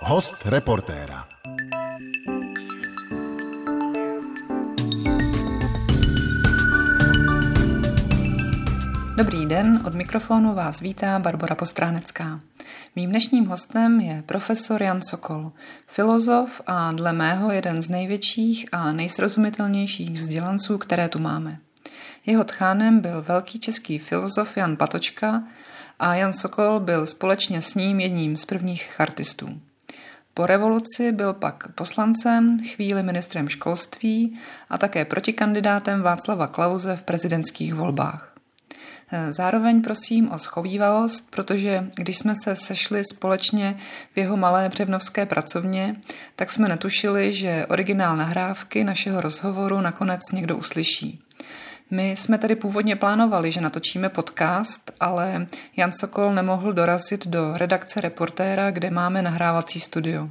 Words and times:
Host 0.00 0.46
reportéra. 0.46 1.28
Dobrý 9.16 9.46
den, 9.46 9.82
od 9.86 9.94
mikrofonu 9.94 10.54
vás 10.54 10.80
vítá 10.80 11.18
Barbara 11.18 11.54
Postránecká. 11.54 12.40
Mým 12.96 13.10
dnešním 13.10 13.46
hostem 13.46 14.00
je 14.00 14.22
profesor 14.26 14.82
Jan 14.82 15.00
Sokol, 15.02 15.52
filozof 15.86 16.60
a 16.66 16.92
dle 16.92 17.12
mého 17.12 17.52
jeden 17.52 17.82
z 17.82 17.88
největších 17.88 18.66
a 18.72 18.92
nejsrozumitelnějších 18.92 20.10
vzdělanců, 20.10 20.78
které 20.78 21.08
tu 21.08 21.18
máme. 21.18 21.58
Jeho 22.26 22.44
tchánem 22.44 23.00
byl 23.00 23.22
velký 23.22 23.58
český 23.58 23.98
filozof 23.98 24.56
Jan 24.56 24.76
Patočka 24.76 25.42
a 25.98 26.14
Jan 26.14 26.32
Sokol 26.32 26.80
byl 26.80 27.06
společně 27.06 27.62
s 27.62 27.74
ním 27.74 28.00
jedním 28.00 28.36
z 28.36 28.44
prvních 28.44 28.82
chartistů. 28.96 29.60
Po 30.36 30.46
revoluci 30.46 31.12
byl 31.12 31.32
pak 31.32 31.68
poslancem, 31.72 32.52
chvíli 32.74 33.02
ministrem 33.02 33.48
školství 33.48 34.38
a 34.70 34.78
také 34.78 35.04
protikandidátem 35.04 36.02
Václava 36.02 36.46
Klauze 36.46 36.96
v 36.96 37.02
prezidentských 37.02 37.74
volbách. 37.74 38.32
Zároveň 39.30 39.82
prosím 39.82 40.30
o 40.32 40.38
schovývavost, 40.38 41.30
protože 41.30 41.88
když 41.94 42.18
jsme 42.18 42.34
se 42.44 42.56
sešli 42.56 43.02
společně 43.12 43.76
v 44.14 44.18
jeho 44.18 44.36
malé 44.36 44.68
břevnovské 44.68 45.26
pracovně, 45.26 45.96
tak 46.36 46.50
jsme 46.50 46.68
netušili, 46.68 47.32
že 47.32 47.66
originál 47.66 48.16
nahrávky 48.16 48.84
našeho 48.84 49.20
rozhovoru 49.20 49.80
nakonec 49.80 50.20
někdo 50.32 50.56
uslyší. 50.56 51.25
My 51.90 52.10
jsme 52.10 52.38
tady 52.38 52.54
původně 52.54 52.96
plánovali, 52.96 53.52
že 53.52 53.60
natočíme 53.60 54.08
podcast, 54.08 54.90
ale 55.00 55.46
Jan 55.76 55.92
Sokol 55.92 56.34
nemohl 56.34 56.72
dorazit 56.72 57.26
do 57.26 57.52
redakce 57.56 58.00
reportéra, 58.00 58.70
kde 58.70 58.90
máme 58.90 59.22
nahrávací 59.22 59.80
studio. 59.80 60.28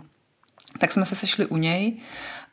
Tak 0.77 0.91
jsme 0.91 1.05
se 1.05 1.15
sešli 1.15 1.45
u 1.45 1.57
něj 1.57 1.97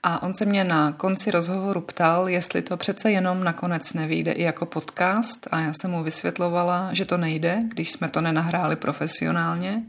a 0.02 0.22
on 0.22 0.34
se 0.34 0.44
mě 0.44 0.64
na 0.64 0.92
konci 0.92 1.30
rozhovoru 1.30 1.80
ptal, 1.80 2.28
jestli 2.28 2.62
to 2.62 2.76
přece 2.76 3.10
jenom 3.10 3.44
nakonec 3.44 3.92
nevyjde 3.92 4.32
i 4.32 4.42
jako 4.42 4.66
podcast 4.66 5.48
a 5.50 5.60
já 5.60 5.72
jsem 5.72 5.90
mu 5.90 6.02
vysvětlovala, 6.02 6.88
že 6.92 7.06
to 7.06 7.16
nejde, 7.16 7.58
když 7.68 7.90
jsme 7.90 8.08
to 8.08 8.20
nenahráli 8.20 8.76
profesionálně. 8.76 9.82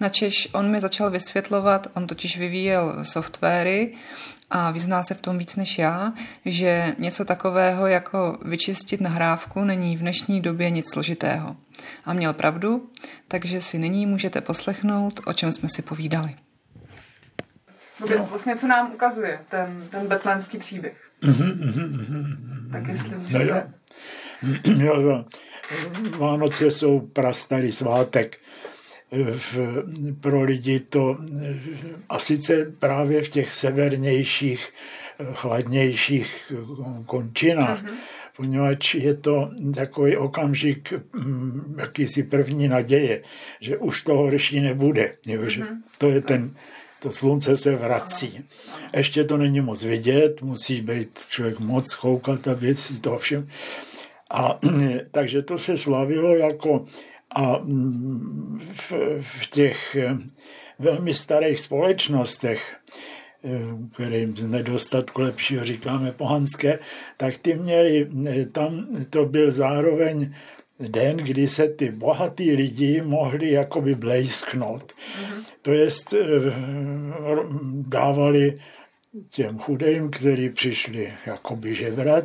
Načež 0.00 0.48
on 0.52 0.70
mi 0.70 0.80
začal 0.80 1.10
vysvětlovat, 1.10 1.86
on 1.94 2.06
totiž 2.06 2.38
vyvíjel 2.38 3.04
softwary 3.04 3.94
a 4.50 4.70
vyzná 4.70 5.02
se 5.02 5.14
v 5.14 5.22
tom 5.22 5.38
víc 5.38 5.56
než 5.56 5.78
já, 5.78 6.12
že 6.44 6.94
něco 6.98 7.24
takového 7.24 7.86
jako 7.86 8.38
vyčistit 8.44 9.00
nahrávku 9.00 9.64
není 9.64 9.96
v 9.96 10.00
dnešní 10.00 10.40
době 10.40 10.70
nic 10.70 10.92
složitého. 10.92 11.56
A 12.04 12.12
měl 12.12 12.32
pravdu, 12.32 12.90
takže 13.28 13.60
si 13.60 13.78
nyní 13.78 14.06
můžete 14.06 14.40
poslechnout, 14.40 15.20
o 15.26 15.32
čem 15.32 15.52
jsme 15.52 15.68
si 15.68 15.82
povídali. 15.82 16.34
No. 18.00 18.26
Vlastně 18.30 18.56
co 18.56 18.66
nám 18.66 18.92
ukazuje 18.94 19.40
ten, 19.50 19.88
ten 19.90 20.06
betlémský 20.06 20.58
příběh. 20.58 21.10
Mm-hmm, 21.22 22.72
tak 22.72 22.88
jestli 22.88 23.18
můžete... 23.18 23.44
No 23.44 23.44
jo. 23.44 23.62
jo, 24.84 25.00
jo. 25.00 25.24
Vánoce 26.18 26.70
jsou 26.70 27.00
prastarý 27.00 27.72
svátek. 27.72 28.36
V, 29.32 29.58
pro 30.20 30.42
lidi 30.42 30.80
to 30.80 31.18
a 32.08 32.18
sice 32.18 32.72
právě 32.78 33.22
v 33.22 33.28
těch 33.28 33.52
severnějších, 33.52 34.68
chladnějších 35.32 36.52
končinách, 37.06 37.84
mm-hmm. 37.84 37.94
poněvadž 38.36 38.94
je 38.94 39.14
to 39.14 39.50
takový 39.74 40.16
okamžik 40.16 40.92
mm, 41.12 41.74
jakýsi 41.78 42.22
první 42.22 42.68
naděje, 42.68 43.22
že 43.60 43.76
už 43.76 44.02
to 44.02 44.14
horší 44.14 44.60
nebude. 44.60 45.14
Jo, 45.26 45.48
že 45.48 45.60
mm-hmm. 45.60 45.76
To 45.98 46.08
je 46.08 46.20
ten 46.20 46.54
to 47.00 47.10
slunce 47.10 47.56
se 47.56 47.76
vrací. 47.76 48.44
Ještě 48.96 49.24
to 49.24 49.36
není 49.36 49.60
moc 49.60 49.84
vidět, 49.84 50.42
musí 50.42 50.80
být 50.80 51.18
člověk 51.28 51.60
moc 51.60 51.94
koukat, 51.94 52.48
aby 52.48 52.74
si 52.74 53.00
to 53.00 53.18
všem. 53.18 53.48
A, 54.30 54.58
takže 55.10 55.42
to 55.42 55.58
se 55.58 55.76
slavilo 55.76 56.36
jako 56.36 56.84
a 57.30 57.58
mm, 57.58 58.60
v, 58.72 58.92
v 59.20 59.46
těch 59.46 59.96
eh, 59.96 60.16
velmi 60.78 61.14
starých 61.14 61.60
společnostech, 61.60 62.76
eh, 63.44 63.48
kterým 63.92 64.36
z 64.36 64.44
nedostatku 64.44 65.22
lepšího 65.22 65.64
říkáme 65.64 66.12
pohanské, 66.12 66.78
tak 67.16 67.36
ty 67.36 67.54
měli, 67.54 68.08
eh, 68.28 68.46
tam 68.46 68.86
to 69.10 69.24
byl 69.24 69.52
zároveň 69.52 70.34
den, 70.88 71.16
kdy 71.16 71.48
se 71.48 71.68
ty 71.68 71.90
bohatý 71.90 72.52
lidi 72.52 73.02
mohli 73.02 73.50
jakoby 73.50 73.94
blejsknout. 73.94 74.92
Mm-hmm. 74.92 75.44
To 75.62 75.72
jest 75.72 76.14
dávali 77.88 78.54
těm 79.28 79.58
chudým, 79.58 80.10
kteří 80.10 80.50
přišli 80.50 81.12
jakoby 81.26 81.74
žebrat, 81.74 82.24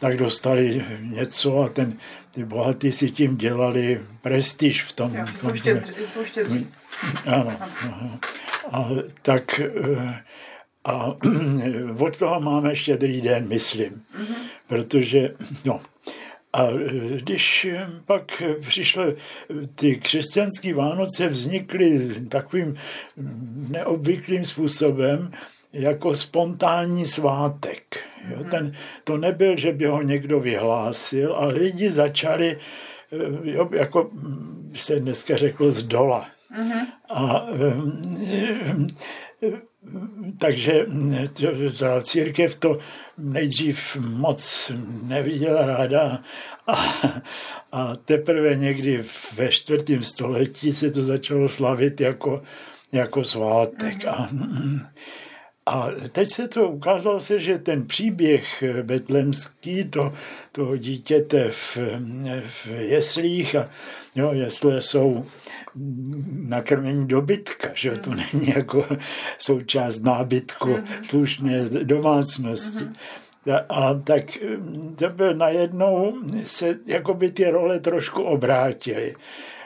tak 0.00 0.16
dostali 0.16 0.84
něco 1.00 1.58
a 1.58 1.68
ten, 1.68 1.98
ty 2.36 2.44
bohatí 2.44 2.92
si 2.92 3.10
tím 3.10 3.36
dělali 3.36 4.00
prestiž 4.22 4.82
v 4.82 4.92
tom. 4.92 5.14
Jo, 5.14 5.24
jsou, 5.40 5.54
štědří, 5.54 5.92
jsou 6.12 6.24
štědří. 6.24 6.66
Ano. 7.26 7.56
Aha. 7.60 8.18
A 8.72 8.88
tak 9.22 9.60
eh, 9.60 10.22
a 10.84 11.16
od 11.98 12.18
toho 12.18 12.40
máme 12.40 12.76
štědrý 12.76 13.20
den, 13.20 13.48
myslím. 13.48 13.90
Mm-hmm. 13.92 14.34
Protože, 14.66 15.34
no, 15.64 15.80
a 16.52 16.66
když 17.16 17.66
pak 18.06 18.42
přišly 18.60 19.16
ty 19.74 19.96
křesťanské 19.96 20.74
Vánoce, 20.74 21.28
vznikly 21.28 22.14
takovým 22.28 22.76
neobvyklým 23.68 24.44
způsobem, 24.44 25.30
jako 25.78 26.16
spontánní 26.16 27.06
svátek. 27.06 27.98
Jo, 28.30 28.36
mhm. 28.40 28.50
ten, 28.50 28.72
to 29.04 29.16
nebyl, 29.16 29.56
že 29.56 29.72
by 29.72 29.84
ho 29.84 30.02
někdo 30.02 30.40
vyhlásil, 30.40 31.34
ale 31.34 31.54
lidi 31.54 31.90
začali, 31.90 32.58
jo, 33.42 33.68
jako 33.72 34.10
se 34.74 35.00
dneska 35.00 35.36
řekl, 35.36 35.72
z 35.72 35.82
dola. 35.82 36.26
Mm-hmm. 36.58 36.86
A 37.10 37.46
takže 40.38 40.86
ta 41.78 42.02
církev 42.02 42.54
to 42.54 42.78
nejdřív 43.18 43.96
moc 43.96 44.72
neviděla 45.02 45.66
ráda 45.66 46.22
a, 46.66 46.94
a 47.72 47.96
teprve 47.96 48.56
někdy 48.56 49.04
ve 49.34 49.48
čtvrtém 49.48 50.02
století 50.02 50.72
se 50.72 50.90
to 50.90 51.04
začalo 51.04 51.48
slavit 51.48 52.00
jako, 52.00 52.42
jako 52.92 53.24
svátek. 53.24 54.06
A, 54.06 54.28
a 55.66 55.88
teď 56.12 56.28
se 56.28 56.48
to 56.48 56.68
ukázalo 56.68 57.20
se, 57.20 57.38
že 57.38 57.58
ten 57.58 57.86
příběh 57.86 58.64
betlemský, 58.82 59.84
to, 59.84 60.12
toho 60.52 60.76
dítěte 60.76 61.50
v, 61.50 61.78
v 62.40 62.66
jeslích, 62.66 63.54
a 63.54 63.68
jo, 64.14 64.32
jesle 64.32 64.82
jsou 64.82 65.26
nakrmení 66.48 67.08
dobytka, 67.08 67.68
že 67.74 67.90
to 67.90 68.10
hmm. 68.10 68.20
není 68.32 68.48
jako 68.56 68.86
součást 69.38 69.98
nábytku 69.98 70.74
hmm. 70.74 70.86
slušné 71.02 71.64
domácnosti. 71.68 72.84
Hmm. 72.84 72.92
A 73.68 73.94
tak 73.94 74.24
to 74.96 75.08
byl 75.08 75.34
najednou, 75.34 76.14
se 76.42 76.78
jakoby 76.86 77.30
ty 77.30 77.50
role 77.50 77.80
trošku 77.80 78.22
obrátily. 78.22 79.14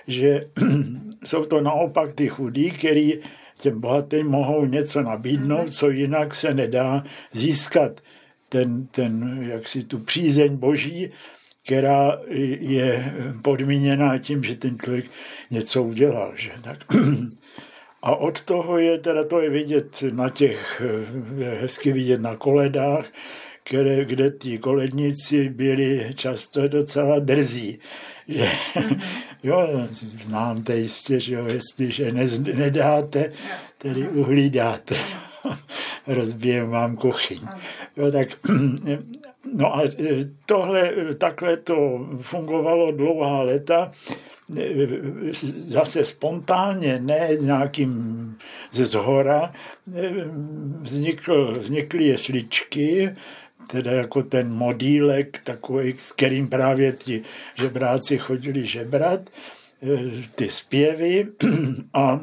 Že 0.07 0.41
jsou 1.25 1.45
to 1.45 1.61
naopak 1.61 2.13
ty 2.13 2.29
chudí, 2.29 2.71
který 2.71 3.19
těm 3.61 3.81
bohatým 3.81 4.27
mohou 4.27 4.65
něco 4.65 5.03
nabídnout, 5.03 5.75
co 5.75 5.91
jinak 5.91 6.35
se 6.35 6.55
nedá 6.55 7.05
získat. 7.33 8.01
Ten, 8.49 8.87
ten 8.87 9.39
jak 9.51 9.69
si 9.69 9.85
tu 9.85 9.99
přízeň 9.99 10.57
boží 10.57 11.11
která 11.71 12.19
je 12.61 13.15
podmíněná 13.43 14.19
tím, 14.19 14.45
že 14.45 14.57
ten 14.57 14.79
člověk 14.79 15.05
něco 15.51 15.83
udělal. 15.83 16.33
Že? 16.37 16.51
Tak. 16.63 16.79
A 18.03 18.17
od 18.17 18.43
toho 18.43 18.79
je, 18.79 18.99
teda 18.99 19.25
to 19.25 19.41
je 19.41 19.51
vidět 19.51 20.05
na 20.13 20.29
těch, 20.29 20.83
je 21.39 21.49
hezky 21.49 21.93
vidět 21.93 22.21
na 22.21 22.37
koledách, 22.37 23.07
které, 23.65 24.05
kde 24.05 24.31
ti 24.31 24.59
koledníci 24.59 25.49
byli 25.49 26.11
často 26.15 26.69
docela 26.69 27.19
drzí. 27.19 27.79
Že, 28.29 28.45
mm-hmm. 28.45 29.01
Jo, 29.43 29.69
znám 29.91 30.63
to 30.63 30.73
jistě, 30.73 31.21
že 31.21 31.35
jo, 31.35 31.47
jestliže 31.47 32.13
ne, 32.13 32.27
nedáte, 32.55 33.33
tedy 33.79 34.09
uhlídáte. 34.09 34.95
Rozbijem 36.07 36.71
vám 36.71 36.97
kuchyň. 36.97 37.41
Jo, 37.97 38.13
tak 38.13 38.29
No 39.55 39.77
a 39.77 39.83
e, 39.83 39.91
tohle, 40.47 40.91
e, 40.91 41.15
takhle 41.15 41.57
to 41.57 42.09
fungovalo 42.21 42.93
dlouhá 42.93 43.43
léta, 43.43 43.93
e, 44.59 44.65
zase 45.67 46.05
spontánně, 46.05 46.99
ne 47.01 47.29
nějakým 47.41 48.37
ze 48.73 48.87
zhora, 48.87 49.53
vznikl, 50.81 51.53
vznikly 51.61 52.05
jesličky, 52.05 53.15
teda 53.71 53.93
jako 53.93 54.23
ten 54.23 54.55
modílek 54.55 55.41
takový, 55.45 55.95
s 55.97 56.13
kterým 56.13 56.49
právě 56.49 56.93
ti 56.93 57.23
žebráci 57.55 58.19
chodili 58.19 58.67
žebrat, 58.67 59.31
ty 60.35 60.51
zpěvy 60.51 61.25
a 61.95 62.21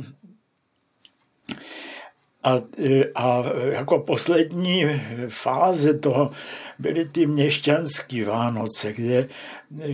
A, 2.43 2.63
a 3.15 3.43
jako 3.71 3.99
poslední 3.99 4.85
fáze 5.27 5.93
toho 5.99 6.31
byly 6.79 7.05
ty 7.05 7.25
měšťanské 7.25 8.25
Vánoce, 8.25 8.93
kde, 8.93 9.27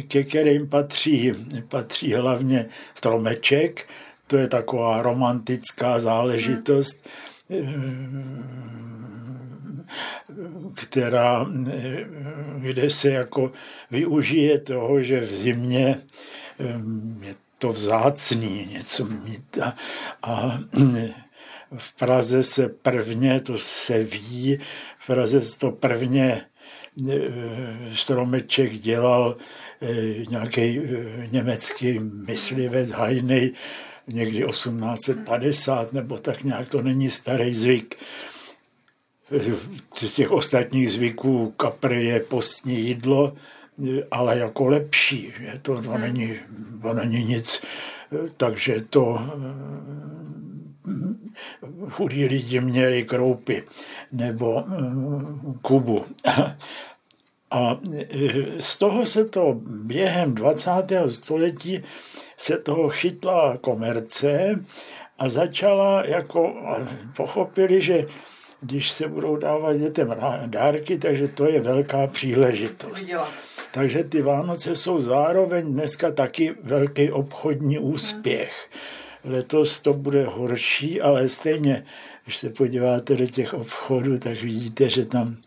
ke 0.08 0.24
kterým 0.24 0.70
patří, 0.70 1.34
patří 1.68 2.14
hlavně 2.14 2.70
stromeček, 2.96 3.90
to 4.28 4.38
je 4.38 4.48
taková 4.48 5.02
romantická 5.02 6.00
záležitost, 6.00 7.02
která, 10.75 11.45
kde 12.57 12.89
se 12.89 13.09
jako 13.09 13.51
využije 13.91 14.59
toho, 14.59 15.01
že 15.01 15.19
v 15.19 15.35
zimě 15.35 15.97
je 17.21 17.35
to 17.57 17.69
vzácný 17.69 18.68
něco 18.71 19.06
mít. 19.06 19.57
A, 19.62 19.75
a 20.24 20.59
v 21.77 21.94
Praze 21.94 22.44
se 22.44 22.68
prvně, 22.68 23.39
to 23.39 23.57
se 23.57 24.03
ví, 24.03 24.57
v 25.00 25.07
Praze 25.07 25.41
se 25.41 25.59
to 25.59 25.71
prvně 25.71 26.41
e, 27.09 27.19
stromeček 27.95 28.71
dělal 28.74 29.38
nějaký 30.30 30.81
německý 31.31 32.00
myslivec 32.00 32.89
Hajnej 32.89 33.51
někdy 34.07 34.45
1850 34.45 35.94
nebo 35.94 36.18
tak 36.18 36.44
nějak, 36.44 36.68
to 36.68 36.81
není 36.81 37.09
starý 37.09 37.56
zvyk. 37.56 37.95
Z 39.94 40.16
těch 40.16 40.31
ostatních 40.31 40.92
zvyků 40.92 41.52
kapry 41.58 42.06
je 42.06 42.20
postní 42.20 42.80
jídlo, 42.80 43.34
ale 44.12 44.38
jako 44.40 44.66
lepší. 44.66 45.34
Že 45.40 45.60
to, 45.62 45.81
to, 45.81 45.98
není, 45.98 46.36
to 46.81 46.94
není 46.94 47.24
nic. 47.25 47.62
Takže 48.38 48.81
to 48.90 49.18
chudí 51.90 52.25
lidi 52.25 52.62
měli 52.62 53.04
kroupy 53.04 53.64
nebo 54.12 54.64
kubu. 55.62 56.06
A 57.52 57.80
z 58.60 58.78
toho 58.78 59.06
se 59.06 59.26
to 59.26 59.60
během 59.86 60.36
20. 60.36 60.72
století 61.10 61.84
se 62.38 62.58
toho 62.58 62.90
chytla 62.90 63.58
komerce 63.58 64.56
a 65.19 65.30
začala 65.30 66.06
jako, 66.06 66.56
pochopili, 67.16 67.81
že 67.81 68.06
když 68.63 68.92
se 68.92 69.07
budou 69.07 69.36
dávat 69.36 69.74
dětem 69.74 70.15
dárky, 70.45 70.98
takže 70.98 71.27
to 71.27 71.45
je 71.45 71.62
velká 71.62 72.07
příležitost. 72.07 73.10
Takže 73.71 74.04
ty 74.04 74.21
Vánoce 74.21 74.75
jsou 74.75 75.01
zároveň 75.01 75.74
dneska 75.74 76.12
taky 76.12 76.56
velký 76.63 77.12
obchodní 77.12 77.80
úspěch. 77.80 78.69
Letos 79.24 79.80
to 79.80 79.94
bude 79.94 80.25
horší, 80.25 81.01
ale 81.01 81.30
stejně, 81.30 81.86
když 82.24 82.38
se 82.38 82.50
podíváte 82.50 83.15
do 83.15 83.27
těch 83.27 83.54
obchodů, 83.54 84.18
tak 84.18 84.42
vidíte, 84.42 84.89
že 84.89 85.06
tam 85.06 85.38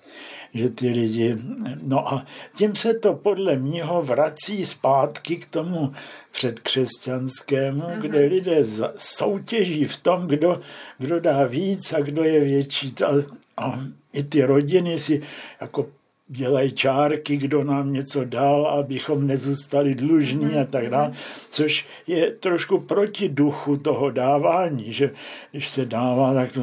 že 0.56 0.70
ty 0.70 0.88
lidi... 0.88 1.36
No 1.82 2.08
a 2.14 2.26
tím 2.56 2.74
se 2.74 2.94
to 2.94 3.14
podle 3.14 3.56
mýho 3.56 4.02
vrací 4.02 4.66
zpátky 4.66 5.36
k 5.36 5.46
tomu 5.46 5.92
předkřesťanskému, 6.30 7.80
mm-hmm. 7.80 8.00
kde 8.00 8.20
lidé 8.20 8.62
soutěží 8.96 9.84
v 9.84 9.96
tom, 9.96 10.26
kdo, 10.26 10.60
kdo 10.98 11.20
dá 11.20 11.44
víc 11.44 11.92
a 11.92 12.00
kdo 12.00 12.24
je 12.24 12.40
větší. 12.40 12.94
A, 13.04 13.10
a 13.56 13.80
i 14.12 14.22
ty 14.22 14.44
rodiny 14.44 14.98
si 14.98 15.22
jako 15.60 15.86
dělají 16.28 16.72
čárky, 16.72 17.36
kdo 17.36 17.64
nám 17.64 17.92
něco 17.92 18.24
dal, 18.24 18.66
abychom 18.66 19.26
nezůstali 19.26 19.94
dlužní 19.94 20.54
a 20.54 20.64
tak 20.64 20.90
dále, 20.90 21.12
což 21.50 21.86
je 22.06 22.30
trošku 22.30 22.78
proti 22.78 23.28
duchu 23.28 23.76
toho 23.76 24.10
dávání, 24.10 24.92
že 24.92 25.10
když 25.50 25.68
se 25.68 25.84
dává, 25.84 26.34
tak 26.34 26.52
to, 26.52 26.62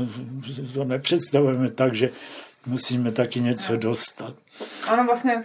to 0.74 0.84
nepředstavujeme 0.84 1.70
tak, 1.70 1.96
že 1.96 2.10
musíme 2.68 3.12
taky 3.12 3.40
něco 3.40 3.78
dostat. 3.78 4.36
Ano, 4.90 5.06
vlastně 5.06 5.44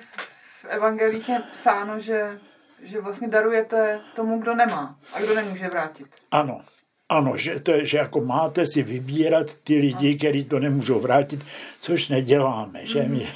v 0.62 0.64
evangelích 0.68 1.28
je 1.28 1.42
psáno, 1.58 2.00
že, 2.00 2.38
že 2.82 3.00
vlastně 3.00 3.28
darujete 3.28 4.00
tomu, 4.16 4.38
kdo 4.38 4.54
nemá 4.54 4.98
a 5.14 5.20
kdo 5.20 5.34
nemůže 5.34 5.68
vrátit. 5.68 6.06
Ano, 6.30 6.60
ano, 7.08 7.36
že, 7.36 7.60
to 7.60 7.72
je, 7.72 7.86
že 7.86 7.98
jako 7.98 8.20
máte 8.20 8.66
si 8.66 8.82
vybírat 8.82 9.54
ty 9.54 9.78
lidi, 9.78 10.16
kteří 10.16 10.44
to 10.44 10.60
nemůžou 10.60 11.00
vrátit, 11.00 11.44
což 11.78 12.08
neděláme, 12.08 12.86
že 12.86 13.02
my 13.02 13.28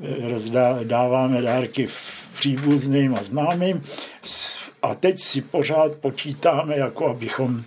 rozdá, 0.30 0.78
dáváme 0.84 1.42
dárky 1.42 1.88
příbuzným 2.34 3.14
a 3.14 3.22
známým 3.22 3.82
a 4.82 4.94
teď 4.94 5.20
si 5.20 5.40
pořád 5.40 5.94
počítáme, 5.94 6.76
jako 6.76 7.10
abychom 7.10 7.62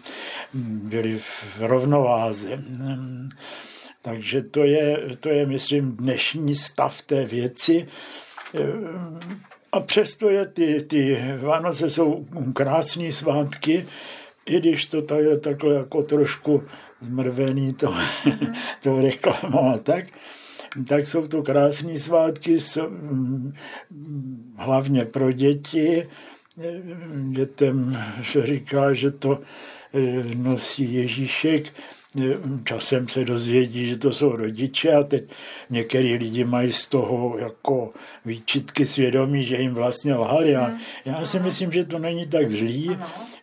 byli 0.54 1.20
v 1.20 1.56
rovnováze. 1.60 2.60
Takže 4.02 4.42
to 4.42 4.64
je, 4.64 5.00
to 5.20 5.30
je, 5.30 5.46
myslím, 5.46 5.92
dnešní 5.92 6.56
stav 6.56 7.02
té 7.02 7.26
věci. 7.26 7.86
A 9.72 9.80
přesto 9.80 10.30
je 10.30 10.46
ty, 10.46 10.82
ty 10.82 11.18
Vánoce 11.42 11.90
jsou 11.90 12.26
krásné 12.54 13.12
svátky, 13.12 13.86
i 14.46 14.60
když 14.60 14.88
to 14.88 15.02
tady 15.02 15.24
je 15.24 15.38
takhle 15.38 15.76
jako 15.76 16.04
trošku 16.04 16.64
zmrvený 17.02 17.74
to, 17.74 17.88
mm-hmm. 18.26 18.54
to 18.84 19.02
reklamou 19.02 19.78
tak, 19.78 20.06
tak 20.88 21.08
jsou 21.08 21.28
to 21.28 21.44
krásné 21.44 21.98
svátky, 21.98 22.58
hlavně 24.58 25.06
pro 25.06 25.32
děti. 25.32 26.08
Dětem 27.30 27.98
se 28.24 28.46
říká, 28.46 28.94
že 28.94 29.12
to 29.12 29.40
nosí 30.36 30.94
Ježíšek 30.94 31.74
časem 32.64 33.08
se 33.08 33.26
dozvědí, 33.26 33.90
že 33.90 33.98
to 33.98 34.12
jsou 34.12 34.36
rodiče 34.36 34.94
a 34.94 35.04
teď 35.04 35.24
některý 35.70 36.14
lidi 36.14 36.44
mají 36.44 36.72
z 36.72 36.88
toho 36.88 37.38
jako 37.38 37.94
výčitky 38.26 38.86
svědomí, 38.86 39.46
že 39.46 39.56
jim 39.56 39.74
vlastně 39.74 40.16
lhali. 40.16 40.56
A 40.56 40.64
hmm. 40.64 40.80
já 41.06 41.26
si 41.26 41.40
myslím, 41.40 41.72
že 41.72 41.86
to 41.86 42.00
není 42.00 42.28
tak 42.28 42.50
zlý, 42.50 42.98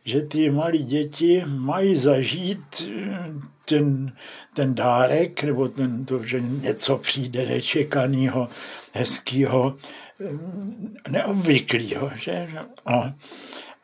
že 0.05 0.23
ty 0.23 0.51
malí 0.51 0.85
děti 0.85 1.43
mají 1.47 1.97
zažít 1.97 2.89
eh, 2.89 3.19
ten, 3.65 4.13
ten 4.55 4.75
dárek, 4.75 5.43
nebo 5.43 5.69
ten, 5.69 6.05
to, 6.05 6.23
že 6.23 6.41
něco 6.41 6.99
přijde 6.99 7.47
nečekaného, 7.47 8.49
hezkého, 8.93 9.77
eh, 10.21 11.11
neobvyklého. 11.11 12.11
Že? 12.17 12.49
A, 12.87 13.13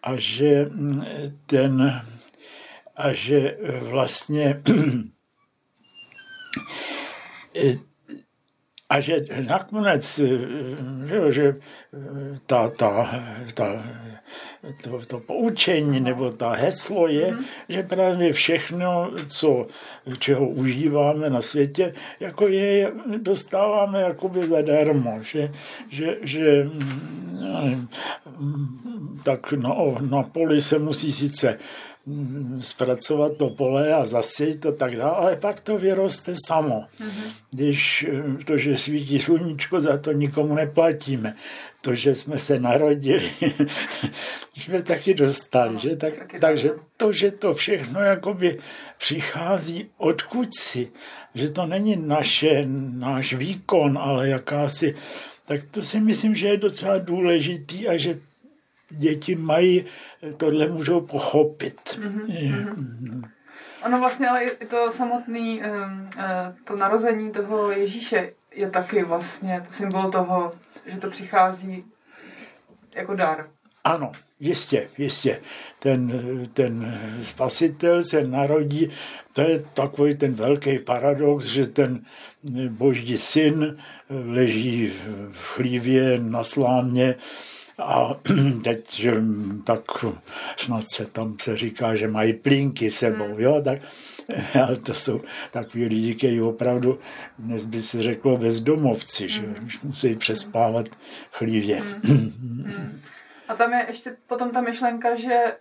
a 0.02 0.12
že 0.16 0.66
mm, 0.70 1.04
ten 1.46 2.02
a 2.96 3.12
že 3.12 3.56
vlastně 3.80 4.62
a 8.88 9.00
že 9.00 9.24
nakonec, 9.48 10.20
že, 11.08 11.32
že 11.32 11.52
ta, 12.46 12.68
ta, 12.68 13.10
ta, 13.54 13.84
to, 14.82 15.00
to 15.06 15.20
poučení 15.20 16.00
nebo 16.00 16.30
ta 16.30 16.50
heslo 16.50 17.08
je, 17.08 17.32
mm-hmm. 17.32 17.44
že 17.68 17.82
právě 17.82 18.32
všechno, 18.32 19.10
co, 19.26 19.66
čeho 20.18 20.48
užíváme 20.48 21.30
na 21.30 21.42
světě, 21.42 21.94
jako 22.20 22.48
je, 22.48 22.92
dostáváme 23.18 24.00
jakoby 24.00 24.46
zadarmo, 24.46 25.18
že, 25.22 25.52
že, 25.88 26.16
že 26.22 26.66
tak 29.22 29.52
na, 29.52 29.74
na 30.00 30.22
poli 30.22 30.62
se 30.62 30.78
musí 30.78 31.12
sice 31.12 31.58
zpracovat 32.60 33.36
to 33.36 33.50
pole 33.50 33.94
a 33.94 34.06
zasít 34.06 34.66
a 34.66 34.72
tak 34.72 34.96
dále, 34.96 35.16
ale 35.16 35.36
pak 35.36 35.60
to 35.60 35.78
vyroste 35.78 36.32
samo. 36.46 36.84
Mm-hmm. 37.00 37.30
Když 37.50 38.06
to, 38.44 38.58
že 38.58 38.78
svítí 38.78 39.20
sluníčko, 39.20 39.80
za 39.80 39.98
to 39.98 40.12
nikomu 40.12 40.54
neplatíme. 40.54 41.34
To, 41.80 41.94
že 41.94 42.14
jsme 42.14 42.38
se 42.38 42.60
narodili, 42.60 43.30
jsme 44.56 44.82
taky 44.82 45.14
dostali. 45.14 45.78
Že? 45.78 45.96
Tak, 45.96 46.12
takže 46.40 46.70
to, 46.96 47.12
že 47.12 47.30
to 47.30 47.54
všechno 47.54 48.00
jakoby 48.00 48.58
přichází 48.98 49.90
odkud 49.96 50.48
si, 50.58 50.92
že 51.34 51.50
to 51.50 51.66
není 51.66 51.96
naše, 51.96 52.64
náš 52.98 53.34
výkon, 53.34 53.98
ale 53.98 54.28
jakási, 54.28 54.94
tak 55.44 55.64
to 55.70 55.82
si 55.82 56.00
myslím, 56.00 56.34
že 56.34 56.48
je 56.48 56.56
docela 56.56 56.98
důležitý 56.98 57.88
a 57.88 57.96
že 57.96 58.20
děti 58.90 59.34
mají, 59.34 59.84
tohle 60.36 60.66
můžou 60.66 61.00
pochopit. 61.00 61.80
Mm-hmm. 61.98 63.30
Ono 63.86 63.98
vlastně 63.98 64.28
ale 64.28 64.44
i 64.44 64.66
to 64.66 64.92
samotné, 64.92 65.58
eh, 65.62 66.54
to 66.64 66.76
narození 66.76 67.30
toho 67.30 67.70
Ježíše 67.70 68.32
je 68.54 68.70
taky 68.70 69.04
vlastně 69.04 69.66
symbol 69.70 70.10
toho, 70.10 70.50
že 70.86 70.98
to 70.98 71.10
přichází 71.10 71.84
jako 72.94 73.14
dar. 73.14 73.48
Ano, 73.84 74.12
jistě, 74.40 74.88
jistě. 74.98 75.40
Ten, 75.78 76.12
ten 76.52 76.98
spasitel 77.22 78.02
se 78.02 78.26
narodí, 78.26 78.90
to 79.32 79.40
je 79.40 79.58
takový 79.58 80.16
ten 80.16 80.34
velký 80.34 80.78
paradox, 80.78 81.46
že 81.46 81.66
ten 81.66 82.04
boží 82.68 83.16
syn 83.16 83.78
leží 84.10 84.92
v 85.32 85.54
chlívě 85.54 86.18
na 86.18 86.44
slámě 86.44 87.14
A 87.78 88.10
teď 88.64 89.06
tak 89.64 89.80
snad 90.56 90.84
se 90.94 91.06
tam 91.06 91.36
se 91.42 91.56
říká, 91.56 91.94
že 91.94 92.08
mají 92.08 92.32
plínky 92.32 92.90
sebou, 92.90 93.26
hmm. 93.26 93.40
jo, 93.40 93.62
tak 93.64 93.78
ale 94.62 94.76
to 94.76 94.94
jsou 94.94 95.20
takový 95.50 95.84
lidi, 95.84 96.14
kteří 96.14 96.40
opravdu, 96.40 96.98
dnes 97.38 97.64
by 97.64 97.82
se 97.82 98.02
řeklo 98.02 98.36
bezdomovci, 98.36 99.28
že 99.28 99.40
mm. 99.40 99.68
musí 99.82 100.16
přespávat 100.16 100.86
chlívě. 101.32 101.82
Mm. 102.08 103.00
A 103.48 103.54
tam 103.54 103.72
je 103.72 103.84
ještě 103.88 104.16
potom 104.26 104.50
ta 104.50 104.60
myšlenka, 104.60 105.14
že 105.14 105.56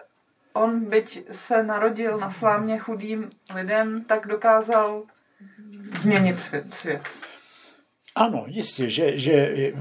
on, 0.54 0.86
byť 0.86 1.26
se 1.32 1.64
narodil 1.64 2.18
na 2.18 2.32
slámě 2.32 2.78
chudým 2.78 3.30
lidem, 3.56 4.04
tak 4.04 4.28
dokázal 4.28 5.04
změnit 6.02 6.40
svět. 6.40 6.74
svět. 6.74 7.10
Ano, 8.16 8.44
jistě, 8.48 8.90
že, 8.90 9.18
že 9.18 9.72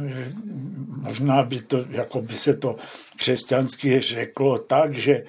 možná 1.02 1.42
by, 1.42 1.62
to, 1.62 1.84
jako 1.90 2.22
by 2.22 2.34
se 2.34 2.54
to 2.54 2.76
křesťansky 3.16 4.00
řeklo 4.00 4.58
tak, 4.58 4.94
že 4.94 5.24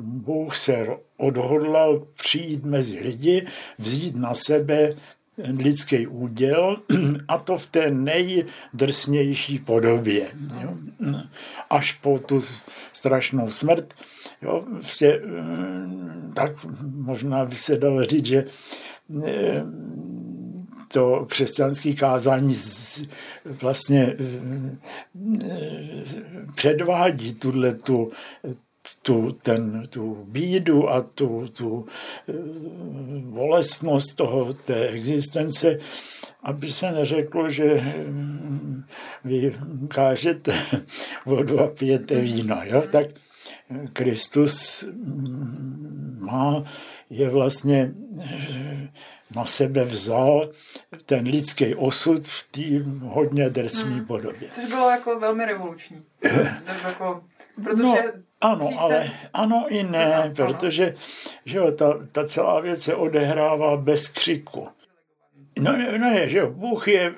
Bůh 0.00 0.56
se 0.56 0.86
odhodlal 1.16 2.06
přijít 2.14 2.64
mezi 2.64 3.00
lidi, 3.00 3.46
vzít 3.78 4.16
na 4.16 4.32
sebe 4.34 4.90
lidský 5.58 6.06
úděl 6.06 6.76
a 7.28 7.38
to 7.38 7.58
v 7.58 7.66
té 7.66 7.90
nejdrsnější 7.90 9.58
podobě. 9.58 10.26
Jo? 10.60 10.74
Až 11.70 11.92
po 11.92 12.18
tu 12.18 12.42
strašnou 12.92 13.50
smrt. 13.50 13.94
Jo? 14.42 14.64
Vše, 14.80 15.20
tak 16.34 16.52
možná 16.82 17.44
by 17.44 17.54
se 17.54 17.76
dalo 17.76 18.04
říct, 18.04 18.26
že 18.26 18.44
to 20.92 21.26
křesťanské 21.28 21.92
kázání 21.92 22.56
vlastně 23.44 24.16
předvádí 26.54 27.34
tuhle 27.34 27.74
tu, 27.74 28.12
tu, 29.02 29.32
ten, 29.42 29.82
tu 29.90 30.24
bídu 30.28 30.90
a 30.90 31.00
tu, 31.00 31.48
tu 31.52 31.86
bolestnost 33.20 34.14
toho, 34.14 34.52
té 34.52 34.88
existence, 34.88 35.78
aby 36.42 36.72
se 36.72 36.92
neřeklo, 36.92 37.50
že 37.50 37.94
vy 39.24 39.52
kážete 39.88 40.54
vodu 41.26 41.60
a 41.60 41.66
pijete 41.66 42.20
víno. 42.20 42.56
Jo? 42.64 42.82
Tak 42.90 43.06
Kristus 43.92 44.84
má, 46.20 46.64
je 47.10 47.30
vlastně 47.30 47.94
na 49.36 49.44
sebe 49.44 49.84
vzal 49.84 50.50
ten 51.06 51.26
lidský 51.26 51.74
osud 51.74 52.26
v 52.26 52.46
té 52.50 52.90
hodně 53.00 53.50
drsné 53.50 53.90
hmm. 53.90 54.06
podobě. 54.06 54.48
Což 54.54 54.64
bylo 54.68 54.90
jako 54.90 55.18
velmi 55.18 55.44
revoluční. 55.44 56.02
jako, 56.84 57.24
protože 57.64 57.82
no, 57.82 57.96
ano, 58.40 58.70
ale 58.78 59.10
ano 59.32 59.66
i 59.68 59.82
ne, 59.82 60.24
no, 60.28 60.46
protože 60.46 60.94
že 61.44 61.58
jo, 61.58 61.72
ta, 61.72 61.98
ta 62.12 62.26
celá 62.26 62.60
věc 62.60 62.82
se 62.82 62.94
odehrává 62.94 63.76
bez 63.76 64.08
křiku. 64.08 64.68
No, 65.58 65.72
no 65.98 66.10
je, 66.10 66.28
že 66.28 66.38
jo, 66.38 66.50
Bůh 66.50 66.88
je 66.88 67.02
eh, 67.02 67.12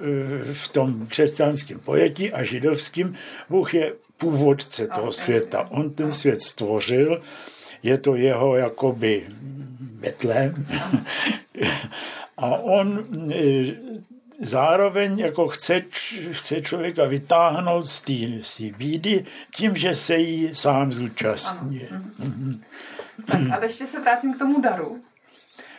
v 0.52 0.68
tom 0.68 1.06
křesťanském 1.06 1.80
pojetí 1.80 2.33
a 2.33 2.42
židovském, 2.42 3.14
Bůh 3.49 3.75
je 3.75 3.92
původce 4.18 4.87
toho 4.87 5.12
světa. 5.12 5.66
On 5.71 5.90
ten 5.90 6.11
svět 6.11 6.40
stvořil, 6.40 7.23
je 7.83 7.99
to 7.99 8.14
jeho 8.14 8.56
jakoby 8.56 9.26
Betlém. 10.04 10.66
A 12.37 12.46
on 12.46 13.04
e, 13.32 13.37
zároveň 14.40 15.18
jako 15.18 15.49
chce, 15.49 15.82
chce 16.32 16.62
člověka 16.62 17.04
vytáhnout 17.04 17.88
z 17.88 18.00
té 18.56 18.76
bídy 18.76 19.25
tím, 19.50 19.76
že 19.76 19.94
se 19.94 20.16
jí 20.16 20.54
sám 20.54 20.92
zúčastní. 20.92 21.80
Mm-hmm. 21.80 22.61
Tak 23.26 23.62
a 23.62 23.64
ještě 23.64 23.87
se 23.87 24.00
vrátím 24.00 24.34
k 24.34 24.38
tomu 24.38 24.61
daru. 24.61 25.02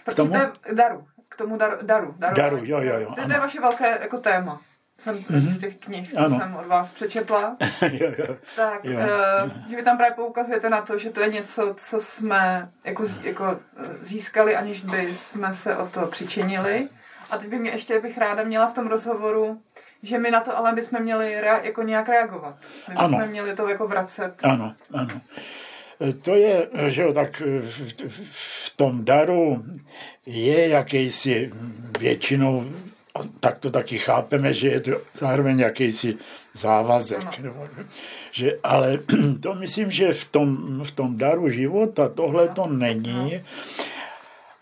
K 0.09 0.13
tomu? 0.13 0.31
To 0.31 0.37
je, 0.37 0.51
daru. 0.73 1.05
K 1.29 1.35
tomu 1.35 1.57
daru. 1.57 1.77
Daru, 1.81 2.15
daru, 2.17 2.35
daru 2.35 2.57
jo, 2.63 2.81
jo, 2.81 2.99
jo. 2.99 3.15
To, 3.15 3.25
to 3.27 3.31
je 3.31 3.39
vaše 3.39 3.61
velké 3.61 3.97
jako 4.01 4.17
téma 4.17 4.61
jsem 4.99 5.17
mm-hmm. 5.17 5.49
z 5.49 5.59
těch 5.59 5.77
knih, 5.77 6.13
co 6.13 6.19
ano. 6.19 6.39
jsem 6.39 6.55
od 6.55 6.67
vás 6.67 6.91
přečetla, 6.91 7.57
jo, 7.91 8.11
jo. 8.17 8.37
tak 8.55 8.85
jo. 8.85 8.99
Uh, 8.99 9.69
že 9.69 9.75
vy 9.75 9.83
tam 9.83 9.97
právě 9.97 10.15
poukazujete 10.15 10.69
na 10.69 10.81
to, 10.81 10.97
že 10.97 11.09
to 11.09 11.21
je 11.21 11.29
něco, 11.29 11.75
co 11.77 12.01
jsme 12.01 12.69
jako, 12.83 13.05
jako 13.23 13.59
eh, 13.77 13.83
získali, 14.01 14.55
aniž 14.55 14.81
by 14.81 15.15
jsme 15.15 15.53
se 15.53 15.77
o 15.77 15.87
to 15.87 16.05
přičinili. 16.05 16.87
A 17.31 17.37
teď 17.37 17.49
by 17.49 17.59
mě 17.59 17.71
ještě 17.71 17.99
bych 17.99 18.17
ráda 18.17 18.43
měla 18.43 18.69
v 18.69 18.73
tom 18.73 18.87
rozhovoru, 18.87 19.61
že 20.03 20.19
my 20.19 20.31
na 20.31 20.39
to 20.39 20.57
ale 20.57 20.73
bychom 20.73 21.01
měli 21.01 21.41
rea- 21.41 21.63
jako 21.63 21.83
nějak 21.83 22.09
reagovat. 22.09 22.55
My 22.87 22.93
bychom 22.93 23.15
ano. 23.15 23.27
měli 23.27 23.55
to 23.55 23.69
jako 23.69 23.87
vracet. 23.87 24.33
Ano, 24.43 24.73
ano. 24.93 25.21
Eh, 26.01 26.13
to 26.13 26.35
je, 26.35 26.67
že 26.87 27.01
jo, 27.01 27.13
tak 27.13 27.41
v 28.29 28.75
tom 28.75 29.05
daru 29.05 29.63
je 30.25 30.67
jakýsi 30.67 31.51
většinou 31.99 32.65
tak 33.39 33.59
to 33.59 33.71
taky 33.71 33.97
chápeme, 33.97 34.53
že 34.53 34.67
je 34.67 34.79
to 34.79 34.91
zároveň 35.13 35.59
jakýsi 35.59 36.17
závazek. 36.53 37.39
Nebo, 37.39 37.67
že, 38.31 38.51
ale 38.63 38.99
to 39.39 39.55
myslím, 39.55 39.91
že 39.91 40.13
v 40.13 40.25
tom, 40.25 40.47
v 40.83 40.91
tom 40.91 41.17
daru 41.17 41.49
života 41.49 42.09
tohle 42.09 42.47
to 42.47 42.67
není. 42.67 43.41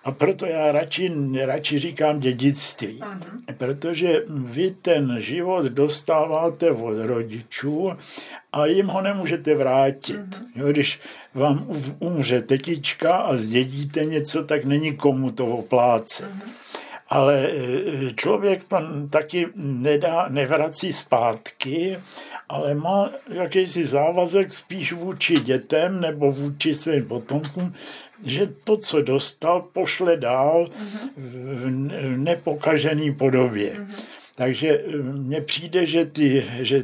A 0.04 0.12
proto 0.12 0.46
já 0.46 0.72
radši, 0.72 1.12
radši 1.46 1.80
říkám 1.80 2.20
dědictví. 2.20 3.00
Protože 3.58 4.22
vy 4.30 4.72
ten 4.72 5.16
život 5.22 5.66
dostáváte 5.66 6.72
od 6.72 7.06
rodičů 7.06 7.92
a 8.54 8.66
jim 8.66 8.88
ho 8.88 9.02
nemůžete 9.02 9.56
vrátit. 9.56 10.42
Jo, 10.56 10.68
když 10.68 11.00
vám 11.34 11.68
umře 12.00 12.42
tetička 12.42 13.16
a 13.18 13.38
zdědíte 13.38 14.06
něco, 14.06 14.44
tak 14.44 14.66
není 14.66 14.96
komu 14.96 15.32
to 15.32 15.46
oplácet 15.46 16.30
ale 17.14 17.50
e, 17.50 18.14
člověk 18.14 18.64
to 18.64 18.78
taky 19.10 19.48
nedá, 19.56 20.28
nevrací 20.30 20.94
zpátky, 20.94 21.98
ale 22.50 22.76
má 22.76 23.12
jakýsi 23.30 23.86
závazek 23.86 24.52
spíš 24.52 24.94
vůči 24.94 25.40
dětem 25.40 26.02
nebo 26.02 26.32
vůči 26.32 26.76
svým 26.76 27.06
potomkům, 27.06 27.74
že 28.26 28.48
to, 28.64 28.78
co 28.78 29.02
dostal, 29.02 29.62
pošle 29.62 30.18
dál 30.18 30.66
v 31.18 31.70
nepokažený 32.18 33.16
podobě. 33.16 33.88
Takže 34.36 34.70
e, 34.70 34.98
mně 34.98 35.42
přijde, 35.42 35.86
že, 35.86 36.06
ty, 36.06 36.46
že 36.60 36.84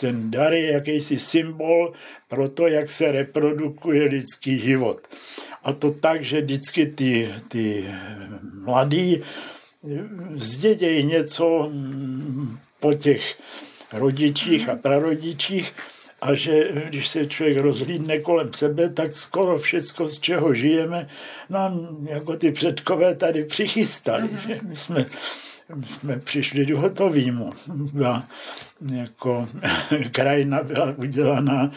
ten 0.00 0.30
dar 0.30 0.52
je 0.52 0.72
jakýsi 0.72 1.18
symbol 1.18 1.92
pro 2.28 2.48
to, 2.48 2.66
jak 2.66 2.88
se 2.88 3.12
reprodukuje 3.12 4.04
lidský 4.04 4.58
život. 4.58 5.00
A 5.64 5.72
to 5.72 5.90
tak, 5.90 6.24
že 6.24 6.40
vždycky 6.40 6.86
ty, 6.86 7.28
ty 7.48 7.84
mladí 8.64 9.22
zdědějí 10.34 11.06
něco 11.06 11.70
po 12.80 12.94
těch 12.94 13.38
rodičích 13.92 14.68
a 14.68 14.76
prarodičích 14.76 15.72
a 16.20 16.34
že 16.34 16.68
když 16.88 17.08
se 17.08 17.26
člověk 17.26 17.56
rozhlídne 17.56 18.18
kolem 18.18 18.52
sebe, 18.52 18.88
tak 18.88 19.12
skoro 19.12 19.58
všecko, 19.58 20.08
z 20.08 20.18
čeho 20.18 20.54
žijeme, 20.54 21.08
nám 21.50 21.98
jako 22.10 22.36
ty 22.36 22.52
předkové 22.52 23.14
tady 23.14 23.44
přichystali. 23.44 24.28
Že 24.46 24.60
my 24.62 24.76
jsme 24.76 25.06
my 25.74 25.86
jsme 25.86 26.18
přišli 26.18 26.66
do 26.66 26.80
hotovýmu. 26.80 27.52
Byla, 27.92 28.28
jako 28.94 29.48
krajina 30.12 30.62
byla 30.62 30.94
udělaná, 30.96 31.70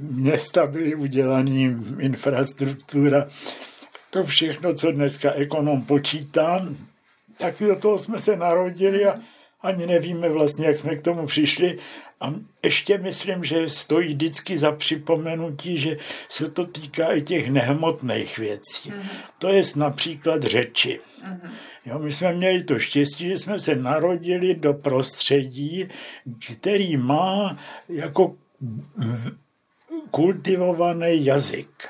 města 0.00 0.66
byly 0.66 0.94
udělané, 0.94 1.76
infrastruktura. 1.98 3.28
To 4.10 4.24
všechno, 4.24 4.72
co 4.72 4.92
dneska 4.92 5.32
ekonom 5.32 5.82
počítá, 5.82 6.66
tak 7.42 7.54
do 7.60 7.76
toho 7.76 7.98
jsme 7.98 8.18
se 8.18 8.36
narodili 8.36 9.06
a 9.06 9.14
ani 9.60 9.86
nevíme 9.86 10.28
vlastně, 10.28 10.66
jak 10.66 10.76
jsme 10.76 10.96
k 10.96 11.00
tomu 11.00 11.26
přišli. 11.26 11.78
A 12.20 12.34
ještě 12.62 12.98
myslím, 12.98 13.44
že 13.44 13.68
stojí 13.68 14.14
vždycky 14.14 14.58
za 14.58 14.72
připomenutí, 14.72 15.78
že 15.78 15.96
se 16.28 16.50
to 16.50 16.66
týká 16.66 17.12
i 17.12 17.22
těch 17.22 17.50
nehmotných 17.50 18.38
věcí. 18.38 18.90
Mm-hmm. 18.90 19.06
To 19.38 19.48
je 19.48 19.62
například 19.76 20.42
řeči. 20.42 21.00
Mm-hmm. 21.24 21.50
Jo, 21.86 21.98
my 21.98 22.12
jsme 22.12 22.32
měli 22.32 22.62
to 22.62 22.78
štěstí, 22.78 23.28
že 23.28 23.38
jsme 23.38 23.58
se 23.58 23.74
narodili 23.74 24.54
do 24.54 24.72
prostředí, 24.72 25.88
který 26.50 26.96
má 26.96 27.58
jako 27.88 28.36
kultivovaný 30.10 31.24
jazyk. 31.24 31.88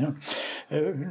Jo. 0.00 0.14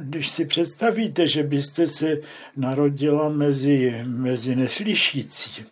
Když 0.02 0.28
si 0.28 0.44
představíte, 0.44 1.26
že 1.26 1.42
byste 1.42 1.86
se 1.88 2.18
narodila 2.56 3.28
mezi, 3.28 4.02
mezi 4.06 4.56
neslyšící, 4.56 5.64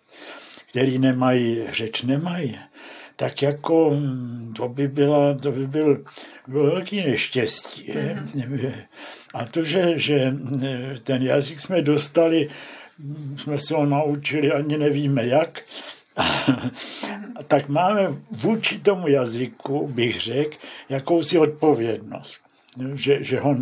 který 0.71 0.99
nemají, 0.99 1.64
řeč 1.73 2.02
nemají, 2.02 2.59
tak 3.17 3.43
jako 3.43 3.90
hm, 3.90 4.55
to 4.57 4.69
by, 4.69 4.88
byla, 4.88 5.35
to 5.35 5.52
by 5.52 5.67
byl, 5.67 6.05
byl 6.49 6.67
velký 6.67 6.97
neštěstí. 6.97 7.93
Mm-hmm. 7.93 8.73
A 9.35 9.45
to, 9.45 9.64
že, 9.64 9.99
že 9.99 10.35
ten 11.02 11.23
jazyk 11.23 11.61
jsme 11.61 11.83
dostali, 11.83 12.49
jsme 13.37 13.59
se 13.59 13.75
ho 13.75 13.87
naučili, 13.87 14.52
ani 14.52 14.79
nevíme 14.79 15.26
jak, 15.26 15.62
tak 17.47 17.69
máme 17.69 18.14
vůči 18.31 18.79
tomu 18.79 19.09
jazyku, 19.09 19.88
bych 19.88 20.21
řekl, 20.21 20.57
jakousi 20.88 21.38
odpovědnost. 21.38 22.50
Že, 22.95 23.25
že 23.25 23.41
ho 23.41 23.57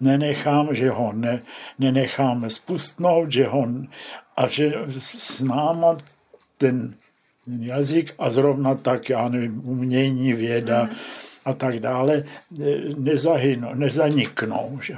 nenechám, 0.00 0.74
že 0.74 0.90
ho 0.90 1.12
ne, 1.12 1.42
nenecháme 1.78 2.50
spustnout, 2.50 3.32
že 3.32 3.46
ho, 3.46 3.66
a 4.36 4.46
že 4.46 4.72
s 4.98 5.42
náma 5.42 5.96
ten 6.58 6.94
jazyk 7.46 8.14
a 8.18 8.30
zrovna 8.30 8.74
tak, 8.74 9.08
já 9.08 9.28
nevím, 9.28 9.62
umění, 9.64 10.32
věda, 10.32 10.82
mm 10.84 10.90
a 11.44 11.52
tak 11.52 11.78
dále 11.78 12.24
nezahynou, 12.96 13.74
nezaniknou. 13.74 14.78
Že? 14.82 14.96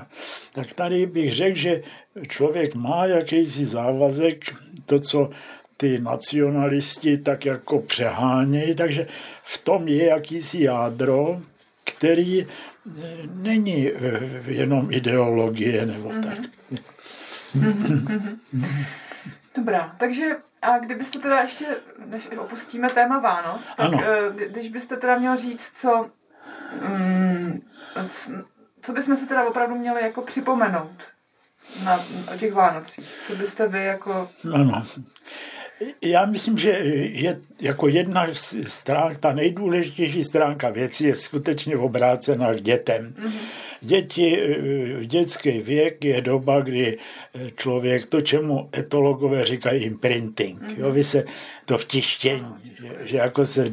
Tak 0.52 0.72
tady 0.72 1.06
bych 1.06 1.34
řekl, 1.34 1.56
že 1.56 1.82
člověk 2.28 2.74
má 2.74 3.06
jakýsi 3.06 3.66
závazek, 3.66 4.54
to, 4.86 4.98
co 5.00 5.30
ty 5.76 5.98
nacionalisti 5.98 7.18
tak 7.18 7.44
jako 7.44 7.78
přehánějí, 7.78 8.74
takže 8.74 9.06
v 9.44 9.58
tom 9.58 9.88
je 9.88 10.04
jakýsi 10.04 10.62
jádro, 10.62 11.40
který 11.84 12.46
není 13.34 13.88
eh, 13.88 14.42
jenom 14.46 14.92
ideologie 14.92 15.86
nebo 15.86 16.08
mm-hmm. 16.08 16.22
tak. 16.22 16.38
Mm-hmm. 17.56 18.38
Dobrá, 19.56 19.96
takže 19.98 20.36
a 20.62 20.78
kdybyste 20.78 21.18
teda 21.18 21.40
ještě, 21.40 21.66
než 22.06 22.28
opustíme 22.38 22.88
téma 22.88 23.18
Vánoc, 23.18 23.62
tak 23.76 23.86
ano. 23.86 24.02
Eh, 24.04 24.48
když 24.48 24.68
byste 24.68 24.96
teda 24.96 25.18
měl 25.18 25.36
říct, 25.36 25.72
co 25.80 26.10
Mm, 26.82 27.60
co 28.82 28.92
bychom 28.92 29.16
se 29.16 29.26
teda 29.26 29.44
opravdu 29.44 29.74
měli 29.74 30.02
jako 30.02 30.22
připomenout 30.22 31.02
na, 31.84 31.98
o 32.34 32.38
těch 32.38 32.52
Vánocích? 32.52 33.14
Co 33.26 33.36
byste 33.36 33.68
vy 33.68 33.84
jako... 33.84 34.28
Ano. 34.54 34.82
Já 36.02 36.26
myslím, 36.26 36.58
že 36.58 36.70
je 37.12 37.40
jako 37.60 37.88
jedna 37.88 38.26
stránka, 38.66 39.18
ta 39.20 39.32
nejdůležitější 39.32 40.24
stránka 40.24 40.70
věci 40.70 41.06
je 41.06 41.14
skutečně 41.14 41.76
obrácená 41.76 42.54
dětem. 42.54 43.14
Mm-hmm 43.18 43.64
Děti, 43.84 44.38
eh, 44.42 45.04
dětský 45.04 45.58
věk 45.58 46.04
je 46.04 46.20
doba, 46.20 46.60
kdy 46.60 46.98
eh, 47.34 47.50
člověk, 47.56 48.06
to, 48.06 48.20
čemu 48.20 48.68
etologové 48.76 49.44
říkají 49.44 49.84
imprinting, 49.84 50.62
mm-hmm. 50.62 50.78
jo, 50.78 50.92
vy 50.92 51.04
se 51.04 51.24
to 51.64 51.78
vtištění, 51.78 52.72
že, 52.80 52.96
že 53.04 53.16
jako 53.16 53.46
se 53.46 53.72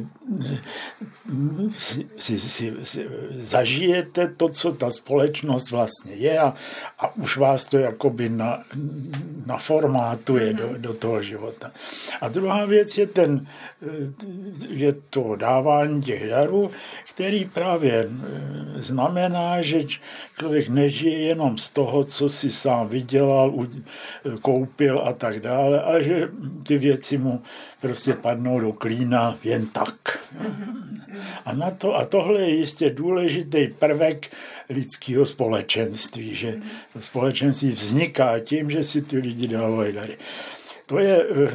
si, 1.78 2.06
si, 2.16 2.38
si, 2.38 2.72
si, 2.82 3.06
zažijete 3.30 4.28
to, 4.28 4.48
co 4.48 4.72
ta 4.72 4.90
společnost 4.90 5.70
vlastně 5.70 6.14
je 6.14 6.38
a, 6.38 6.54
a 6.98 7.16
už 7.16 7.36
vás 7.36 7.64
to 7.64 7.78
jakoby 7.78 8.28
na, 8.28 8.64
naformátuje 9.46 10.52
do, 10.52 10.74
do 10.76 10.92
toho 10.92 11.22
života. 11.22 11.72
A 12.20 12.28
druhá 12.28 12.64
věc 12.64 12.98
je 12.98 13.06
ten, 13.06 13.46
eh, 13.82 13.86
je 14.68 14.92
to 14.92 15.36
dávání 15.36 16.02
těch 16.02 16.28
darů, 16.28 16.70
který 17.14 17.44
právě 17.44 18.08
znamená, 18.76 19.62
že 19.62 19.78
člověk 20.38 20.68
nežije 20.68 21.18
jenom 21.18 21.58
z 21.58 21.70
toho, 21.70 22.04
co 22.04 22.28
si 22.28 22.50
sám 22.50 22.88
vydělal, 22.88 23.66
koupil 24.42 25.02
a 25.04 25.12
tak 25.12 25.40
dále, 25.40 25.82
a 25.82 26.02
že 26.02 26.28
ty 26.66 26.78
věci 26.78 27.18
mu 27.18 27.42
prostě 27.80 28.12
padnou 28.12 28.60
do 28.60 28.72
klína 28.72 29.38
jen 29.44 29.66
tak. 29.66 30.18
A, 31.44 31.54
na 31.54 31.70
to, 31.70 31.96
a 31.96 32.04
tohle 32.04 32.40
je 32.40 32.50
jistě 32.50 32.90
důležitý 32.90 33.68
prvek 33.78 34.28
lidského 34.70 35.26
společenství, 35.26 36.34
že 36.34 36.56
to 36.92 37.00
společenství 37.00 37.70
vzniká 37.70 38.38
tím, 38.38 38.70
že 38.70 38.82
si 38.82 39.02
ty 39.02 39.18
lidi 39.18 39.48
dávají 39.48 39.92
dary. 39.92 40.16
To 40.86 40.98
je 40.98 41.22
eh, 41.22 41.50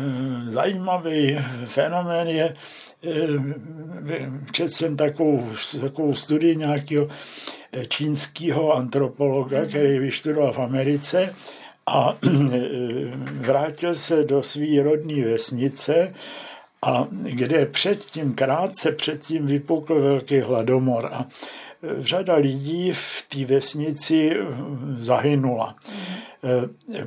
zajímavý 0.51 1.37
fenomén, 1.65 2.27
je, 2.27 2.53
eh, 3.03 3.27
četl 4.51 4.69
jsem 4.69 4.97
takovou, 4.97 5.49
takovou 5.81 6.13
studii 6.13 6.55
nějakého 6.55 7.07
čínského 7.87 8.73
antropologa, 8.73 9.65
který 9.65 9.99
vyštudoval 9.99 10.53
v 10.53 10.59
Americe 10.59 11.35
a 11.85 12.17
vrátil 13.31 13.95
se 13.95 14.23
do 14.23 14.43
své 14.43 14.83
rodné 14.83 15.25
vesnice, 15.25 16.13
a 16.81 17.07
kde 17.23 17.65
předtím, 17.65 18.33
krátce 18.33 18.91
předtím 18.91 19.47
vypukl 19.47 20.01
velký 20.01 20.39
hladomor. 20.39 21.09
A 21.11 21.25
řada 21.99 22.35
lidí 22.35 22.91
v 22.93 23.25
té 23.29 23.45
vesnici 23.45 24.37
zahynula. 24.99 25.75
Mm 25.91 26.27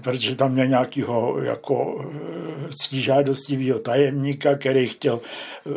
protože 0.03 0.37
tam 0.37 0.53
měl 0.53 0.67
nějakého 0.67 1.43
jako 1.43 2.05
eh, 2.05 2.69
ctižádostivého 2.71 3.79
tajemníka, 3.79 4.55
který 4.55 4.87
chtěl 4.87 5.21
eh, 5.21 5.71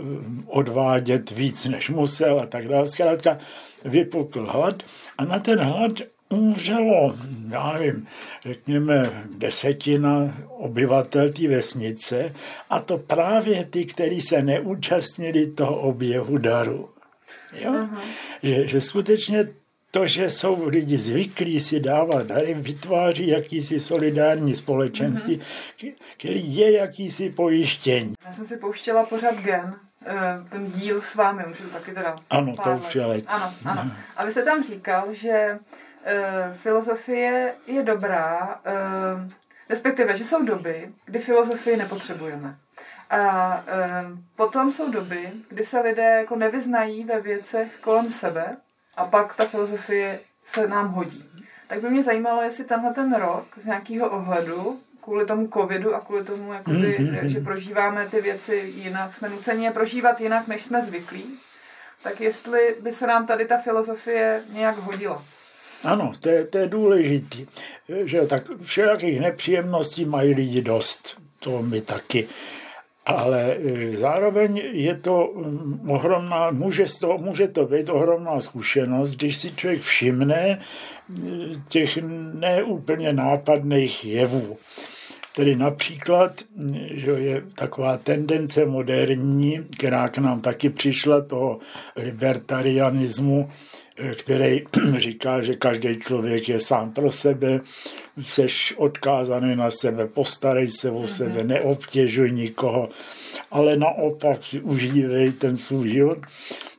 odvádět 0.48 1.32
víc, 1.32 1.66
než 1.66 1.90
musel 1.90 2.40
a 2.40 2.46
tak 2.46 2.68
dále. 2.68 2.88
Zkrátka 2.88 3.38
vypukl 3.86 4.48
hlad 4.52 4.84
a 5.18 5.26
na 5.26 5.40
ten 5.40 5.60
hlad 5.60 5.92
umřelo, 6.30 7.16
já 7.50 7.74
nevím, 7.74 8.08
řekněme 8.42 9.24
desetina 9.38 10.38
obyvatel 10.48 11.30
té 11.30 11.48
vesnice 11.48 12.34
a 12.70 12.80
to 12.80 12.98
právě 12.98 13.66
ty, 13.66 13.86
kteří 13.86 14.22
se 14.22 14.42
neúčastnili 14.42 15.48
toho 15.48 15.80
objevu 15.80 16.38
daru. 16.38 16.90
Jo? 17.54 17.88
Že, 18.44 18.68
že 18.68 18.82
skutečně 18.82 19.48
to, 19.92 20.08
že 20.08 20.30
jsou 20.30 20.68
lidi 20.68 20.98
zvyklí 20.98 21.60
si 21.62 21.80
dávat 21.80 22.28
dary, 22.28 22.54
vytváří 22.54 23.28
jakýsi 23.28 23.80
solidární 23.80 24.56
společenství, 24.56 25.38
mm-hmm. 25.38 25.94
který 26.18 26.56
je 26.56 26.72
jakýsi 26.72 27.30
pojištění. 27.30 28.14
Já 28.26 28.32
jsem 28.32 28.46
si 28.46 28.58
pouštěla 28.58 29.06
pořád 29.06 29.36
gen, 29.42 29.76
ten 30.50 30.72
díl 30.72 31.02
s 31.02 31.16
vámi, 31.16 31.44
můžu 31.48 31.70
taky 31.70 31.92
teda 31.92 32.16
Ano, 32.30 32.56
to 32.64 32.72
už 32.72 32.96
je 32.96 33.06
let. 33.06 33.26
Ano, 33.28 33.54
ano. 33.66 33.92
A 34.18 34.26
vy 34.26 34.32
jste 34.32 34.44
tam 34.44 34.64
říkal, 34.64 35.08
že 35.12 35.60
uh, 35.60 36.56
filozofie 36.56 37.54
je 37.68 37.84
dobrá, 37.84 38.60
uh, 38.66 39.32
respektive, 39.70 40.18
že 40.18 40.26
jsou 40.26 40.44
doby, 40.46 40.90
kdy 41.06 41.20
filozofii 41.20 41.78
nepotřebujeme. 41.78 42.56
A 43.10 43.56
uh, 43.58 44.18
potom 44.36 44.74
jsou 44.74 44.92
doby, 44.92 45.30
kdy 45.50 45.64
se 45.64 45.80
lidé 45.80 46.04
jako 46.04 46.36
nevyznají 46.36 47.04
ve 47.04 47.22
věcech 47.22 47.80
kolem 47.82 48.06
sebe 48.06 48.58
a 48.98 49.06
pak 49.06 49.36
ta 49.36 49.46
filozofie 49.46 50.20
se 50.44 50.68
nám 50.68 50.88
hodí. 50.88 51.46
Tak 51.68 51.82
by 51.82 51.90
mě 51.90 52.04
zajímalo, 52.04 52.42
jestli 52.42 52.64
tenhle 52.64 52.94
ten 52.94 53.16
rok 53.16 53.46
z 53.62 53.66
nějakého 53.66 54.10
ohledu, 54.10 54.80
kvůli 55.04 55.26
tomu 55.26 55.48
covidu 55.54 55.96
a 55.96 56.00
kvůli 56.00 56.24
tomu, 56.24 56.54
jakoby, 56.54 56.78
mm-hmm. 56.78 57.26
že 57.26 57.40
prožíváme 57.40 58.08
ty 58.08 58.22
věci 58.22 58.74
jinak, 58.76 59.16
jsme 59.16 59.30
nuceni 59.30 59.66
je 59.66 59.72
prožívat 59.72 60.22
jinak, 60.22 60.48
než 60.48 60.64
jsme 60.64 60.82
zvyklí, 60.82 61.24
tak 62.04 62.22
jestli 62.22 62.76
by 62.82 62.92
se 62.92 63.08
nám 63.08 63.28
tady 63.28 63.46
ta 63.46 63.58
filozofie 63.58 64.42
nějak 64.54 64.78
hodila. 64.78 65.24
Ano, 65.84 66.14
to 66.20 66.30
je, 66.30 66.46
to 66.46 66.58
je 66.58 66.68
důležitý. 66.68 67.46
Že 68.04 68.22
tak 68.22 68.44
všelijakých 68.62 69.20
nepříjemností 69.20 70.06
mají 70.06 70.34
lidi 70.34 70.62
dost. 70.62 71.18
To 71.40 71.62
my 71.62 71.82
taky 71.82 72.28
ale 73.06 73.56
e, 73.56 73.98
zároveň 73.98 74.58
je 74.72 74.96
to 74.96 75.34
mm, 75.36 75.90
ohromná, 75.90 76.52
může, 76.52 76.86
to, 77.00 77.18
může 77.18 77.48
to 77.48 77.66
být 77.66 77.90
ohromná 77.90 78.42
zkušenost, 78.42 79.12
když 79.12 79.38
si 79.38 79.56
člověk 79.56 79.82
všimne 79.82 80.36
e, 80.36 80.60
těch 81.70 81.98
neúplně 82.34 83.14
nápadných 83.14 84.06
jevů. 84.06 84.58
Tedy 85.36 85.56
například, 85.56 86.42
že 86.94 87.12
je 87.12 87.44
taková 87.56 87.98
tendence 87.98 88.66
moderní, 88.66 89.68
která 89.78 90.10
k 90.10 90.18
nám 90.18 90.42
taky 90.42 90.70
přišla, 90.70 91.22
toho 91.22 91.60
libertarianismu, 91.96 93.50
který 94.16 94.62
říká, 94.98 95.42
že 95.42 95.54
každý 95.54 96.00
člověk 96.00 96.50
je 96.50 96.60
sám 96.60 96.92
pro 96.92 97.12
sebe, 97.12 97.60
seš 98.22 98.74
odkázaný 98.78 99.56
na 99.56 99.72
sebe, 99.72 100.08
postarej 100.08 100.68
se 100.68 100.92
o 100.92 101.08
sebe, 101.08 101.40
mhm. 101.40 101.48
neobtěžuj 101.48 102.32
nikoho, 102.32 102.90
ale 103.52 103.78
naopak 103.78 104.44
si 104.44 104.62
užívej 104.62 105.32
ten 105.32 105.58
svůj 105.58 105.90
život, 105.90 106.18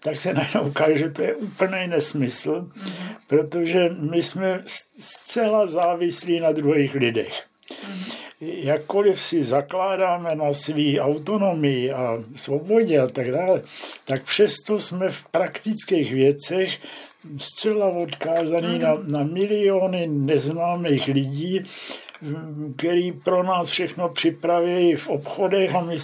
tak 0.03 0.17
se 0.17 0.35
najednou 0.35 0.63
ukáže, 0.63 0.99
že 0.99 1.11
to 1.11 1.23
je 1.23 1.35
úplný 1.35 1.87
nesmysl, 1.87 2.71
mhm. 2.77 3.15
protože 3.27 3.91
my 4.11 4.23
jsme 4.23 4.63
zcela 4.97 5.67
závislí 5.67 6.41
na 6.41 6.53
druhých 6.53 6.95
lidech. 6.95 7.43
Mhm. 7.89 8.24
Jakkoliv 8.45 9.23
si 9.23 9.45
zakládáme 9.45 10.35
na 10.35 10.53
své 10.53 11.01
autonomii 11.01 11.93
a 11.93 12.19
svobodě 12.37 13.01
a 13.01 13.07
tak 13.07 13.31
dále, 13.31 13.63
tak 14.05 14.23
přesto 14.23 14.81
jsme 14.81 15.09
v 15.09 15.25
praktických 15.25 16.13
věcech 16.13 16.79
zcela 17.39 17.87
odkázaný 17.87 18.79
na, 18.79 18.97
na 19.07 19.23
miliony 19.23 20.07
neznámých 20.07 21.07
lidí, 21.07 21.61
který 22.77 23.13
pro 23.13 23.43
nás 23.43 23.69
všechno 23.69 24.09
připraví 24.09 24.95
v 24.95 25.09
obchodech 25.09 25.75
a 25.75 25.81
my, 25.81 25.97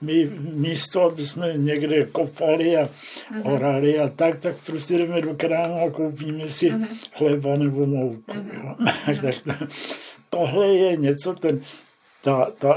my 0.00 0.30
místo, 0.40 1.02
aby 1.02 1.24
jsme 1.24 1.52
někde 1.56 2.02
kopali 2.02 2.76
a 2.76 2.84
mm-hmm. 2.84 3.54
orali 3.54 3.98
a 3.98 4.08
tak, 4.08 4.38
tak 4.38 4.56
prostě 4.66 4.98
jdeme 4.98 5.20
do 5.20 5.34
krámu 5.34 5.86
a 5.86 5.90
koupíme 5.90 6.50
si 6.50 6.70
mm-hmm. 6.70 6.86
chleba 7.12 7.56
nebo 7.56 7.86
mouku. 7.86 8.32
Mm-hmm. 8.32 9.20
tak 9.22 9.58
to, 9.58 9.66
tohle 10.30 10.68
je 10.68 10.96
něco, 10.96 11.32
ten, 11.32 11.60
ta, 12.22 12.50
ta, 12.58 12.76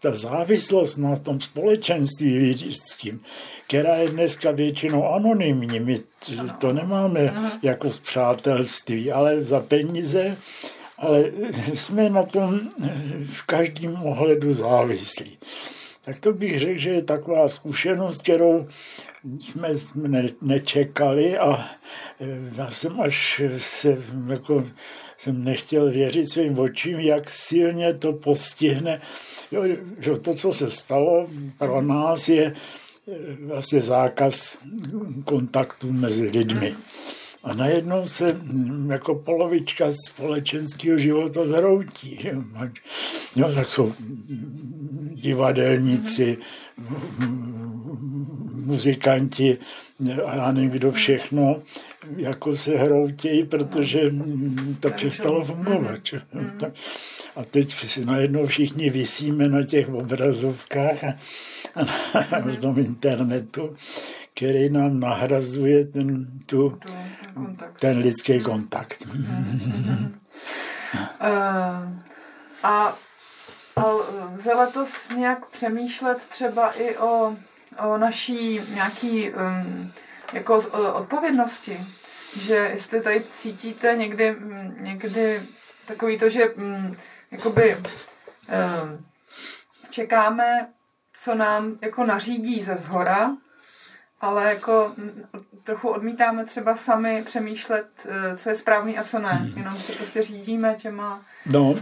ta 0.00 0.14
závislost 0.14 0.96
na 0.96 1.16
tom 1.16 1.40
společenství 1.40 2.38
lidským, 2.38 3.20
která 3.66 3.96
je 3.96 4.08
dneska 4.08 4.50
většinou 4.50 5.08
anonymní, 5.08 5.80
my 5.80 6.00
to 6.58 6.72
nemáme 6.72 7.34
jako 7.62 7.92
z 7.92 7.98
přátelství, 7.98 9.12
ale 9.12 9.44
za 9.44 9.60
peníze, 9.60 10.36
ale 10.98 11.24
jsme 11.74 12.10
na 12.10 12.22
tom 12.22 12.60
v 13.26 13.42
každém 13.42 13.96
ohledu 14.02 14.54
závislí. 14.54 15.38
Tak 16.04 16.20
to 16.20 16.32
bych 16.32 16.58
řekl, 16.58 16.78
že 16.78 16.90
je 16.90 17.02
taková 17.02 17.48
zkušenost, 17.48 18.22
kterou 18.22 18.66
jsme 19.40 19.68
ne, 19.94 20.26
nečekali 20.42 21.38
a 21.38 21.66
já 22.56 22.70
jsem 22.70 23.00
až 23.00 23.42
se 23.58 23.98
jako 24.30 24.64
jsem 25.22 25.44
nechtěl 25.44 25.90
věřit 25.90 26.30
svým 26.30 26.58
očím, 26.58 27.00
jak 27.00 27.30
silně 27.30 27.94
to 27.94 28.12
postihne. 28.12 29.00
Jo, 29.52 29.62
že 29.98 30.12
to, 30.12 30.34
co 30.34 30.52
se 30.52 30.70
stalo 30.70 31.26
pro 31.58 31.82
nás, 31.82 32.28
je 32.28 32.54
eh, 32.54 33.14
vlastně 33.46 33.82
zákaz 33.82 34.58
kontaktu 35.24 35.92
mezi 35.92 36.28
lidmi. 36.28 36.74
A 37.42 37.54
najednou 37.54 38.06
se 38.06 38.32
hm, 38.32 38.90
jako 38.90 39.14
polovička 39.14 39.92
společenského 40.06 40.98
života 40.98 41.46
zhroutí. 41.46 42.28
Jo, 43.36 43.52
tak 43.54 43.68
jsou 43.68 43.92
divadelníci, 45.14 46.38
muzikanti 48.64 49.58
a 50.26 50.36
já 50.36 50.52
nevím, 50.52 50.70
kdo 50.70 50.92
všechno 50.92 51.62
jako 52.16 52.56
se 52.56 52.76
hroutějí, 52.76 53.44
protože 53.44 54.00
to 54.80 54.90
přestalo 54.90 55.44
fungovat. 55.44 56.00
A 57.36 57.44
teď 57.44 57.72
si 57.72 58.04
najednou 58.04 58.46
všichni 58.46 58.90
vysíme 58.90 59.48
na 59.48 59.62
těch 59.62 59.88
obrazovkách 59.88 61.04
a, 61.04 61.14
na 62.46 62.56
tom 62.56 62.78
internetu, 62.78 63.76
který 64.34 64.70
nám 64.70 65.00
nahrazuje 65.00 65.86
ten, 65.86 66.26
tu, 66.46 66.78
ten 67.80 67.98
lidský 67.98 68.40
kontakt. 68.40 69.08
A 72.62 72.96
a 73.76 73.92
lze 74.36 74.54
letos 74.54 74.88
nějak 75.16 75.46
přemýšlet 75.46 76.18
třeba 76.30 76.70
i 76.72 76.96
o, 76.96 77.36
o 77.78 77.98
naší 77.98 78.60
nějaký 78.74 79.30
um, 79.30 79.92
jako 80.32 80.62
odpovědnosti, 80.94 81.80
že 82.40 82.54
jestli 82.54 83.00
tady 83.00 83.20
cítíte 83.20 83.96
někdy, 83.96 84.36
někdy 84.80 85.40
takový 85.86 86.18
to, 86.18 86.28
že 86.28 86.50
um, 86.50 86.96
jakoby 87.30 87.76
um, 87.76 89.06
čekáme, 89.90 90.68
co 91.12 91.34
nám 91.34 91.78
jako 91.82 92.04
nařídí 92.04 92.62
ze 92.62 92.74
zhora, 92.74 93.36
ale 94.20 94.48
jako 94.48 94.92
trochu 95.64 95.88
odmítáme 95.88 96.44
třeba 96.44 96.76
sami 96.76 97.22
přemýšlet, 97.26 97.86
e, 98.08 98.36
co 98.36 98.48
je 98.48 98.54
správný 98.54 98.98
a 98.98 99.04
co 99.04 99.18
ne. 99.18 99.28
Hmm. 99.28 99.52
Jenom 99.56 99.74
se 99.74 99.92
prostě 99.92 100.22
řídíme 100.22 100.76
těma 100.78 101.24
No, 101.46 101.74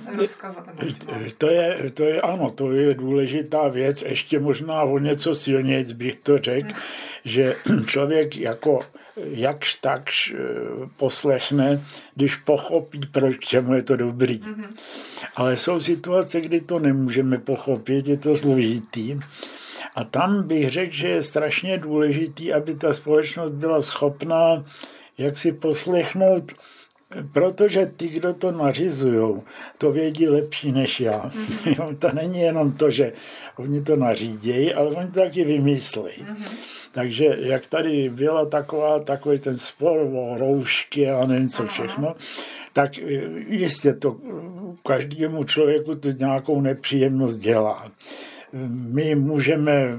to 1.39 1.51
je, 1.51 1.91
to 1.91 2.05
je 2.05 2.21
ano, 2.21 2.51
to 2.51 2.73
je 2.73 2.95
důležitá 2.95 3.69
věc. 3.69 4.03
Ještě 4.03 4.41
možná 4.41 4.83
o 4.83 4.99
něco 4.99 5.35
silněji 5.35 5.95
bych 5.95 6.15
to 6.15 6.39
řekl, 6.39 6.69
hmm. 6.69 6.83
Že 7.25 7.57
člověk 7.87 8.37
jako 8.37 8.79
jakž 9.17 9.75
takž 9.75 10.31
e, 10.31 10.37
poslechne, 10.97 11.81
když 12.15 12.37
pochopí, 12.37 13.01
proč 13.13 13.39
čemu 13.39 13.75
je 13.75 13.83
to 13.83 13.97
dobrý. 13.97 14.39
Mm-hmm. 14.39 14.69
Ale 15.37 15.57
jsou 15.57 15.81
situace, 15.81 16.41
kdy 16.41 16.61
to 16.61 16.79
nemůžeme 16.79 17.39
pochopit, 17.39 18.07
je 18.07 18.17
to 18.17 18.37
složitý. 18.37 19.19
A 19.97 20.05
tam 20.05 20.43
bych 20.43 20.71
řekl, 20.71 20.93
že 20.93 21.09
je 21.09 21.23
strašně 21.23 21.79
důležitý, 21.79 22.53
aby 22.53 22.75
ta 22.75 22.93
společnost 22.93 23.51
byla 23.51 23.83
schopná 23.83 24.65
jak 25.21 25.37
si 25.37 25.53
poslechnout, 25.53 26.53
protože 27.33 27.87
ty, 27.97 28.09
kdo 28.09 28.35
to 28.35 28.53
nařizují, 28.53 29.43
to 29.79 29.93
vědí 29.93 30.29
lepší 30.29 30.73
než 30.73 31.01
já. 31.01 31.31
Mm-hmm. 31.61 31.99
to 31.99 32.09
není 32.13 32.41
jenom 32.41 32.73
to, 32.73 32.91
že 32.91 33.13
oni 33.57 33.83
to 33.83 33.97
nařídějí, 33.97 34.75
ale 34.75 34.91
oni 34.91 35.11
to 35.11 35.21
taky 35.21 35.45
vymyslí. 35.45 36.03
Mm-hmm. 36.03 36.47
Takže 36.93 37.37
jak 37.41 37.67
tady 37.67 38.09
byla 38.09 38.47
taková, 38.47 38.99
takový 38.99 39.39
ten 39.39 39.59
spor 39.59 39.99
o 39.99 40.37
roušky 40.39 41.11
a 41.11 41.27
nevím 41.27 41.49
co 41.49 41.67
všechno, 41.67 42.15
tak 42.73 42.99
jistě 43.49 43.95
to 43.95 44.17
každému 44.87 45.45
člověku 45.45 45.95
to 45.95 46.11
nějakou 46.11 46.61
nepříjemnost 46.61 47.39
dělá 47.39 47.91
my 48.93 49.15
můžeme 49.15 49.99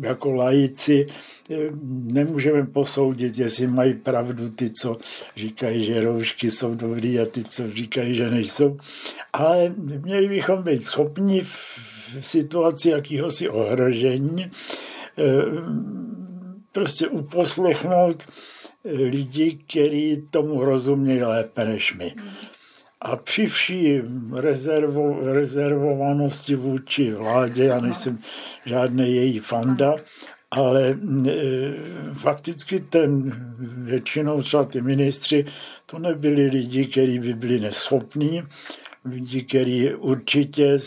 jako 0.00 0.32
lajíci 0.32 1.06
nemůžeme 2.12 2.66
posoudit, 2.66 3.38
jestli 3.38 3.66
mají 3.66 3.94
pravdu 3.94 4.48
ty, 4.48 4.70
co 4.70 4.96
říkají, 5.36 5.84
že 5.84 6.00
roušky 6.00 6.50
jsou 6.50 6.74
dobrý 6.74 7.20
a 7.20 7.26
ty, 7.26 7.44
co 7.44 7.70
říkají, 7.70 8.14
že 8.14 8.30
nejsou. 8.30 8.78
Ale 9.32 9.74
měli 10.04 10.28
bychom 10.28 10.62
být 10.62 10.82
schopni 10.82 11.40
v 11.40 11.80
situaci 12.20 12.88
jakýhosi 12.88 13.48
ohrožení 13.48 14.50
eh, 15.18 15.22
prostě 16.72 17.08
uposlechnout 17.08 18.26
lidi, 18.84 19.58
kteří 19.66 20.22
tomu 20.30 20.64
rozumějí 20.64 21.22
lépe 21.22 21.64
než 21.64 21.94
my. 21.94 22.14
A 23.00 23.16
při 23.16 23.46
vší 23.46 24.00
rezervo, 24.32 25.18
rezervovanosti 25.32 26.54
vůči 26.54 27.12
vládě, 27.12 27.64
já 27.64 27.80
nejsem 27.80 28.18
žádný 28.64 29.16
její 29.16 29.38
fanda, 29.38 29.94
ale 30.50 30.90
e, 30.90 30.94
fakticky 32.14 32.80
ten 32.80 33.32
většinou 33.60 34.42
třeba 34.42 34.64
ty 34.64 34.80
ministři, 34.80 35.44
to 35.86 35.98
nebyli 35.98 36.46
lidi, 36.46 36.86
kteří 36.86 37.18
by 37.18 37.34
byli 37.34 37.60
neschopní, 37.60 38.42
lidi, 39.04 39.42
kteří 39.42 39.94
určitě 39.94 40.78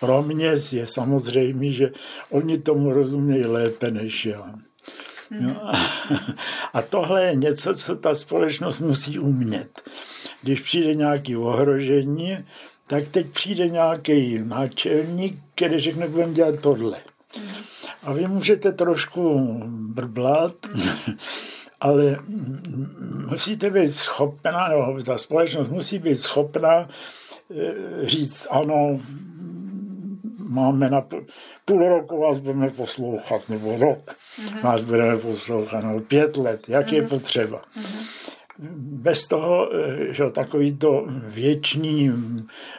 pro 0.00 0.22
mě 0.22 0.52
je 0.72 0.86
samozřejmé, 0.86 1.70
že 1.70 1.88
oni 2.30 2.58
tomu 2.58 2.92
rozumějí 2.92 3.44
lépe 3.44 3.90
než 3.90 4.26
já. 4.26 4.54
No, 5.40 5.74
a 6.72 6.82
tohle 6.82 7.24
je 7.24 7.34
něco, 7.34 7.74
co 7.74 7.96
ta 7.96 8.14
společnost 8.14 8.78
musí 8.78 9.18
umět 9.18 9.80
když 10.42 10.60
přijde 10.60 10.94
nějaké 10.94 11.36
ohrožení, 11.36 12.38
tak 12.86 13.08
teď 13.08 13.26
přijde 13.26 13.68
nějaký 13.68 14.38
náčelník, 14.38 15.38
který 15.54 15.78
řekne, 15.78 16.08
budeme 16.08 16.32
dělat 16.32 16.62
tohle. 16.62 16.98
A 18.02 18.12
vy 18.12 18.28
můžete 18.28 18.72
trošku 18.72 19.38
brblat, 19.68 20.54
ale 21.80 22.18
musíte 23.28 23.70
být 23.70 23.92
schopná, 23.92 24.68
nebo 24.68 25.02
ta 25.02 25.18
společnost 25.18 25.68
musí 25.68 25.98
být 25.98 26.16
schopná 26.16 26.88
eh, 26.88 27.74
říct 28.02 28.46
ano, 28.50 29.00
máme 30.38 30.90
na 30.90 31.06
půl 31.64 31.88
roku 31.88 32.20
vás 32.20 32.40
budeme 32.40 32.70
poslouchat, 32.70 33.48
nebo 33.48 33.76
rok 33.76 34.14
mm-hmm. 34.38 34.62
vás 34.62 34.80
budeme 34.80 35.18
poslouchat, 35.18 35.84
nebo 35.84 36.00
pět 36.00 36.36
let, 36.36 36.68
jak 36.68 36.86
mm-hmm. 36.86 36.94
je 36.94 37.02
potřeba. 37.02 37.62
Mm-hmm 37.76 38.39
bez 38.82 39.26
toho, 39.26 39.70
eh, 39.74 40.12
že 40.12 40.30
takový 40.30 40.78
to 40.78 41.04
věčný 41.08 42.12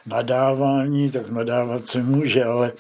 nadávání, 0.06 1.12
tak 1.12 1.30
nadávat 1.30 1.88
se 1.88 2.04
může, 2.04 2.44
ale 2.44 2.72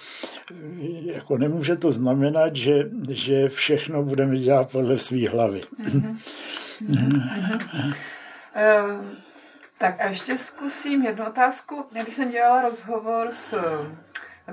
eh, 0.51 1.13
jako 1.13 1.37
nemůže 1.37 1.75
to 1.75 1.91
znamenat, 1.91 2.55
že, 2.55 2.89
že 3.09 3.49
všechno 3.49 4.03
budeme 4.03 4.37
dělat 4.37 4.71
podle 4.71 4.99
své 4.99 5.29
hlavy. 5.29 5.61
Mm-hmm. 5.83 6.17
Mm-hmm. 6.89 7.93
Tak 9.77 10.01
a 10.01 10.09
ještě 10.09 10.37
zkusím 10.37 11.05
jednu 11.05 11.25
otázku. 11.27 11.85
Když 12.03 12.15
jsem 12.15 12.31
dělala 12.31 12.61
rozhovor 12.61 13.29
s 13.31 13.55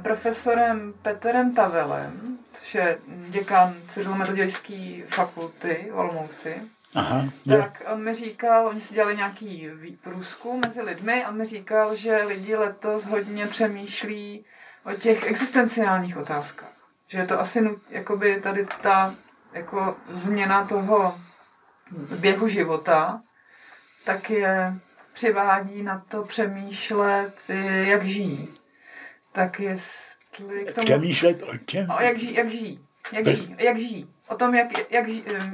profesorem 0.02 0.94
Petrem 1.02 1.54
Tavelem, 1.54 2.38
což 2.52 2.74
je 2.74 2.98
děkan 3.28 3.74
Cyrilometodějské 3.88 5.02
fakulty 5.08 5.88
v 5.92 5.98
Olomouci, 5.98 6.54
Aha, 6.94 7.24
tak 7.48 7.82
on 7.92 8.04
mi 8.04 8.14
říkal, 8.14 8.66
oni 8.66 8.80
si 8.80 8.94
dělali 8.94 9.16
nějaký 9.16 9.68
průzkum 10.02 10.60
mezi 10.66 10.82
lidmi 10.82 11.24
a 11.24 11.28
on 11.28 11.36
mi 11.36 11.46
říkal, 11.46 11.96
že 11.96 12.22
lidi 12.22 12.56
letos 12.56 13.04
hodně 13.04 13.46
přemýšlí 13.46 14.44
o 14.84 14.92
těch 14.92 15.26
existenciálních 15.26 16.16
otázkách. 16.16 16.72
Že 17.06 17.18
je 17.18 17.26
to 17.26 17.40
asi 17.40 17.70
jakoby 17.90 18.40
tady 18.40 18.66
ta 18.82 19.14
jako 19.52 19.96
změna 20.10 20.64
toho 20.64 21.20
běhu 22.20 22.48
života, 22.48 23.22
tak 24.04 24.30
je 24.30 24.74
přivádí 25.14 25.82
na 25.82 26.04
to 26.08 26.22
přemýšlet, 26.22 27.34
jak 27.82 28.04
žijí. 28.04 28.48
Tak 29.32 29.60
jestli 29.60 30.64
k 30.64 30.72
tomu... 30.72 30.84
Přemýšlet 30.84 31.42
o 31.42 31.56
čem? 31.56 31.90
O 31.90 32.02
jak 32.02 32.18
žijí, 32.18 32.34
jak 32.34 32.50
žijí. 32.50 32.86
Jak 33.12 33.26
žijí, 33.26 33.56
jak 33.58 33.78
žijí. 33.78 34.14
O 34.28 34.36
tom, 34.36 34.54
jak, 34.54 34.92
jak, 34.92 35.06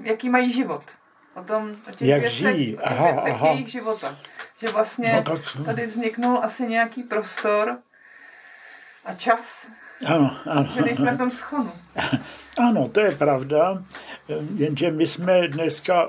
jaký 0.03 0.31
mají 0.31 0.53
život 0.53 0.85
o 1.37 1.42
tom, 1.42 1.70
o 1.88 1.90
těch 1.90 2.09
Jak 2.09 2.20
věcech, 2.20 2.38
žijí. 2.38 2.79
Aha, 2.79 3.12
věcech 3.12 3.33
aha. 3.33 3.49
jejich 3.49 3.68
života. 3.68 4.18
Že 4.61 4.68
vlastně 4.68 5.12
no, 5.12 5.23
tak... 5.23 5.40
tady 5.64 5.87
vzniknul 5.87 6.38
asi 6.42 6.66
nějaký 6.66 7.03
prostor 7.03 7.79
a 9.05 9.14
čas, 9.14 9.66
Ano, 10.07 10.37
ano. 10.47 10.68
Že 10.75 10.81
nejsme 10.81 11.14
v 11.14 11.18
tom 11.18 11.31
schonu. 11.31 11.73
Ano, 12.59 12.88
to 12.88 13.01
je 13.01 13.16
pravda, 13.16 13.85
jenže 14.57 14.90
my 14.90 15.07
jsme 15.07 15.49
dneska 15.49 16.09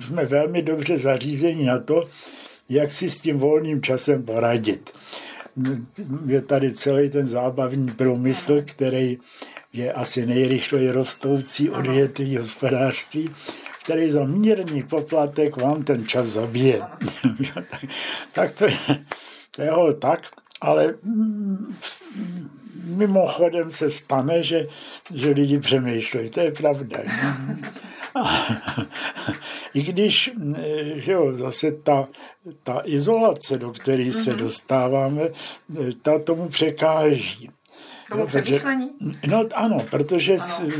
jsme 0.00 0.24
velmi 0.24 0.62
dobře 0.62 0.98
zařízení 0.98 1.64
na 1.64 1.78
to, 1.78 2.08
jak 2.68 2.90
si 2.90 3.10
s 3.10 3.20
tím 3.20 3.38
volným 3.38 3.82
časem 3.82 4.22
poradit. 4.22 4.90
Je 6.26 6.42
tady 6.42 6.72
celý 6.72 7.10
ten 7.10 7.26
zábavní 7.26 7.90
průmysl, 7.90 8.62
který 8.66 9.18
je 9.72 9.92
asi 9.92 10.26
nejrychleji 10.26 10.90
rostoucí 10.90 11.70
odvětví 11.70 12.36
hospodářství, 12.36 13.30
který 13.88 14.10
za 14.10 14.24
mírný 14.24 14.82
poplatek 14.82 15.56
vám 15.56 15.84
ten 15.84 16.06
čas 16.06 16.26
zabije. 16.26 16.82
tak, 17.70 17.84
tak 18.32 18.52
to 18.52 18.64
je, 18.64 18.78
to 19.56 19.62
je 19.62 19.70
tak, 19.98 20.28
ale 20.60 20.94
mm, 21.02 21.76
mimochodem 22.84 23.72
se 23.72 23.90
stane, 23.90 24.42
že, 24.42 24.62
že 25.14 25.30
lidi 25.30 25.58
přemýšlejí. 25.58 26.30
To 26.30 26.40
je 26.40 26.52
pravda. 26.52 26.98
I 29.74 29.82
když 29.82 30.30
že 30.94 31.12
jo, 31.12 31.36
zase 31.36 31.72
ta, 31.72 32.08
ta 32.62 32.82
izolace, 32.84 33.58
do 33.58 33.70
které 33.70 34.12
se 34.12 34.30
mhm. 34.30 34.38
dostáváme, 34.38 35.22
ta 36.02 36.18
tomu 36.18 36.48
překáží. 36.48 37.48
Tomu 38.10 38.26
protože, 38.26 38.60
No 39.26 39.42
ano, 39.54 39.86
protože 39.90 40.36
ano. 40.36 40.70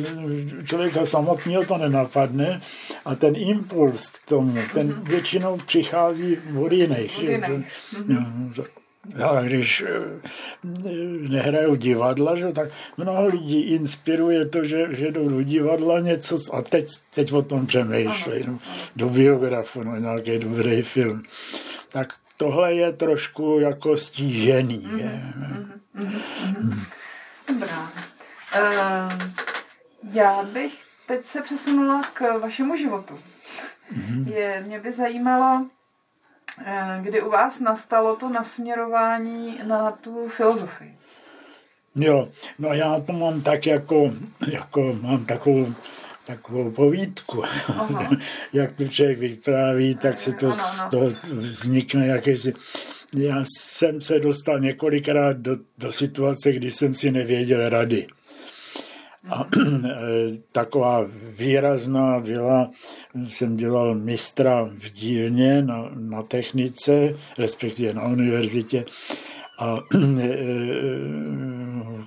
člověka 0.65 1.07
samotného 1.07 1.65
to 1.65 1.79
nenapadne 1.79 2.61
a 3.05 3.15
ten 3.15 3.37
impuls 3.37 4.11
k 4.11 4.29
tomu, 4.29 4.55
ten 4.75 4.89
mm-hmm. 4.89 5.09
většinou 5.09 5.59
přichází 5.67 6.39
od 6.61 6.73
jiných. 6.73 7.19
Od 7.19 7.23
jiných. 7.23 7.67
Mm-hmm. 7.95 8.65
Já, 9.17 9.43
když 9.43 9.85
eh, 9.87 10.21
nehrajou 11.29 11.75
divadla, 11.75 12.37
že, 12.37 12.53
tak 12.53 12.69
mnoho 12.97 13.27
lidí 13.27 13.61
inspiruje 13.61 14.47
to, 14.47 14.65
že, 14.65 14.87
že 14.91 15.11
jdou 15.11 15.29
do 15.29 15.43
divadla 15.43 16.01
něco 16.01 16.37
a 16.53 16.63
teď, 16.63 16.89
teď 17.15 17.33
o 17.33 17.43
tom 17.43 17.67
přemýšlejí. 17.67 18.45
No, 18.47 18.59
do 18.97 19.09
biografu, 19.09 19.83
no, 19.83 19.97
nějaký 19.97 20.39
dobrý 20.39 20.83
film. 20.83 21.23
Tak 21.93 22.09
tohle 22.37 22.75
je 22.75 22.93
trošku 22.93 23.59
jako 23.61 23.97
stížený. 23.97 24.79
Mm-hmm. 24.79 24.99
Je. 24.99 25.23
Mm-hmm. 25.39 25.81
Mm-hmm. 25.99 26.98
Dobrá. 27.49 27.91
Uh, 28.59 29.13
já 30.13 30.43
bych 30.43 30.73
teď 31.07 31.27
se 31.27 31.43
přesunula 31.43 32.03
k 32.13 32.39
vašemu 32.39 32.77
životu. 32.77 33.15
Mm-hmm. 33.15 34.29
Je, 34.35 34.63
mě 34.67 34.81
by 34.81 34.93
zajímalo, 34.93 35.67
eh, 36.65 36.99
kdy 37.03 37.23
u 37.23 37.31
vás 37.31 37.61
nastalo 37.61 38.17
to 38.17 38.29
nasměrování 38.29 39.61
na 39.65 39.91
tu 39.91 40.29
filozofii. 40.29 40.97
Jo, 41.95 42.29
no 42.59 42.69
já 42.69 43.01
to 43.01 43.13
mám 43.13 43.41
tak 43.41 43.67
jako, 43.67 44.13
jako 44.53 44.93
mám 45.03 45.25
takovou 45.25 45.75
takovou 46.25 46.71
povídku. 46.71 47.45
Aha. 47.69 48.11
Jak 48.53 48.73
to 48.73 48.89
člověk 48.89 49.19
vypráví, 49.19 49.95
tak 49.95 50.19
se 50.19 50.33
to 50.33 50.47
ano, 50.47 50.57
ano. 50.65 50.89
z 50.89 50.91
toho 50.91 51.07
vznikne 51.33 52.07
jakýsi 52.07 52.55
já 53.17 53.45
jsem 53.59 54.01
se 54.01 54.21
dostal 54.21 54.61
několikrát 54.61 55.37
do, 55.37 55.53
do 55.79 55.93
situace, 55.93 56.53
kdy 56.53 56.71
jsem 56.71 56.95
si 56.95 57.11
nevěděl 57.11 57.69
rady. 57.69 58.07
A 59.29 59.47
taková 60.53 61.07
výrazná 61.39 62.21
byla, 62.21 62.71
jsem 63.29 63.57
dělal 63.57 63.95
mistra 63.95 64.65
v 64.65 64.91
dílně 64.91 65.63
na, 65.63 65.91
na 65.95 66.23
technice, 66.23 67.15
respektive 67.39 67.95
na 67.95 68.09
univerzitě. 68.09 68.85
A 69.59 69.77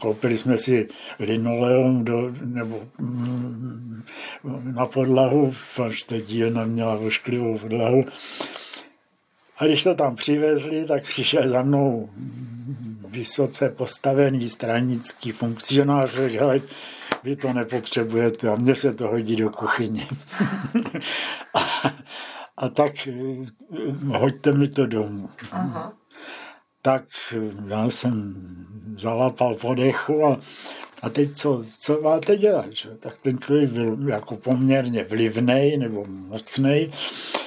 koupili 0.01 0.37
jsme 0.37 0.57
si 0.57 0.87
linoleum 1.19 2.05
do, 2.05 2.31
nebo 2.45 2.83
mm, 2.99 4.03
na 4.75 4.85
podlahu, 4.85 5.53
až 5.85 6.03
ta 6.03 6.19
dílna 6.19 6.65
měla 6.65 6.95
ošklivou 6.95 7.57
podlahu 7.57 8.03
a 9.61 9.65
když 9.65 9.83
to 9.83 9.95
tam 9.95 10.15
přivezli, 10.15 10.85
tak 10.85 11.03
přišel 11.03 11.49
za 11.49 11.61
mnou 11.61 12.09
vysoce 13.09 13.69
postavený 13.69 14.49
stranický 14.49 15.31
funkcionář, 15.31 16.13
že 16.13 16.39
vy 17.23 17.35
to 17.35 17.53
nepotřebujete 17.53 18.49
a 18.49 18.55
mně 18.55 18.75
se 18.75 18.93
to 18.93 19.07
hodí 19.07 19.35
do 19.35 19.49
kuchyně. 19.49 20.07
a, 21.53 21.93
a 22.57 22.69
tak 22.69 23.07
hoďte 24.05 24.51
mi 24.51 24.67
to 24.67 24.85
domů. 24.85 25.29
Aha. 25.51 25.93
Tak 26.81 27.03
já 27.67 27.85
jsem 27.85 28.35
zalapal 28.97 29.55
podechu 29.55 30.25
a, 30.25 30.39
a 31.01 31.09
teď 31.09 31.35
co, 31.35 31.65
co 31.79 32.01
máte 32.01 32.37
dělat? 32.37 32.71
Že? 32.71 32.89
Tak 32.89 33.17
ten 33.17 33.39
člověk 33.39 33.71
byl 33.71 33.97
jako 34.09 34.35
poměrně 34.35 35.03
vlivný 35.03 35.77
nebo 35.77 36.05
mocný 36.07 36.91
Eh, 36.91 37.40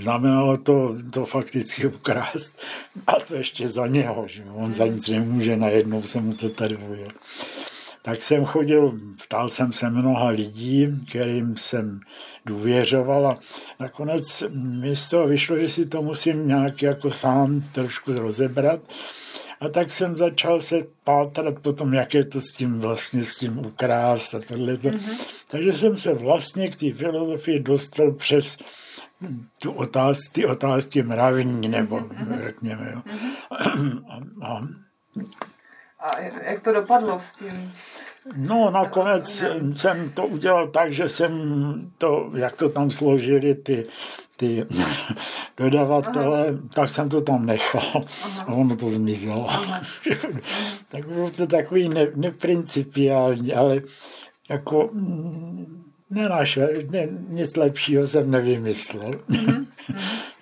znamenalo 0.00 0.56
to, 0.56 0.96
to 1.12 1.26
fakticky 1.26 1.86
ukrást 1.86 2.62
a 3.06 3.12
to 3.20 3.34
ještě 3.34 3.68
za 3.68 3.86
něho, 3.86 4.24
že 4.28 4.44
on 4.54 4.72
za 4.72 4.86
nic 4.86 5.08
nemůže, 5.08 5.56
najednou 5.56 6.02
se 6.02 6.20
mu 6.20 6.34
to 6.34 6.48
tady 6.48 6.76
ujel. 6.76 7.08
Tak 8.02 8.20
jsem 8.20 8.44
chodil, 8.44 9.00
ptal 9.24 9.48
jsem 9.48 9.72
se 9.72 9.90
mnoha 9.90 10.28
lidí, 10.28 10.88
kterým 11.08 11.56
jsem 11.56 12.00
důvěřoval 12.46 13.26
a 13.26 13.38
nakonec 13.80 14.44
mi 14.54 14.96
z 14.96 15.08
toho 15.08 15.26
vyšlo, 15.26 15.58
že 15.58 15.68
si 15.68 15.86
to 15.86 16.02
musím 16.02 16.48
nějak 16.48 16.82
jako 16.82 17.10
sám 17.10 17.64
trošku 17.72 18.12
rozebrat. 18.12 18.80
A 19.60 19.68
tak 19.68 19.90
jsem 19.90 20.16
začal 20.16 20.60
se 20.60 20.82
pátrat 21.04 21.58
potom, 21.58 21.94
jak 21.94 22.14
je 22.14 22.24
to 22.24 22.40
s 22.40 22.52
tím 22.52 22.80
vlastně 22.80 23.24
s 23.24 23.36
tím 23.36 23.58
ukrást 23.58 24.34
a 24.34 24.40
tohle. 24.48 24.72
Mm-hmm. 24.72 25.26
Takže 25.48 25.72
jsem 25.72 25.98
se 25.98 26.14
vlastně 26.14 26.68
k 26.68 26.76
té 26.76 26.92
filozofii 26.92 27.60
dostal 27.60 28.12
přes 28.12 28.56
tu 29.58 29.72
otáz, 29.72 30.18
ty 30.32 30.46
otázky 30.46 31.02
mravní, 31.02 31.68
nebo 31.68 31.96
mm-hmm. 31.96 32.44
řekněme. 32.44 32.92
Jo. 32.94 33.02
Mm-hmm. 33.06 34.04
A, 34.42 34.46
a, 34.46 34.62
a 36.00 36.20
jak 36.20 36.62
to 36.62 36.72
dopadlo 36.72 37.20
s 37.20 37.32
tím? 37.32 37.72
No, 38.36 38.70
nakonec 38.70 39.44
jsem 39.76 40.10
to 40.10 40.26
udělal 40.26 40.68
tak, 40.68 40.92
že 40.92 41.08
jsem 41.08 41.32
to, 41.98 42.30
jak 42.34 42.56
to 42.56 42.68
tam 42.68 42.90
složili 42.90 43.54
ty, 43.54 43.86
ty 44.36 44.66
dodavatele, 45.56 46.48
Aha. 46.48 46.58
tak 46.74 46.88
jsem 46.88 47.08
to 47.08 47.20
tam 47.20 47.46
nechal 47.46 48.04
Aha. 48.24 48.44
a 48.46 48.52
ono 48.52 48.76
to 48.76 48.90
zmizelo. 48.90 49.48
tak 50.88 51.06
bylo 51.06 51.30
to 51.30 51.46
takový 51.46 51.88
ne, 51.88 52.06
neprincipiální, 52.14 53.54
ale 53.54 53.80
jako 54.50 54.90
mm, 54.92 55.84
nenašel, 56.10 56.68
ne, 56.90 57.08
nic 57.28 57.56
lepšího 57.56 58.06
jsem 58.06 58.30
nevymyslel. 58.30 59.20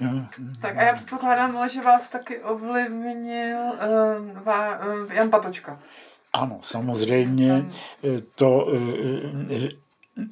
Mm-hmm. 0.01 0.27
tak 0.61 0.77
a 0.77 0.83
já 0.83 0.95
předpokládám, 0.95 1.69
že 1.69 1.81
vás 1.81 2.09
taky 2.09 2.41
ovlivnil 2.41 3.59
uh, 3.59 4.43
vá, 4.45 4.87
uh, 4.87 5.13
Jan 5.13 5.31
Patočka. 5.31 5.79
Ano, 6.33 6.59
samozřejmě. 6.63 7.67
To, 8.35 8.65
uh, 8.65 9.69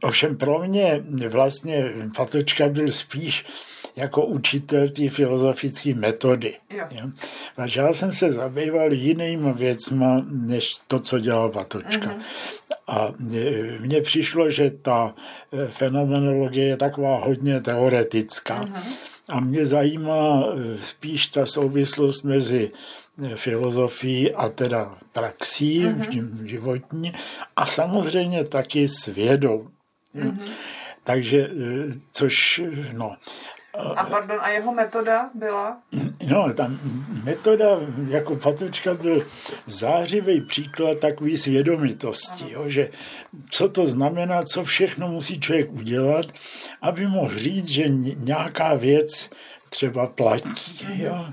ovšem 0.02 0.36
pro 0.36 0.58
mě 0.58 1.02
vlastně 1.28 1.92
Patočka 2.16 2.68
byl 2.68 2.92
spíš 2.92 3.44
jako 3.96 4.26
učitel 4.26 4.88
té 4.88 5.10
filozofické 5.10 5.94
metody. 5.94 6.54
Jo. 6.70 7.10
A 7.56 7.62
já 7.76 7.92
jsem 7.92 8.12
se 8.12 8.32
zabýval 8.32 8.92
jinými 8.92 9.52
věcmi, 9.52 10.06
než 10.30 10.76
to, 10.88 10.98
co 10.98 11.18
dělal 11.18 11.50
Patočka. 11.50 12.10
Uh-huh. 12.10 12.22
A 12.86 13.12
mně 13.80 14.00
přišlo, 14.00 14.50
že 14.50 14.70
ta 14.70 15.14
e, 15.52 15.68
fenomenologie 15.68 16.66
je 16.66 16.76
taková 16.76 17.24
hodně 17.24 17.60
teoretická. 17.60 18.64
Uh-huh. 18.64 18.82
A 19.28 19.40
mě 19.40 19.66
zajímá 19.66 20.44
e, 20.44 20.76
spíš 20.84 21.28
ta 21.28 21.46
souvislost 21.46 22.22
mezi 22.22 22.70
filozofií 23.34 24.34
a 24.34 24.48
teda 24.48 24.98
praxí 25.12 25.84
uh-huh. 25.84 26.46
životní 26.46 27.12
a 27.56 27.66
samozřejmě 27.66 28.44
taky 28.44 28.88
s 28.88 29.06
vědou. 29.06 29.68
Uh-huh. 30.14 30.38
Takže, 31.04 31.50
což, 32.12 32.62
no, 32.92 33.16
a 33.96 34.04
pardon, 34.04 34.36
a 34.40 34.48
jeho 34.48 34.74
metoda 34.74 35.30
byla? 35.34 35.78
No, 36.30 36.52
ta 36.54 36.70
metoda 37.24 37.66
jako 38.08 38.36
Patočka 38.36 38.94
byl 38.94 39.26
zářivý 39.66 40.40
příklad 40.40 40.98
takový 40.98 41.36
svědomitosti, 41.36 42.44
jo, 42.48 42.68
že 42.68 42.88
co 43.50 43.68
to 43.68 43.86
znamená, 43.86 44.42
co 44.42 44.64
všechno 44.64 45.08
musí 45.08 45.40
člověk 45.40 45.72
udělat, 45.72 46.26
aby 46.82 47.06
mohl 47.06 47.38
říct, 47.38 47.68
že 47.68 47.84
nějaká 48.16 48.74
věc 48.74 49.30
třeba 49.68 50.06
platí. 50.06 50.78
Jo. 50.94 51.26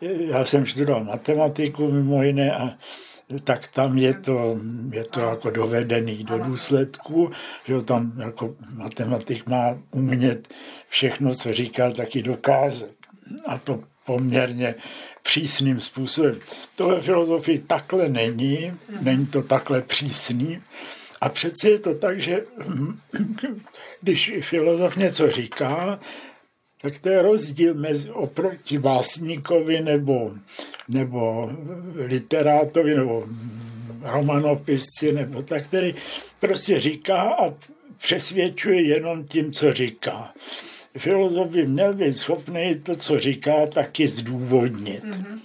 Já 0.00 0.44
jsem 0.44 0.66
studoval 0.66 1.04
matematiku 1.04 1.92
mimo 1.92 2.22
jiné 2.22 2.56
a 2.56 2.70
tak 3.44 3.66
tam 3.66 3.98
je 3.98 4.14
to, 4.14 4.60
je 4.92 5.04
to 5.04 5.20
jako 5.20 5.50
dovedený 5.50 6.24
do 6.24 6.38
důsledku, 6.38 7.30
že 7.66 7.82
tam 7.82 8.12
jako 8.18 8.54
matematik 8.74 9.48
má 9.48 9.78
umět 9.90 10.54
všechno, 10.88 11.34
co 11.34 11.52
říká, 11.52 11.90
taky 11.90 12.22
dokázat. 12.22 12.90
A 13.46 13.58
to 13.58 13.80
poměrně 14.04 14.74
přísným 15.22 15.80
způsobem. 15.80 16.38
To 16.76 16.88
ve 16.88 17.00
filozofii 17.00 17.58
takhle 17.58 18.08
není, 18.08 18.72
není 19.00 19.26
to 19.26 19.42
takhle 19.42 19.82
přísný. 19.82 20.62
A 21.20 21.28
přece 21.28 21.70
je 21.70 21.78
to 21.78 21.94
tak, 21.94 22.20
že 22.20 22.44
když 24.00 24.32
filozof 24.40 24.96
něco 24.96 25.30
říká, 25.30 26.00
tak 26.82 26.98
to 26.98 27.08
je 27.08 27.22
rozdíl 27.22 27.74
mezi 27.74 28.10
oproti 28.10 28.78
básníkovi 28.78 29.80
nebo, 29.80 30.32
nebo 30.88 31.50
literátovi 31.94 32.94
nebo 32.94 33.24
romanopisci 34.02 35.12
nebo 35.12 35.42
tak, 35.42 35.64
který 35.64 35.94
prostě 36.40 36.80
říká 36.80 37.22
a 37.22 37.54
přesvědčuje 37.96 38.82
jenom 38.82 39.24
tím, 39.24 39.52
co 39.52 39.72
říká. 39.72 40.32
Filozof 40.98 41.48
by 41.48 41.66
měl 41.66 41.94
být 41.94 42.12
schopný 42.12 42.74
to, 42.82 42.96
co 42.96 43.18
říká, 43.18 43.66
taky 43.66 44.08
zdůvodnit. 44.08 45.04
Mm-hmm. 45.04 45.38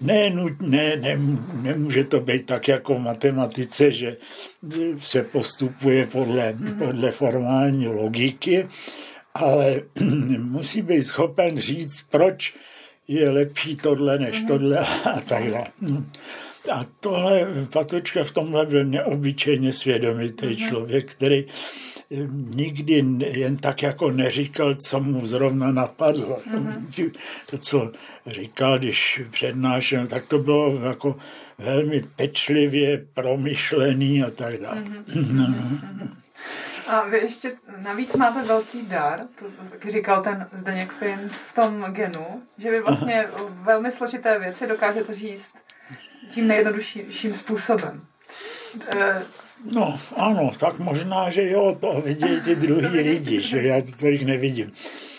Ne, 0.00 0.30
ne, 0.60 0.96
ne, 0.96 1.18
nemůže 1.62 2.04
to 2.04 2.20
být 2.20 2.46
tak 2.46 2.68
jako 2.68 2.94
v 2.94 2.98
matematice, 2.98 3.90
že 3.90 4.16
se 5.00 5.22
postupuje 5.22 6.06
podle, 6.06 6.52
mm-hmm. 6.52 6.78
podle 6.78 7.10
formální 7.10 7.86
logiky, 7.86 8.68
ale 9.34 9.80
musí 10.38 10.82
být 10.82 11.02
schopen 11.02 11.56
říct, 11.56 12.02
proč 12.10 12.54
je 13.08 13.30
lepší 13.30 13.76
tohle 13.76 14.18
než 14.18 14.36
mm-hmm. 14.36 14.46
tohle 14.46 14.78
a 14.78 15.20
tak 15.20 15.50
dále. 15.50 15.66
A 16.72 16.84
tohle 17.00 17.46
Patočka 17.72 18.24
v 18.24 18.30
tomhle 18.30 18.66
byl 18.66 18.84
neobyčejně 18.84 19.72
svědomitý 19.72 20.46
mm-hmm. 20.46 20.68
člověk, 20.68 21.14
který 21.14 21.44
eh, 21.44 22.16
nikdy 22.54 23.04
jen 23.20 23.56
tak 23.56 23.82
jako 23.82 24.10
neříkal, 24.10 24.74
co 24.74 25.00
mu 25.00 25.26
zrovna 25.26 25.72
napadlo. 25.72 26.38
Mm-hmm. 26.54 27.12
To, 27.50 27.58
co 27.58 27.90
říkal, 28.26 28.78
když 28.78 29.22
přednášel, 29.30 30.06
tak 30.06 30.26
to 30.26 30.38
bylo 30.38 30.80
jako 30.82 31.14
velmi 31.58 32.02
pečlivě 32.16 33.06
promyšlený 33.14 34.22
a 34.22 34.30
tak 34.30 34.60
dále. 34.60 34.82
Mm-hmm. 34.82 36.08
A 36.86 37.04
vy 37.04 37.18
ještě 37.18 37.52
navíc 37.78 38.14
máte 38.14 38.42
velký 38.42 38.86
dar, 38.86 39.20
to 39.38 39.44
taky 39.70 39.90
říkal 39.90 40.22
ten 40.22 40.48
Zdeněk 40.52 40.92
Pins 40.92 41.32
v 41.32 41.54
tom 41.54 41.84
genu, 41.84 42.42
že 42.58 42.70
vy 42.70 42.80
vlastně 42.80 43.26
Aha. 43.26 43.44
velmi 43.48 43.92
složité 43.92 44.38
věci 44.38 44.66
dokážete 44.66 45.14
říct 45.14 45.52
tím 46.30 46.48
nejjednodušším 46.48 47.34
způsobem. 47.34 48.02
E, 48.96 49.22
no, 49.72 49.98
ano, 50.16 50.52
tak 50.58 50.78
možná, 50.78 51.30
že 51.30 51.48
jo, 51.48 51.76
to 51.80 52.00
vidějí 52.04 52.40
ty 52.40 52.56
druhý 52.56 52.86
lidi, 52.86 53.40
že 53.40 53.62
já 53.62 53.80
to 53.80 53.92
tolik 54.00 54.22
nevidím. 54.22 54.72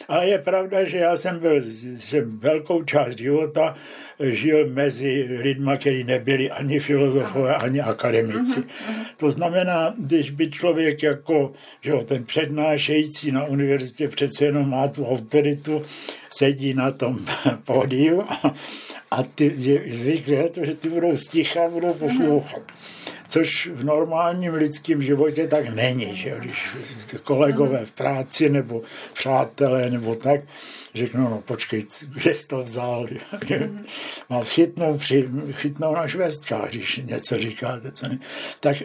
Ale 0.07 0.27
je 0.27 0.37
pravda, 0.37 0.83
že 0.83 0.97
já 0.97 1.17
jsem 1.17 1.39
byl 1.39 1.61
jsem 1.97 2.39
velkou 2.39 2.83
část 2.83 3.17
života 3.17 3.75
žil 4.19 4.67
mezi 4.67 5.27
lidma, 5.41 5.77
kteří 5.77 6.03
nebyli 6.03 6.51
ani 6.51 6.79
filozofové, 6.79 7.55
ani 7.55 7.81
akademici. 7.81 8.63
To 9.17 9.31
znamená, 9.31 9.93
když 9.97 10.29
by 10.29 10.51
člověk 10.51 11.03
jako 11.03 11.53
že 11.81 11.91
jo, 11.91 12.03
ten 12.03 12.25
přednášející 12.25 13.31
na 13.31 13.45
univerzitě 13.45 14.07
přece 14.07 14.45
jenom 14.45 14.69
má 14.69 14.87
tu 14.87 15.05
autoritu, 15.05 15.81
sedí 16.29 16.73
na 16.73 16.91
tom 16.91 17.19
pódiu 17.65 18.23
a, 19.11 19.23
ty 19.23 19.53
je 19.57 19.81
zvyklé 19.87 20.49
to, 20.49 20.65
že 20.65 20.75
ty 20.75 20.89
budou 20.89 21.17
sticha 21.17 21.65
a 21.65 21.69
budou 21.69 21.93
poslouchat 21.93 22.61
což 23.33 23.69
v 23.73 23.83
normálním 23.83 24.53
lidském 24.53 25.01
životě 25.01 25.47
tak 25.47 25.69
není, 25.69 26.15
že 26.15 26.35
když 26.39 26.67
kolegové 27.23 27.85
v 27.85 27.91
práci 27.91 28.49
nebo 28.49 28.81
přátelé 29.13 29.89
nebo 29.89 30.15
tak 30.15 30.41
řeknou, 30.95 31.29
no 31.29 31.41
počkej, 31.41 31.85
kde 32.13 32.33
jsi 32.33 32.47
to 32.47 32.57
vzal, 32.57 33.05
Mám 34.29 34.43
chytnou, 34.43 34.97
při, 34.97 35.29
chytnou 35.51 35.95
na 35.95 36.07
švestkách, 36.07 36.69
když 36.69 36.97
něco 36.97 37.37
říkáte, 37.37 37.91
co 37.91 38.07
ne. 38.07 38.19
tak 38.59 38.75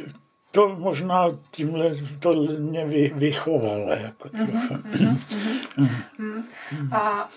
to 0.51 0.69
možná 0.69 1.29
tímhle 1.51 1.91
to 2.19 2.33
mě 2.59 2.85
vy, 2.85 3.13
vychovalo. 3.15 3.91
Jako 3.91 4.29
mm-hmm, 4.29 4.83
mm-hmm, 4.91 5.93
mm-hmm. 6.19 6.43
A 6.93 7.29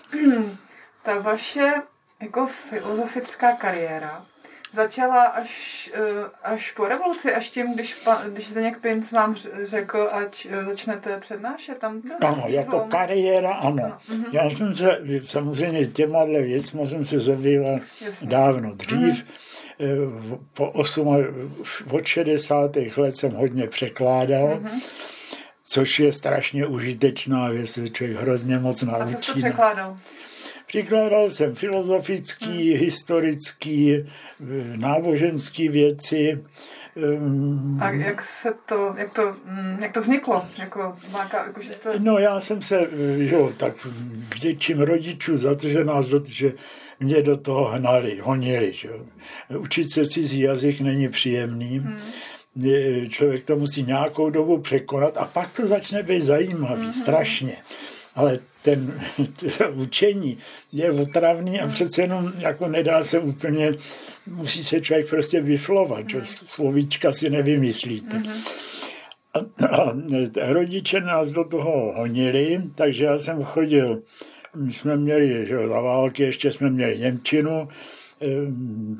ta 1.02 1.18
vaše 1.18 1.72
jako 2.20 2.46
filozofická 2.70 3.52
kariéra, 3.52 4.26
začala 4.72 5.22
až, 5.22 5.90
eh, 5.94 6.00
až 6.42 6.72
po 6.72 6.88
revoluci, 6.88 7.34
až 7.34 7.50
tím, 7.50 7.74
když, 7.74 7.94
pa, 7.94 8.22
když 8.28 8.48
Zdeněk 8.48 8.78
Pinc 8.78 9.12
vám 9.12 9.36
řekl, 9.62 10.08
ať 10.12 10.46
eh, 10.50 10.64
začnete 10.64 11.20
přednášet 11.20 11.78
tam. 11.78 12.02
Ano, 12.20 12.44
jako 12.46 12.76
zlom. 12.76 12.90
kariéra, 12.90 13.52
ano. 13.52 13.76
No, 13.76 14.16
uh-huh. 14.16 14.26
Já 14.32 14.50
jsem 14.50 14.74
se, 14.74 15.00
samozřejmě 15.24 15.86
těmahle 15.86 16.42
věcmi 16.42 16.88
jsem 16.88 17.04
se 17.04 17.20
zabýval 17.20 17.80
Jasně. 18.04 18.28
dávno 18.28 18.74
dřív. 18.74 19.24
Uh-huh. 19.80 20.38
Po 20.54 20.70
8, 20.70 21.26
od 21.90 22.06
60. 22.06 22.76
let 22.96 23.16
jsem 23.16 23.32
hodně 23.32 23.68
překládal. 23.68 24.60
Uh-huh 24.62 24.80
což 25.72 26.00
je 26.00 26.12
strašně 26.12 26.66
užitečná 26.66 27.48
věc, 27.48 27.78
člověk 27.92 28.20
hrozně 28.20 28.58
moc 28.58 28.82
naučí. 28.82 29.14
A 29.14 29.18
co 29.18 29.34
překládal? 29.34 29.98
Přikládal 30.66 31.30
jsem 31.30 31.54
filozofický, 31.54 32.70
hmm. 32.70 32.80
historický, 32.80 33.94
eh, 33.94 34.04
náboženský 34.76 35.68
věci. 35.68 36.44
A 37.80 37.90
jak 37.90 38.24
se 38.24 38.54
to, 38.66 38.94
jak 38.96 39.12
to, 39.12 39.36
mm, 39.44 39.78
jak 39.82 39.92
to 39.92 40.00
vzniklo? 40.00 40.42
Jako, 40.58 40.94
máka, 41.12 41.46
jako, 41.46 41.62
že 41.62 41.70
to... 41.70 41.88
No 41.98 42.18
já 42.18 42.40
jsem 42.40 42.62
se, 42.62 42.80
eh, 42.80 42.88
jo, 43.16 43.52
tak 43.56 43.86
vděčím 44.34 44.80
rodičů 44.80 45.36
za 45.36 45.54
to, 45.54 45.68
že 45.68 45.84
nás, 45.84 46.06
do, 46.06 46.22
že 46.26 46.52
mě 47.00 47.22
do 47.22 47.36
toho 47.36 47.64
hnali, 47.64 48.20
honili. 48.22 48.72
Že? 48.72 48.88
Učit 49.58 49.92
se 49.92 50.06
cizí 50.06 50.40
jazyk 50.40 50.80
není 50.80 51.08
příjemný. 51.08 51.78
Hmm 51.78 51.98
člověk 53.08 53.44
to 53.44 53.56
musí 53.56 53.82
nějakou 53.82 54.30
dobu 54.30 54.58
překonat 54.58 55.16
a 55.16 55.24
pak 55.24 55.52
to 55.56 55.66
začne 55.66 56.02
být 56.02 56.20
zajímavý, 56.20 56.82
mm-hmm. 56.82 57.00
strašně. 57.00 57.56
Ale 58.14 58.38
ten, 58.62 59.00
učení 59.74 60.38
je 60.72 60.90
otravný 60.90 61.60
a 61.60 61.66
přece 61.66 62.02
jenom 62.02 62.32
jako 62.38 62.68
nedá 62.68 63.04
se 63.04 63.18
úplně, 63.18 63.72
musí 64.26 64.64
se 64.64 64.80
člověk 64.80 65.10
prostě 65.10 65.40
vyflovat, 65.40 66.10
že 66.10 66.20
slovíčka 66.24 67.12
si 67.12 67.30
nevymyslíte. 67.30 68.22
A, 69.34 69.66
a 69.66 69.92
rodiče 70.52 71.00
nás 71.00 71.32
do 71.32 71.44
toho 71.44 71.92
honili, 71.96 72.58
takže 72.74 73.04
já 73.04 73.18
jsem 73.18 73.42
chodil, 73.42 74.02
my 74.56 74.72
jsme 74.72 74.96
měli, 74.96 75.46
že 75.46 75.68
za 75.68 75.80
války 75.80 76.22
ještě 76.22 76.52
jsme 76.52 76.70
měli 76.70 76.98
Němčinu, 76.98 77.68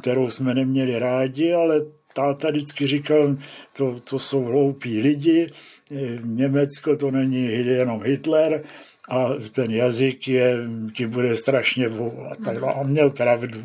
kterou 0.01 0.31
jsme 0.31 0.55
neměli 0.55 0.99
rádi, 0.99 1.53
ale 1.53 1.81
táta 2.13 2.51
vždycky 2.51 2.87
říkal, 2.87 3.37
to, 3.77 4.01
to 4.01 4.19
jsou 4.19 4.45
hloupí 4.45 4.99
lidi, 4.99 5.51
Německo 6.25 6.97
to 6.97 7.11
není 7.11 7.45
jenom 7.67 8.03
Hitler, 8.03 8.63
a 9.09 9.29
ten 9.53 9.71
jazyk 9.71 10.29
je, 10.29 10.57
ti 10.95 11.07
bude 11.07 11.37
strašně 11.37 11.89
volat. 11.89 12.39
Tak 12.45 12.57
on 12.63 12.91
měl 12.91 13.11
pravdu. 13.11 13.59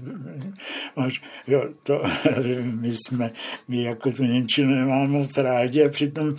Jo, 1.48 1.64
to, 1.84 2.04
my 2.62 2.94
jsme, 2.96 3.32
my 3.68 3.84
jako 3.84 4.12
tu 4.12 4.24
Němčinu 4.24 4.76
nemáme 4.76 5.08
moc 5.08 5.38
rádi 5.38 5.86
a 5.86 5.90
přitom 5.90 6.36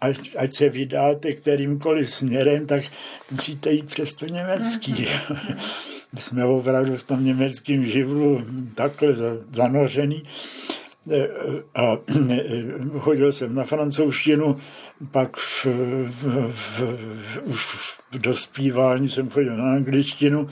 ať, 0.00 0.18
ať 0.36 0.52
se 0.52 0.68
vydáte 0.68 1.32
kterýmkoliv 1.32 2.10
směrem, 2.10 2.66
tak 2.66 2.82
musíte 3.30 3.72
jít 3.72 3.86
přes 3.86 4.14
to 4.14 4.26
německý. 4.26 5.06
My 6.12 6.20
jsme 6.20 6.44
opravdu 6.44 6.96
v 6.96 7.04
tom 7.04 7.24
německém 7.24 7.84
živlu 7.84 8.44
takhle 8.74 9.14
zanořený 9.52 10.22
a 11.74 11.96
chodil 12.98 13.32
jsem 13.32 13.54
na 13.54 13.64
francouzštinu, 13.64 14.56
pak 15.10 15.36
v, 15.36 15.66
v, 16.08 16.52
v, 16.52 16.82
už 17.44 17.62
v 17.64 18.18
dospívání 18.18 19.08
jsem 19.08 19.30
chodil 19.30 19.56
na 19.56 19.72
angličtinu 19.72 20.48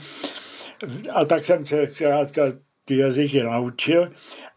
a 1.13 1.25
tak 1.25 1.43
jsem 1.43 1.65
se 1.65 1.87
zkrátka 1.87 2.43
ty 2.85 2.97
jazyky 2.97 3.43
naučil 3.43 4.11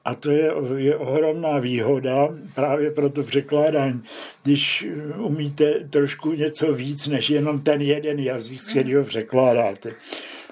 a 0.05 0.15
to 0.15 0.31
je, 0.31 0.53
je 0.77 0.97
ohromná 0.97 1.59
výhoda 1.59 2.29
právě 2.55 2.91
pro 2.91 3.11
to 3.11 3.23
překládání, 3.23 4.03
když 4.43 4.87
umíte 5.19 5.75
trošku 5.91 6.33
něco 6.33 6.75
víc 6.75 7.07
než 7.07 7.31
jenom 7.31 7.61
ten 7.61 7.81
jeden 7.81 8.19
jazyk, 8.19 8.61
který 8.71 8.95
ho 8.95 9.05
překládáte. 9.05 9.93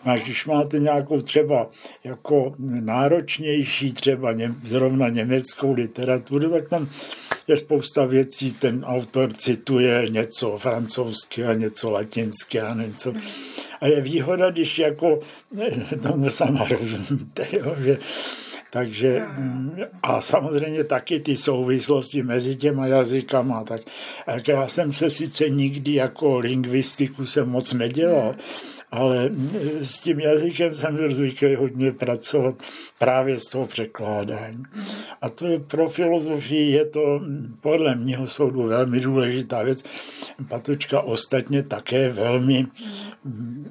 A 0.04 0.16
když 0.16 0.46
máte 0.46 0.78
nějakou 0.78 1.20
třeba 1.20 1.68
jako 2.04 2.52
náročnější, 2.58 3.92
třeba 3.92 4.32
ně, 4.32 4.54
zrovna 4.64 5.08
německou 5.08 5.72
literaturu, 5.72 6.50
tak 6.50 6.68
tam 6.68 6.88
je 7.48 7.56
spousta 7.56 8.04
věcí, 8.04 8.52
ten 8.52 8.84
autor 8.84 9.32
cituje 9.32 10.06
něco 10.08 10.58
francouzsky 10.58 11.44
a 11.44 11.54
něco 11.54 11.90
latinsky 11.90 12.60
a 12.60 12.74
něco. 12.74 13.12
A 13.80 13.86
je 13.86 14.00
výhoda, 14.00 14.50
když 14.50 14.78
jako 14.78 15.20
tomu 16.02 16.30
sama 16.30 16.68
rozumíte, 16.68 17.48
jo, 17.52 17.76
že 17.78 17.98
Takže 18.72 19.22
mm, 19.38 19.76
a 20.02 20.20
samozřejmě 20.20 20.84
taky 20.84 21.20
ty 21.20 21.36
souvislosti 21.36 22.22
mezi 22.22 22.56
těma 22.56 22.86
jazykama. 22.86 23.64
Tak, 23.64 23.80
já 24.48 24.68
jsem 24.68 24.92
se 24.92 25.10
sice 25.10 25.48
nikdy 25.48 25.94
jako 25.94 26.38
lingvistiku 26.38 27.26
jsem 27.26 27.48
moc 27.48 27.72
nedělal, 27.72 28.34
ale 28.90 29.30
s 29.82 29.98
tím 29.98 30.20
jazykem 30.20 30.74
jsem 30.74 30.96
byl 30.96 31.14
zvyklý 31.14 31.54
hodně 31.54 31.92
pracovat 31.92 32.62
právě 32.98 33.38
z 33.38 33.46
toho 33.46 33.66
překládání. 33.66 34.62
A 35.20 35.28
to 35.28 35.46
je 35.46 35.60
pro 35.60 35.88
filozofii 35.88 36.70
je 36.70 36.84
to 36.84 37.20
podle 37.60 37.94
mého 37.94 38.26
soudu 38.26 38.62
velmi 38.62 39.00
důležitá 39.00 39.62
věc. 39.62 39.84
Patočka 40.48 41.00
ostatně 41.00 41.62
také 41.62 42.08
velmi 42.08 42.66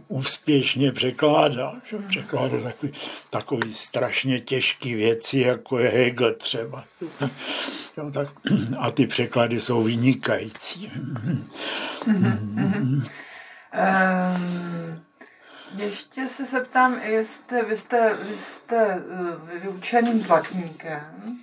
úspěšně 0.07 0.91
překládá. 0.91 1.81
Že? 1.89 1.97
Překládá 2.07 2.61
takový, 2.61 2.91
takový 3.29 3.73
strašně 3.73 4.39
těžký 4.39 4.88
věci, 4.95 5.39
jako 5.39 5.79
je 5.79 5.89
Hegel 5.89 6.33
třeba. 6.33 6.83
Jo, 7.97 8.11
tak, 8.11 8.27
a 8.79 8.91
ty 8.91 9.07
překlady 9.07 9.59
jsou 9.59 9.83
vynikající. 9.83 10.91
Um, 12.07 13.03
ještě 15.75 16.27
se 16.27 16.45
zeptám, 16.45 16.99
jestli 17.03 17.65
vy 17.65 17.77
jste, 17.77 18.17
vy 18.29 18.37
jste 18.37 18.95
uh, 18.95 19.49
vyučeným 19.49 20.21
zlatníkem 20.21 21.37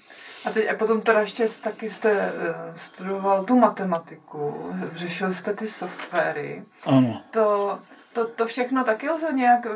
a, 0.45 0.51
teď, 0.51 0.71
a 0.71 0.75
potom 0.75 1.01
teda 1.01 1.21
ještě 1.21 1.49
taky 1.63 1.91
jste 1.91 2.13
uh, 2.13 2.77
studoval 2.77 3.45
tu 3.45 3.59
matematiku, 3.59 4.73
řešil 4.95 5.35
jste 5.35 5.55
ty 5.55 5.69
softwary. 5.69 6.63
Ano. 6.85 7.23
To, 7.31 7.79
to, 8.17 8.27
to 8.27 8.47
všechno 8.47 8.85
taky 8.85 9.11
lze 9.11 9.33
nějak 9.35 9.67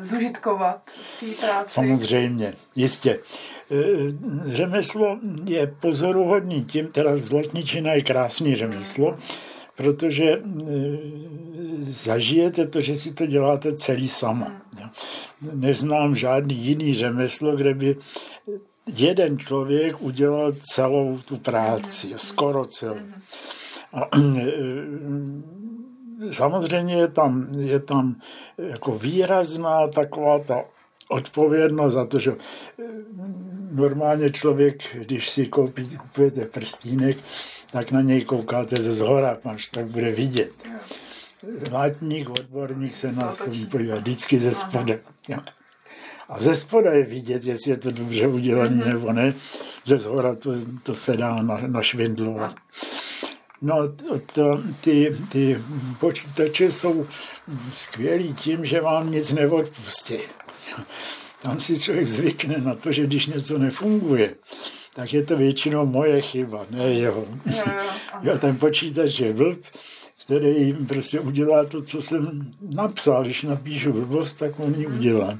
zužitkovat 0.00 0.80
v 1.16 1.20
té 1.20 1.46
práci? 1.46 1.74
Samozřejmě, 1.74 2.54
jistě. 2.76 3.18
Řemeslo 4.46 5.18
je 5.44 5.66
pozoruhodný 5.66 6.64
tím, 6.64 6.86
teda 6.88 7.16
zlatničina 7.16 7.92
je 7.92 8.00
krásný 8.00 8.54
řemeslo, 8.54 9.16
protože 9.76 10.42
zažijete 11.78 12.66
to, 12.66 12.80
že 12.80 12.96
si 12.96 13.12
to 13.12 13.26
děláte 13.26 13.72
celý 13.72 14.08
sama. 14.08 14.52
Neznám 15.52 16.16
žádný 16.16 16.54
jiný 16.54 16.94
řemeslo, 16.94 17.56
kde 17.56 17.74
by 17.74 17.96
jeden 18.86 19.38
člověk 19.38 20.02
udělal 20.02 20.52
celou 20.60 21.18
tu 21.18 21.36
práci, 21.36 22.12
skoro 22.16 22.64
celou. 22.64 22.98
A, 23.92 24.08
e, 24.16 24.52
samozřejmě 26.30 26.94
je 26.94 27.08
tam, 27.08 27.46
je 27.58 27.80
tam 27.80 28.16
jako 28.58 28.98
výrazná 28.98 29.88
taková 29.88 30.38
ta 30.38 30.64
odpovědnost 31.08 31.92
za 31.92 32.04
to, 32.04 32.18
že 32.18 32.36
normálně 33.70 34.30
člověk, 34.30 34.96
když 34.96 35.30
si 35.30 35.46
koupí, 35.46 35.96
kupujete 35.96 36.44
prstínek, 36.44 37.16
tak 37.70 37.90
na 37.90 38.00
něj 38.00 38.24
koukáte 38.24 38.80
ze 38.80 38.92
zhora, 38.92 39.38
až 39.44 39.68
tak 39.68 39.86
bude 39.86 40.10
vidět. 40.10 40.52
Látník, 41.70 42.30
odborník 42.30 42.92
se 42.92 43.12
to 43.12 43.50
podívá 43.70 43.96
vždycky 43.96 44.38
ze 44.38 44.54
spoda. 44.54 44.94
A 46.28 46.40
ze 46.40 46.56
spoda 46.56 46.92
je 46.92 47.04
vidět, 47.04 47.44
jestli 47.44 47.70
je 47.70 47.76
to 47.76 47.90
dobře 47.90 48.26
udělané 48.26 48.84
nebo 48.84 49.12
ne. 49.12 49.34
Ze 49.84 49.98
zhora 49.98 50.34
to, 50.34 50.52
to 50.82 50.94
se 50.94 51.16
dá 51.16 51.42
na, 51.42 51.60
našvindlovat. 51.66 52.54
No, 53.62 53.82
to, 54.34 54.62
ty, 54.80 55.16
ty 55.28 55.62
počítače 56.00 56.70
jsou 56.70 57.06
skvělí 57.74 58.34
tím, 58.34 58.64
že 58.64 58.80
vám 58.80 59.10
nic 59.10 59.32
neodpustí. 59.32 60.18
Tam 61.42 61.60
si 61.60 61.80
člověk 61.80 62.06
zvykne 62.06 62.58
na 62.58 62.74
to, 62.74 62.92
že 62.92 63.06
když 63.06 63.26
něco 63.26 63.58
nefunguje, 63.58 64.34
tak 64.94 65.12
je 65.12 65.22
to 65.22 65.36
většinou 65.36 65.86
moje 65.86 66.20
chyba, 66.20 66.66
ne 66.70 66.84
jeho. 66.84 67.26
Jo, 68.22 68.38
ten 68.40 68.56
počítač 68.56 69.20
je 69.20 69.32
blb, 69.32 69.64
který 70.24 70.72
prostě 70.72 71.20
udělá 71.20 71.64
to, 71.64 71.82
co 71.82 72.02
jsem 72.02 72.52
napsal. 72.74 73.24
Když 73.24 73.42
napíšu 73.42 73.92
blbost, 73.92 74.34
tak 74.34 74.60
on 74.60 74.74
ji 74.74 74.86
udělá. 74.86 75.38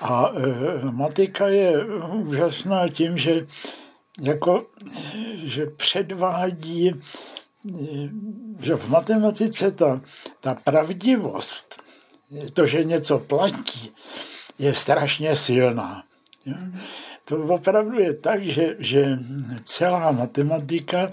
A 0.00 0.32
e, 0.36 0.90
matika 0.90 1.48
je 1.48 1.84
úžasná 2.12 2.88
tím, 2.88 3.18
že 3.18 3.46
jako, 4.20 4.66
že 5.44 5.66
předvádí, 5.66 6.92
že 8.60 8.74
v 8.76 8.88
matematice 8.88 9.70
ta, 9.70 10.00
ta 10.40 10.54
pravdivost, 10.54 11.82
to, 12.52 12.66
že 12.66 12.84
něco 12.84 13.18
platí, 13.18 13.90
je 14.58 14.74
strašně 14.74 15.36
silná. 15.36 16.04
Jo? 16.46 16.54
To 17.24 17.38
opravdu 17.38 18.00
je 18.00 18.14
tak, 18.14 18.42
že, 18.42 18.76
že 18.78 19.18
celá 19.62 20.10
matematika 20.10 21.10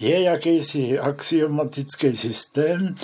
je 0.00 0.22
jakýsi 0.22 0.98
axiomatický 0.98 2.16
systém, 2.16 2.94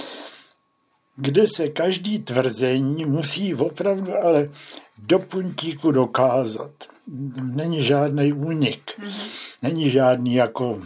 kde 1.17 1.45
se 1.57 1.69
každý 1.69 2.19
tvrzení 2.19 3.05
musí 3.05 3.55
opravdu 3.55 4.15
ale 4.15 4.51
do 4.99 5.19
puntíku 5.19 5.91
dokázat. 5.91 6.96
Není 7.39 7.83
žádný 7.83 8.33
únik. 8.33 8.93
Mm-hmm. 8.99 9.31
Není 9.63 9.91
žádný 9.91 10.35
jako 10.35 10.83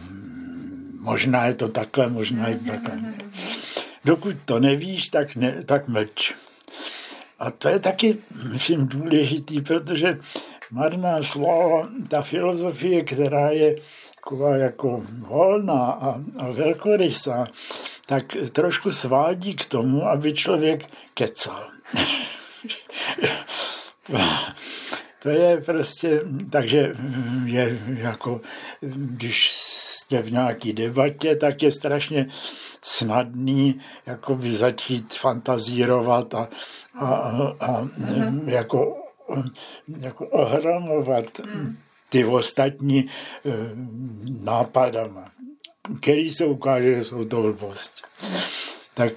možná 1.01 1.45
je 1.45 1.55
to 1.55 1.69
takhle, 1.69 2.09
možná 2.09 2.49
je 2.49 2.59
to 2.59 2.65
takhle. 2.65 3.13
Dokud 4.05 4.37
to 4.45 4.61
nevíš, 4.61 5.09
tak, 5.09 5.37
ne, 5.37 5.63
tak 5.67 5.89
mlč. 5.89 6.35
A 7.39 7.51
to 7.51 7.69
je 7.69 7.79
taky, 7.79 8.19
myslím, 8.53 8.89
důležitý, 8.89 9.61
protože 9.61 10.19
marná 10.71 11.23
slova, 11.23 11.89
ta 12.09 12.23
filozofie, 12.23 13.05
která 13.05 13.51
je 13.51 13.77
taková 14.15 14.57
jako 14.57 15.03
volná 15.19 15.85
a, 15.91 16.21
a 16.39 16.51
velkorysá, 16.51 17.49
tak 18.07 18.25
trošku 18.53 18.93
svádí 18.93 19.55
k 19.55 19.65
tomu, 19.65 20.07
aby 20.07 20.33
člověk 20.33 20.87
kecal. 21.15 21.69
to 25.23 25.29
je 25.29 25.61
prostě, 25.61 26.21
takže 26.51 26.93
je 27.45 27.79
jako, 27.87 28.41
když 28.97 29.51
jste 29.53 30.23
v 30.23 30.33
nějaké 30.33 30.73
debatě, 30.73 31.37
tak 31.37 31.63
je 31.63 31.73
strašně 31.73 32.27
snadný 32.83 33.81
jakoby 34.07 34.53
začít 34.53 35.15
fantazírovat 35.15 36.35
a, 36.35 36.49
a, 36.95 37.07
a, 37.07 37.57
a 37.61 37.85
mm-hmm. 37.85 38.49
jako, 38.49 38.97
jako 39.99 40.27
ohramovat 40.27 41.39
mm. 41.39 41.77
ty 42.09 42.25
ostatní 42.25 42.99
e, 43.01 43.07
nápadama, 44.45 45.31
který 46.01 46.31
se 46.31 46.45
ukáže, 46.45 46.95
že 46.95 47.05
jsou 47.05 47.25
to 47.25 47.43
blbosti. 47.43 48.03
Tak 48.95 49.13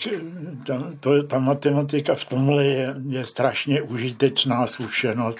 ta, 0.67 0.93
to, 0.99 1.23
ta 1.23 1.39
matematika 1.39 2.15
v 2.15 2.25
tomhle 2.25 2.65
je, 2.65 2.95
je 3.09 3.25
strašně 3.25 3.81
užitečná 3.81 4.67
zkušenost. 4.67 5.39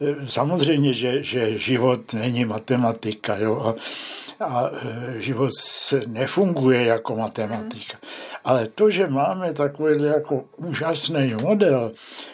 E, 0.00 0.28
samozřejmě, 0.28 0.94
že, 0.94 1.22
že 1.22 1.58
život 1.58 2.12
není 2.12 2.44
matematika. 2.44 3.36
Jo? 3.36 3.60
A, 3.60 3.74
a 4.44 4.70
e, 4.70 5.20
život 5.20 5.50
nefunguje 6.06 6.84
jako 6.84 7.16
matematika. 7.16 7.98
Ale 8.44 8.66
to, 8.66 8.90
že 8.90 9.06
máme 9.06 9.52
takový 9.52 10.02
jako 10.02 10.44
úžasný 10.56 11.34
model, 11.42 11.92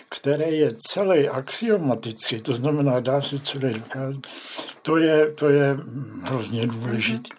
který 0.09 0.59
je 0.59 0.71
celý 0.89 1.29
axiomatický, 1.29 2.41
to 2.41 2.53
znamená, 2.53 3.01
dá 3.01 3.21
se 3.21 3.39
celý 3.39 3.75
dokázat, 3.75 4.23
to 4.83 4.97
je, 4.97 5.27
to 5.33 5.49
je 5.49 5.77
hrozně 6.23 6.67
důležitý. 6.67 7.31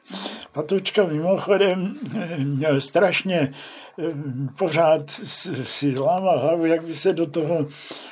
Patočka 0.52 1.06
mimochodem 1.06 1.96
e, 2.16 2.38
měl 2.38 2.82
strašně 2.82 3.54
pořád 4.58 5.10
si 5.64 6.00
lámal 6.00 6.39
hlavu, 6.39 6.66
jak 6.66 6.84
by 6.84 6.96
se 6.96 7.14
do 7.14 7.26
toho 7.26 7.68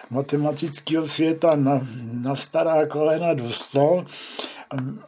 matematického 0.10 1.08
světa 1.08 1.56
na, 1.56 1.88
na 2.14 2.36
stará 2.36 2.88
kolena 2.88 3.34
dostal 3.34 4.06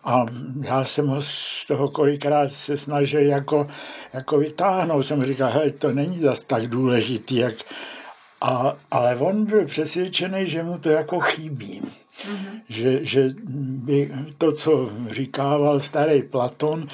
a 0.03 0.25
já 0.61 0.83
jsem 0.83 1.07
ho 1.07 1.21
z 1.21 1.65
toho 1.67 1.89
kolikrát 1.89 2.51
se 2.51 2.77
snažil 2.77 3.21
jako, 3.21 3.67
jako 4.13 4.37
vytáhnout. 4.37 5.05
Jsem 5.05 5.25
říkal, 5.25 5.51
hej, 5.51 5.71
to 5.71 5.91
není 5.91 6.17
zas 6.17 6.43
tak 6.43 6.67
důležitý, 6.67 7.35
jak... 7.35 7.53
A, 8.41 8.77
ale 8.91 9.15
on 9.15 9.45
byl 9.45 9.65
přesvědčený, 9.65 10.49
že 10.49 10.63
mu 10.63 10.77
to 10.77 10.89
jako 10.89 11.19
chybí. 11.19 11.81
Mm-hmm. 11.81 12.61
Že, 12.69 13.05
že 13.05 13.29
by 13.57 14.11
to, 14.37 14.51
co 14.51 14.89
říkával 15.11 15.79
starý 15.79 16.23
Platon, 16.23 16.87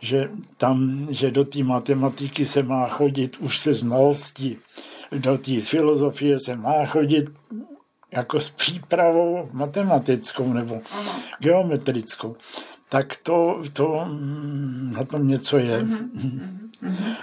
že 0.00 0.30
tam, 0.56 1.06
že 1.10 1.30
do 1.30 1.44
té 1.44 1.64
matematiky 1.64 2.46
se 2.46 2.62
má 2.62 2.88
chodit 2.88 3.36
už 3.36 3.58
se 3.58 3.74
znalostí, 3.74 4.58
do 5.12 5.38
té 5.38 5.60
filozofie 5.60 6.40
se 6.40 6.56
má 6.56 6.86
chodit 6.86 7.24
jako 8.10 8.40
s 8.40 8.50
přípravou 8.50 9.48
matematickou 9.52 10.52
nebo 10.52 10.80
geometrickou, 11.38 12.36
tak 12.88 13.16
to, 13.22 13.62
to 13.72 14.04
mm, 14.08 14.92
na 14.96 15.04
tom 15.04 15.28
něco 15.28 15.58
je. 15.58 15.82
Mm-hmm. 15.82 16.10
Mm-hmm. 16.82 17.16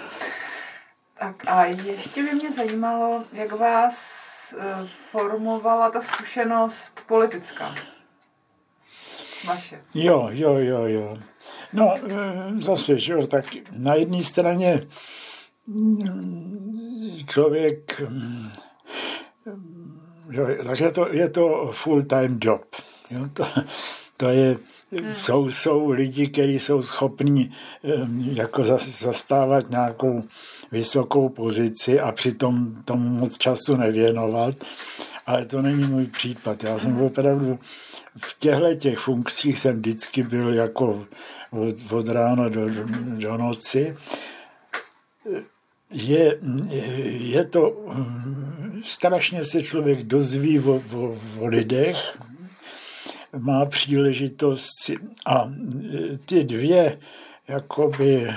Tak 1.20 1.44
a 1.48 1.66
ještě 1.66 2.24
by 2.24 2.32
mě 2.32 2.52
zajímalo, 2.52 3.24
jak 3.34 3.52
vás 3.52 4.26
eh, 4.60 4.88
formovala 5.12 5.92
ta 5.92 6.02
zkušenost 6.02 7.04
politická? 7.08 7.76
Vaše. 9.46 9.82
Jo, 9.94 10.30
jo, 10.32 10.58
jo, 10.58 10.86
jo. 10.86 11.18
No, 11.74 11.94
eh, 12.10 12.60
zase, 12.60 13.00
že 13.00 13.14
jo, 13.14 13.28
tak 13.28 13.46
na 13.72 13.96
jedné 13.96 14.24
straně 14.24 14.88
mm, 15.68 17.20
člověk, 17.28 18.02
mm, 18.10 18.50
jo, 20.30 20.48
tak 20.64 20.80
je 20.80 20.92
to, 20.92 21.08
je 21.12 21.30
to 21.30 21.70
full-time 21.74 22.40
job. 22.42 22.66
Jo, 23.12 23.30
to, 23.34 23.46
to 24.18 24.28
je, 24.28 24.58
hmm. 24.92 25.14
jsou, 25.14 25.50
jsou 25.50 25.90
lidi, 25.90 26.28
kteří 26.28 26.60
jsou 26.60 26.82
schopní 26.82 27.52
jako 28.34 28.64
zastávat 28.78 29.70
nějakou 29.70 30.24
vysokou 30.72 31.30
pozici 31.30 32.00
a 32.00 32.12
přitom 32.12 32.84
tomu 32.86 33.10
moc 33.10 33.38
času 33.38 33.76
nevěnovat. 33.76 34.56
Ale 35.26 35.46
to 35.46 35.62
není 35.62 35.88
můj 35.88 36.08
případ. 36.08 36.64
Já 36.64 36.80
jsem 36.80 37.02
opravdu 37.02 37.60
v 38.18 38.40
těchto 38.40 38.76
těch 38.76 39.00
funkcích 39.00 39.60
jsem 39.60 39.76
vždycky 39.76 40.24
byl 40.24 40.54
jako 40.54 41.06
od, 41.52 41.92
od 41.92 42.08
rána 42.08 42.50
do, 42.50 42.70
do 43.18 43.38
noci. 43.38 43.96
Je, 45.92 46.40
je 47.08 47.46
to, 47.46 47.86
strašně 48.82 49.44
se 49.44 49.62
člověk 49.62 50.04
dozví 50.04 50.60
o, 50.60 50.82
o, 50.94 51.18
o 51.40 51.48
lidech, 51.48 52.18
má 53.38 53.66
příležitost 53.66 54.92
a 55.26 55.50
ty 56.26 56.44
dvě 56.44 57.00
jakoby 57.48 58.34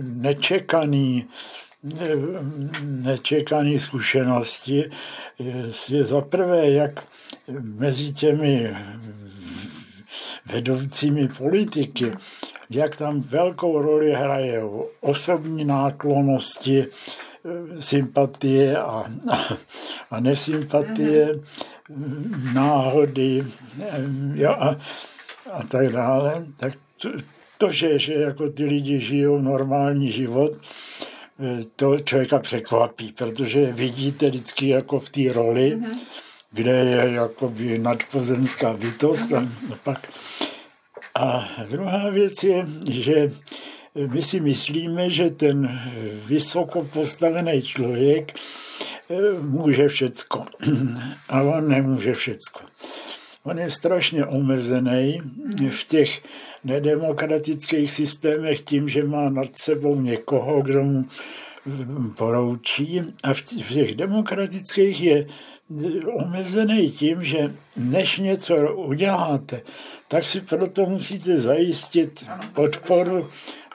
nečekaný, 0.00 1.26
nečekané 2.82 3.80
zkušenosti 3.80 4.90
je 5.88 6.04
za 6.04 6.20
prvé, 6.20 6.70
jak 6.70 7.06
mezi 7.60 8.12
těmi 8.12 8.76
vedoucími 10.46 11.28
politiky, 11.28 12.12
jak 12.70 12.96
tam 12.96 13.20
velkou 13.20 13.82
roli 13.82 14.12
hraje 14.12 14.62
osobní 15.00 15.64
náklonosti, 15.64 16.86
sympatie 17.78 18.78
a, 18.78 19.04
a 20.10 20.20
nesympatie, 20.20 21.32
náhody 22.54 23.42
jo, 24.34 24.50
a, 24.50 24.76
a 25.52 25.62
tak 25.68 25.88
dále. 25.88 26.46
Tak 26.56 26.72
to, 27.02 27.08
to 27.58 27.70
že, 27.70 27.98
že 27.98 28.14
jako 28.14 28.48
ty 28.48 28.64
lidi 28.64 29.00
žijou 29.00 29.40
normální 29.40 30.12
život, 30.12 30.50
to 31.76 31.98
člověka 31.98 32.38
překvapí, 32.38 33.12
protože 33.12 33.72
vidíte 33.72 34.26
vždycky 34.26 34.68
jako 34.68 35.00
v 35.00 35.10
té 35.10 35.32
roli, 35.32 35.76
mm-hmm 35.76 35.98
kde 36.56 36.72
je 36.72 37.12
jakoby 37.12 37.78
nadpozemská 37.78 38.72
bytost. 38.72 39.32
A, 39.32 39.48
pak. 39.84 40.08
a 41.14 41.48
druhá 41.68 42.10
věc 42.10 42.42
je, 42.42 42.66
že 42.90 43.32
my 43.94 44.22
si 44.22 44.40
myslíme, 44.40 45.10
že 45.10 45.30
ten 45.30 45.80
vysoko 46.26 46.84
postavený 46.84 47.62
člověk 47.62 48.34
eh, 49.10 49.40
může 49.40 49.88
všecko. 49.88 50.46
A 51.28 51.42
on 51.42 51.68
nemůže 51.68 52.14
všecko. 52.14 52.60
On 53.42 53.58
je 53.58 53.70
strašně 53.70 54.26
omezený 54.26 55.20
v 55.70 55.84
těch 55.84 56.22
nedemokratických 56.66 57.90
systémech 57.90 58.62
tím, 58.62 58.88
že 58.88 59.02
má 59.02 59.28
nad 59.28 59.58
sebou 59.58 60.00
někoho, 60.00 60.62
kdo 60.62 60.84
mu 60.84 61.04
poroučí. 62.16 63.02
A 63.22 63.34
v 63.34 63.40
těch 63.40 63.94
demokratických 63.94 65.02
je 65.02 65.26
omezený 66.24 66.90
tím, 66.90 67.24
že 67.24 67.54
než 67.76 68.18
něco 68.18 68.74
uděláte, 68.74 69.60
tak 70.08 70.24
si 70.24 70.40
proto 70.40 70.86
musíte 70.86 71.38
zajistit 71.38 72.24
podporu 72.52 73.28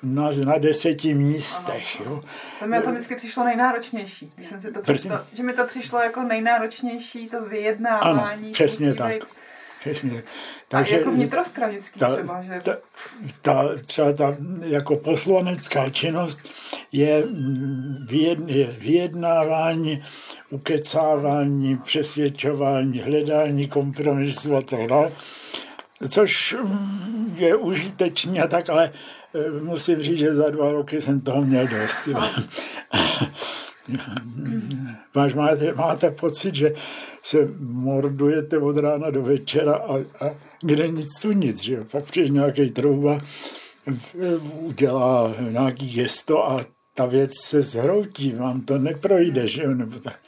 na, 0.03 0.31
na 0.45 0.57
deseti 0.57 1.13
místech. 1.13 1.99
Jo. 1.99 2.23
To 2.59 2.67
mi 2.67 2.81
to 2.81 2.91
vždycky 2.91 3.15
přišlo 3.15 3.43
nejnáročnější. 3.43 4.31
Když 4.35 4.47
jsem 4.47 4.61
si 4.61 4.71
to 4.71 4.81
představ, 4.81 5.27
že 5.35 5.43
mi 5.43 5.53
to 5.53 5.65
přišlo 5.65 5.99
jako 5.99 6.23
nejnáročnější 6.23 7.29
to 7.29 7.45
vyjednávání. 7.45 8.43
Ano, 8.43 8.51
přesně 8.51 8.93
tak. 8.93 9.13
Být 9.13 9.23
Přesně. 9.81 10.23
Takže, 10.67 10.95
a 10.95 10.97
jako 10.97 11.11
vnitrostranický 11.11 11.99
ta, 11.99 12.15
třeba, 12.15 12.41
že? 12.41 12.59
Ta, 12.63 12.77
ta, 13.41 13.69
třeba 13.85 14.13
ta 14.13 14.35
jako 14.61 14.95
poslanecká 14.95 15.89
činnost 15.89 16.41
je, 16.91 17.23
je 18.45 18.65
vyjednávání, 18.65 20.03
ukecávání, 20.49 21.77
přesvědčování, 21.77 22.99
hledání 22.99 23.67
kompromisu 23.67 24.55
a 24.55 24.61
tak 24.61 24.87
dále, 24.87 25.11
což 26.09 26.55
je 27.35 27.55
užitečný 27.55 28.41
a 28.41 28.47
tak, 28.47 28.69
ale 28.69 28.91
eh, 29.35 29.61
musím 29.63 29.99
říct, 29.99 30.17
že 30.17 30.35
za 30.35 30.49
dva 30.49 30.71
roky 30.71 31.01
jsem 31.01 31.21
toho 31.21 31.41
měl 31.41 31.67
dost. 31.67 32.09
Máš, 35.15 35.33
máte, 35.35 35.73
máte 35.73 36.11
pocit, 36.11 36.55
že 36.55 36.73
se 37.23 37.37
mordujete 37.59 38.57
od 38.57 38.77
rána 38.77 39.09
do 39.09 39.21
večera 39.21 39.75
a, 39.75 39.97
a 39.97 40.35
kde 40.61 40.87
nic 40.87 41.19
tu 41.21 41.31
nic, 41.31 41.61
že 41.61 41.73
jo. 41.73 41.85
Pak 41.91 42.03
přijde 42.03 42.29
nějaký 42.29 42.69
trouba, 42.71 43.19
udělá 44.59 45.35
nějaký 45.49 45.89
gesto 45.89 46.49
a 46.49 46.61
ta 46.95 47.05
věc 47.05 47.31
se 47.41 47.61
zhroutí, 47.61 48.31
vám 48.31 48.61
to 48.61 48.77
neprojde, 48.77 49.47
že 49.47 49.63
jo, 49.63 49.71
nebo 49.73 49.99
tak. 49.99 50.19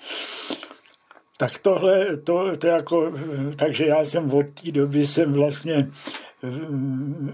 Tak 1.38 1.58
tohle, 1.58 2.18
to, 2.18 2.56
to 2.56 2.68
jako, 2.68 3.14
takže 3.56 3.86
já 3.86 4.06
jsem 4.06 4.34
od 4.34 4.52
té 4.52 4.72
doby 4.72 5.08
jsem 5.08 5.34
vlastně 5.34 5.92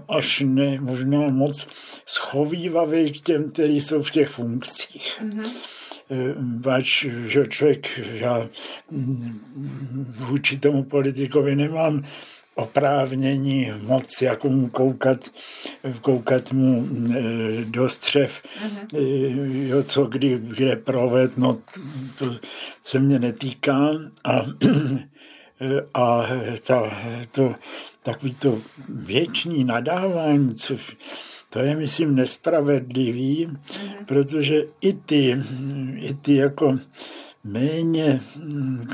až 0.08 0.42
ne, 0.46 0.78
možná 0.80 1.28
moc 1.28 1.66
schovývavý 2.06 3.12
k 3.12 3.20
těm, 3.20 3.50
kteří 3.50 3.80
jsou 3.80 4.02
v 4.02 4.10
těch 4.10 4.28
funkcích. 4.28 5.20
Mm-hmm 5.22 5.79
pač, 6.62 7.06
že 7.26 7.46
člověk, 7.46 8.00
já 8.12 8.48
vůči 10.18 10.58
tomu 10.58 10.84
politikovi 10.84 11.54
nemám 11.56 12.04
oprávnění 12.54 13.70
moc 13.82 14.22
jako 14.22 14.48
mu 14.48 14.68
koukat, 14.68 15.30
koukat 16.00 16.52
mu 16.52 16.88
e, 17.14 17.64
do 17.64 17.88
střev, 17.88 18.42
mm-hmm. 18.42 19.66
jo, 19.68 19.82
co 19.82 20.04
kdy, 20.04 20.38
kde 20.38 20.76
proved, 20.76 21.38
no 21.38 21.58
to 22.18 22.36
se 22.84 22.98
mě 22.98 23.18
netýká 23.18 23.90
a, 24.24 24.42
a 25.94 26.26
ta, 26.66 26.82
to, 27.30 27.54
takový 28.02 28.34
to 28.34 28.58
věční 28.88 29.64
nadávání, 29.64 30.54
co 30.54 30.76
to 31.50 31.58
je, 31.58 31.76
myslím, 31.76 32.14
nespravedlivý, 32.14 33.46
mm-hmm. 33.46 34.04
protože 34.06 34.62
i 34.80 34.92
ty, 34.92 35.36
i 35.96 36.14
ty 36.14 36.34
jako 36.34 36.78
méně 37.44 38.20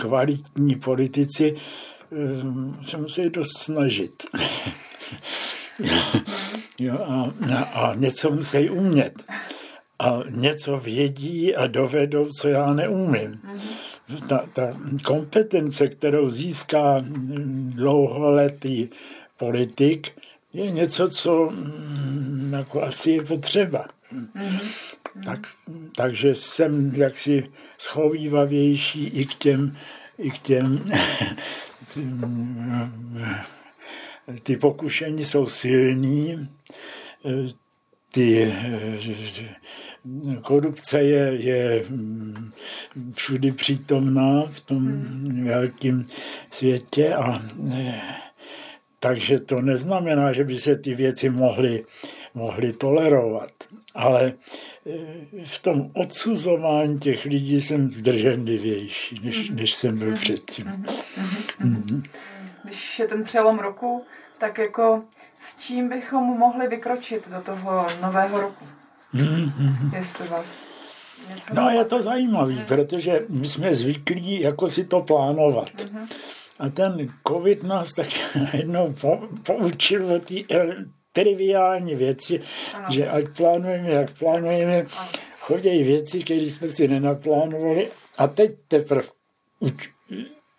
kvalitní 0.00 0.74
politici 0.74 1.54
eh, 1.54 2.86
se 2.86 2.96
musí 2.96 3.30
dost 3.30 3.58
snažit. 3.58 4.24
jo, 6.78 6.98
a, 6.98 7.32
a 7.62 7.94
něco 7.94 8.30
musí 8.30 8.70
umět. 8.70 9.24
A 9.98 10.18
něco 10.30 10.78
vědí 10.78 11.56
a 11.56 11.66
dovedou, 11.66 12.28
co 12.40 12.48
já 12.48 12.72
neumím. 12.72 13.40
Mm-hmm. 13.44 14.26
Ta, 14.28 14.48
ta 14.52 14.70
kompetence, 15.04 15.86
kterou 15.86 16.30
získá 16.30 17.04
dlouholetý 17.74 18.88
politik, 19.36 20.10
je 20.56 20.70
něco, 20.70 21.08
co 21.08 21.50
mm, 21.50 22.52
jako 22.52 22.82
asi 22.82 23.10
je 23.10 23.22
potřeba. 23.22 23.86
Mm-hmm. 24.12 24.60
Tak, 25.24 25.40
takže 25.96 26.34
jsem 26.34 26.92
jaksi 26.94 27.50
schovývavější 27.78 29.06
i 29.06 29.24
k 29.24 29.34
těm, 29.34 29.76
i 30.18 30.30
k 30.30 30.38
těm 30.38 30.86
ty 34.42 34.56
pokušení 34.56 35.24
jsou 35.24 35.46
silní, 35.46 36.48
ty 38.12 38.52
korupce 40.42 41.02
je, 41.02 41.34
je 41.34 41.84
všudy 43.12 43.52
přítomná 43.52 44.42
v 44.46 44.60
tom 44.60 45.02
velkém 45.44 46.06
světě 46.50 47.14
a 47.14 47.42
takže 49.00 49.38
to 49.38 49.60
neznamená, 49.60 50.32
že 50.32 50.44
by 50.44 50.56
se 50.56 50.76
ty 50.76 50.94
věci 50.94 51.30
mohly, 51.30 51.84
mohly 52.34 52.72
tolerovat. 52.72 53.50
Ale 53.94 54.24
e, 54.24 54.34
v 55.44 55.58
tom 55.58 55.90
odsuzování 55.94 56.98
těch 56.98 57.24
lidí 57.24 57.60
jsem 57.60 57.90
zdrženlivější, 57.90 59.20
než, 59.24 59.50
než 59.50 59.74
jsem 59.74 59.98
byl 59.98 60.12
předtím. 60.12 60.84
Mm-hmm. 61.60 62.02
Když 62.64 62.98
je 62.98 63.08
ten 63.08 63.24
přelom 63.24 63.58
roku, 63.58 64.04
tak 64.38 64.58
jako 64.58 65.02
s 65.40 65.56
čím 65.56 65.88
bychom 65.88 66.24
mohli 66.24 66.68
vykročit 66.68 67.28
do 67.28 67.40
toho 67.40 67.86
nového 68.02 68.40
roku? 68.40 68.64
Mm-hmm. 69.14 69.94
Jestli 69.96 70.28
vás 70.28 70.66
No 71.52 71.70
je 71.70 71.84
to 71.84 72.02
zajímavé, 72.02 72.64
protože 72.68 73.20
my 73.28 73.46
jsme 73.46 73.74
zvyklí 73.74 74.40
jako 74.40 74.68
si 74.68 74.84
to 74.84 75.00
plánovat. 75.00 75.68
Mm-hmm. 75.68 76.08
A 76.58 76.68
ten 76.68 77.08
covid 77.28 77.62
nás 77.62 77.92
tak 77.92 78.06
jednou 78.52 78.94
poučil 79.42 80.12
o 80.12 80.18
té 80.18 80.34
triviální 81.12 81.94
věci, 81.94 82.40
ano. 82.74 82.86
že 82.90 83.08
ať 83.08 83.24
plánujeme, 83.36 83.90
jak 83.90 84.18
plánujeme, 84.18 84.86
chodí 85.40 85.82
věci, 85.82 86.18
které 86.18 86.40
jsme 86.40 86.68
si 86.68 86.88
nenaplánovali 86.88 87.88
a 88.18 88.26
teď 88.26 88.50
teprve 88.68 89.02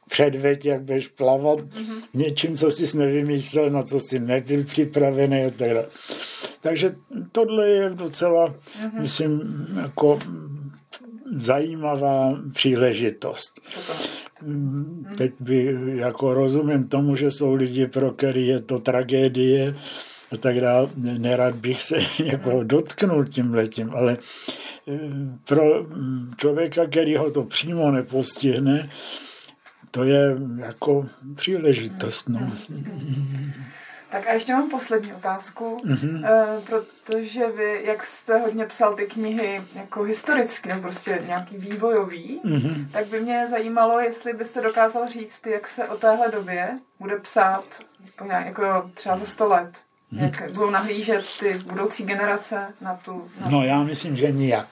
předveď, 0.10 0.66
jak 0.66 0.82
budeš 0.82 1.08
plavat 1.08 1.60
mm-hmm. 1.60 2.02
něčím, 2.14 2.58
co 2.58 2.72
jsi 2.72 2.98
nevymyslel, 2.98 3.70
na 3.70 3.84
co 3.84 4.00
jsi 4.00 4.20
nebyl 4.20 4.64
připravený 4.64 5.44
a 5.44 5.50
tak 5.50 5.70
Takže 6.62 6.90
tohle 7.32 7.70
je 7.70 7.90
docela, 7.90 8.48
mm-hmm. 8.48 9.02
myslím, 9.02 9.42
jako 9.82 10.20
zajímavá 11.32 12.38
příležitost. 12.54 13.62
Mm, 13.66 14.27
teď 15.18 15.34
by, 15.40 15.78
jako 15.96 16.34
rozumím 16.34 16.88
tomu, 16.88 17.16
že 17.16 17.32
jsou 17.32 17.54
lidi, 17.54 17.88
pro 17.88 18.12
který 18.12 18.48
je 18.48 18.60
to 18.60 18.80
tragédie 18.80 19.76
a 20.32 20.38
tak 20.38 20.62
dále. 20.62 20.90
Nerad 21.18 21.56
bych 21.56 21.84
se 21.84 21.96
jako 22.24 22.64
dotknul 22.64 23.26
tím 23.26 23.54
letím, 23.54 23.92
ale 23.96 24.18
eh, 24.88 25.00
pro 25.48 25.84
mm, 25.84 26.32
člověka, 26.38 26.86
který 26.86 27.16
ho 27.16 27.32
to 27.32 27.44
přímo 27.44 27.92
nepostihne, 27.92 28.90
to 29.92 30.04
je 30.04 30.36
jako 30.58 31.06
příležitost. 31.36 32.30
No. 32.30 32.52
Tak 34.10 34.28
a 34.28 34.34
ještě 34.34 34.54
mám 34.54 34.70
poslední 34.70 35.14
otázku, 35.14 35.78
mm-hmm. 35.86 36.62
protože 36.66 37.48
vy, 37.48 37.82
jak 37.86 38.04
jste 38.04 38.38
hodně 38.38 38.66
psal 38.66 38.96
ty 38.96 39.06
knihy 39.06 39.62
jako 39.76 40.04
historicky, 40.04 40.70
nebo 40.70 40.82
prostě 40.82 41.24
nějaký 41.26 41.58
vývojový, 41.58 42.42
mm-hmm. 42.46 42.92
tak 42.92 43.08
by 43.08 43.20
mě 43.20 43.48
zajímalo, 43.50 44.00
jestli 44.00 44.34
byste 44.34 44.62
dokázal 44.62 45.08
říct, 45.08 45.48
jak 45.48 45.68
se 45.68 45.88
o 45.88 45.98
téhle 45.98 46.32
době 46.32 46.80
bude 47.00 47.20
psát 47.20 47.66
jako 48.46 48.92
třeba 48.94 49.18
za 49.18 49.26
sto 49.26 49.48
let. 49.48 49.72
Jak 50.12 50.52
budou 50.54 50.70
nahlížet 50.70 51.26
ty 51.40 51.60
budoucí 51.66 52.04
generace 52.04 52.74
na 52.82 52.96
tu... 52.96 53.24
Na... 53.42 53.50
No 53.50 53.64
já 53.64 53.84
myslím, 53.84 54.16
že 54.16 54.32
nijak. 54.32 54.68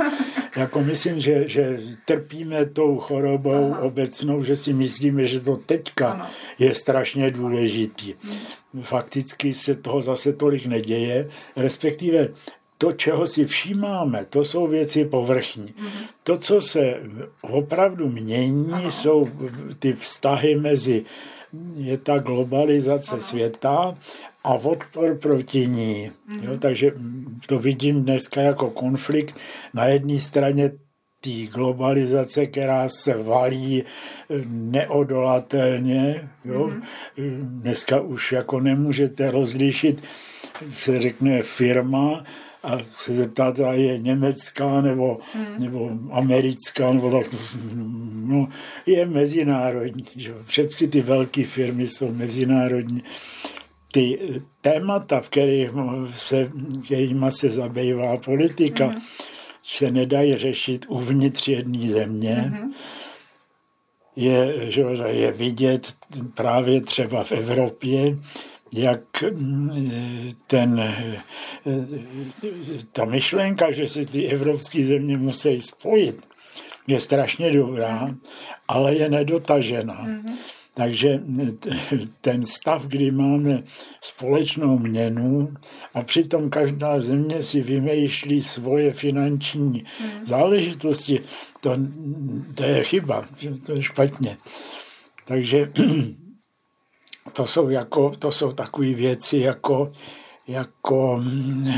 jako 0.56 0.82
myslím, 0.82 1.20
že, 1.20 1.48
že 1.48 1.80
trpíme 2.04 2.66
tou 2.66 2.98
chorobou 2.98 3.72
Aha. 3.72 3.82
obecnou, 3.82 4.42
že 4.42 4.56
si 4.56 4.72
myslíme, 4.72 5.24
že 5.24 5.40
to 5.40 5.56
teďka 5.56 6.10
ano. 6.10 6.26
je 6.58 6.74
strašně 6.74 7.30
důležitý. 7.30 8.14
Hmm. 8.22 8.82
Fakticky 8.82 9.54
se 9.54 9.74
toho 9.74 10.02
zase 10.02 10.32
tolik 10.32 10.66
neděje, 10.66 11.28
respektive 11.56 12.28
to, 12.78 12.92
čeho 12.92 13.26
si 13.26 13.46
všímáme, 13.46 14.26
to 14.30 14.44
jsou 14.44 14.66
věci 14.66 15.04
povrchní. 15.04 15.74
hmm 15.76 15.90
To, 16.24 16.36
co 16.36 16.60
se 16.60 17.00
opravdu 17.40 18.08
mění, 18.08 18.72
Aha. 18.72 18.90
jsou 18.90 19.28
ty 19.78 19.92
vztahy 19.92 20.54
mezi 20.54 21.04
je 21.76 21.98
ta 21.98 22.18
globalizace 22.18 23.12
Aha. 23.12 23.20
světa 23.20 23.98
a 24.44 24.54
odpor 24.54 25.18
proti 25.18 25.66
ní. 25.66 26.10
Mm-hmm. 26.10 26.44
Jo, 26.44 26.56
takže 26.56 26.92
to 27.46 27.58
vidím 27.58 28.02
dneska 28.02 28.40
jako 28.40 28.70
konflikt. 28.70 29.38
Na 29.74 29.84
jedné 29.84 30.20
straně 30.20 30.72
té 31.20 31.46
globalizace, 31.54 32.46
která 32.46 32.88
se 32.88 33.22
valí 33.22 33.84
neodolatelně. 34.48 36.28
Jo? 36.44 36.72
Mm-hmm. 37.18 37.60
Dneska 37.60 38.00
už 38.00 38.32
jako 38.32 38.60
nemůžete 38.60 39.30
rozlišit, 39.30 40.04
se 40.72 41.00
řekne 41.00 41.42
firma, 41.42 42.24
a 42.62 42.78
se 42.92 43.14
zeptat, 43.14 43.60
a 43.60 43.72
je 43.72 43.98
německá 43.98 44.80
nebo, 44.80 45.18
mm. 45.34 45.62
nebo 45.64 45.90
americká, 46.10 46.92
nebo 46.92 47.10
tak, 47.10 47.34
no, 48.12 48.48
je 48.86 49.06
mezinárodní. 49.06 50.04
Že? 50.16 50.34
Všechny 50.46 50.88
ty 50.88 51.00
velké 51.00 51.44
firmy 51.44 51.88
jsou 51.88 52.12
mezinárodní 52.12 53.02
ty 53.92 54.18
témata, 54.60 55.20
v 55.20 55.28
kterých 55.28 55.70
se, 56.10 56.50
kterýma 56.84 57.30
se 57.30 57.50
zabývá 57.50 58.16
politika, 58.16 58.88
mm-hmm. 58.88 59.00
se 59.62 59.90
nedají 59.90 60.36
řešit 60.36 60.86
uvnitř 60.88 61.48
jedné 61.48 61.90
země. 61.90 62.52
Mm-hmm. 62.52 62.72
Je, 64.16 64.70
že 64.70 64.82
je 65.06 65.32
vidět 65.32 65.94
právě 66.34 66.80
třeba 66.80 67.24
v 67.24 67.32
Evropě, 67.32 68.18
jak 68.72 69.02
ten, 70.46 70.94
ta 72.92 73.04
myšlenka, 73.04 73.70
že 73.70 73.86
se 73.86 74.06
ty 74.06 74.26
evropské 74.26 74.86
země 74.86 75.16
musí 75.16 75.62
spojit, 75.62 76.28
je 76.86 77.00
strašně 77.00 77.52
dobrá, 77.52 78.14
ale 78.68 78.94
je 78.94 79.08
nedotažená. 79.08 80.06
Mm-hmm. 80.06 80.36
Takže 80.74 81.20
ten 82.20 82.42
stav, 82.42 82.86
kdy 82.86 83.10
máme 83.10 83.62
společnou 84.02 84.78
měnu 84.78 85.54
a 85.94 86.02
přitom 86.02 86.50
každá 86.50 87.00
země 87.00 87.42
si 87.42 87.60
vymýšlí 87.60 88.42
svoje 88.42 88.92
finanční 88.92 89.84
hmm. 89.98 90.24
záležitosti, 90.24 91.20
to, 91.60 91.76
to 92.54 92.62
je 92.62 92.84
chyba, 92.84 93.24
to 93.66 93.72
je 93.72 93.82
špatně. 93.82 94.36
Takže 95.24 95.72
to 97.32 97.46
jsou, 97.46 97.68
jako, 97.68 98.10
to 98.18 98.32
jsou 98.32 98.52
takové 98.52 98.94
věci, 98.94 99.38
jako, 99.38 99.92
jako 100.48 101.20
hm, 101.22 101.72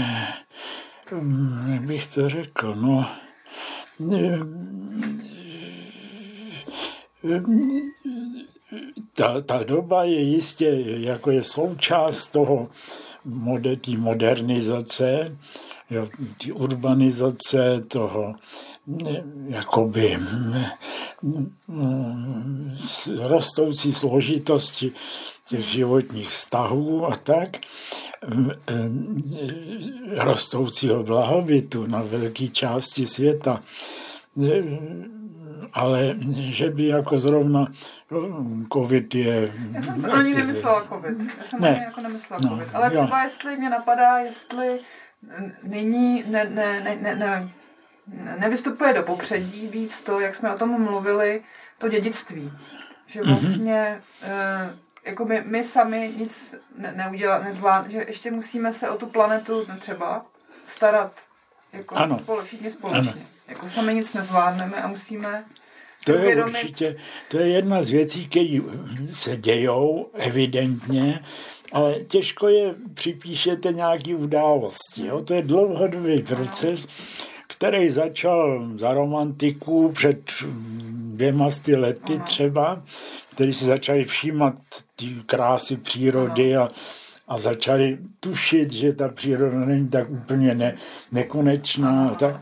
jak 1.68 1.82
bych 1.82 2.06
to 2.14 2.28
řekl, 2.28 2.74
no, 2.74 3.06
ta, 9.12 9.40
ta 9.40 9.62
doba 9.62 10.04
je 10.04 10.20
jistě 10.20 10.84
jako 10.86 11.30
je 11.30 11.42
součást 11.42 12.26
toho 12.26 12.68
moder, 13.24 13.78
modernizace, 13.96 15.36
jo, 15.90 16.08
urbanizace, 16.54 17.80
toho 17.88 18.34
jakoby 19.48 20.18
rostoucí 23.18 23.92
složitosti 23.92 24.92
těch 25.48 25.64
životních 25.64 26.28
vztahů 26.30 27.06
a 27.06 27.16
tak, 27.16 27.48
rostoucího 30.16 31.02
blahobytu 31.02 31.86
na 31.86 32.02
velké 32.02 32.48
části 32.48 33.06
světa 33.06 33.62
ale 35.72 36.14
že 36.34 36.70
by 36.70 36.86
jako 36.86 37.18
zrovna 37.18 37.66
covid 38.72 39.14
je... 39.14 39.52
Já 39.72 39.82
jsem 39.82 40.10
ani 40.12 40.34
nemyslela 40.34 40.84
covid. 40.88 41.38
Já 41.38 41.44
jsem 41.44 41.60
ne. 41.60 41.68
ani 41.68 41.84
jako 41.84 42.00
nemyslela 42.00 42.40
no, 42.44 42.48
covid. 42.48 42.68
Ale 42.74 42.90
třeba 42.90 43.18
jo. 43.18 43.24
jestli 43.24 43.56
mě 43.56 43.70
napadá, 43.70 44.18
jestli 44.18 44.78
nyní 45.62 46.24
ne, 46.30 46.44
ne, 46.44 46.80
ne, 46.80 46.96
ne, 47.00 47.14
ne, 47.16 47.52
nevystupuje 48.38 48.94
do 48.94 49.02
popředí 49.02 49.68
víc 49.68 50.00
to, 50.00 50.20
jak 50.20 50.34
jsme 50.34 50.54
o 50.54 50.58
tom 50.58 50.82
mluvili, 50.82 51.42
to 51.78 51.88
dědictví. 51.88 52.52
Že 53.06 53.20
mhm. 53.20 53.30
vlastně 53.30 54.00
mm-hmm. 54.22 54.66
uh, 54.66 54.78
jako 55.04 55.24
my, 55.24 55.42
my 55.46 55.64
sami 55.64 56.12
nic 56.16 56.54
ne, 56.78 56.92
neudělat, 56.96 57.44
nezvládneme, 57.44 57.92
že 57.92 58.04
ještě 58.08 58.30
musíme 58.30 58.72
se 58.72 58.90
o 58.90 58.98
tu 58.98 59.06
planetu 59.06 59.66
třeba 59.78 60.26
starat 60.68 61.12
jako 61.72 61.96
ano. 61.96 62.18
společně, 62.22 62.70
společně. 62.70 63.12
Ano. 63.12 63.22
Jako 63.48 63.68
sami 63.68 63.94
nic 63.94 64.14
nezvládneme 64.14 64.76
a 64.76 64.88
musíme 64.88 65.44
to 66.04 66.12
je 66.12 66.44
určitě, 66.44 66.96
to 67.28 67.38
je 67.38 67.48
jedna 67.48 67.82
z 67.82 67.88
věcí, 67.88 68.26
které 68.26 68.58
se 69.12 69.36
dějou 69.36 70.06
evidentně, 70.14 71.20
ale 71.72 71.94
těžko 71.94 72.48
je 72.48 72.74
připíšete 72.94 73.72
nějaký 73.72 74.14
události. 74.14 75.06
Jo? 75.06 75.20
To 75.20 75.34
je 75.34 75.42
dlouhodobý 75.42 76.22
proces, 76.22 76.86
který 77.46 77.90
začal 77.90 78.68
za 78.74 78.94
romantiků 78.94 79.92
před 79.92 80.32
dvěma 80.92 81.50
sty 81.50 81.76
lety 81.76 82.20
třeba, 82.24 82.82
který 83.30 83.54
se 83.54 83.64
začali 83.64 84.04
všímat 84.04 84.54
ty 84.96 85.06
krásy 85.26 85.76
přírody 85.76 86.56
a 86.56 86.68
a 87.32 87.38
začali 87.38 87.98
tušit, 88.20 88.72
že 88.72 88.92
ta 88.92 89.08
příroda 89.08 89.58
není 89.58 89.88
tak 89.88 90.10
úplně 90.10 90.54
ne, 90.54 90.74
nekonečná. 91.12 92.14
Tak. 92.14 92.40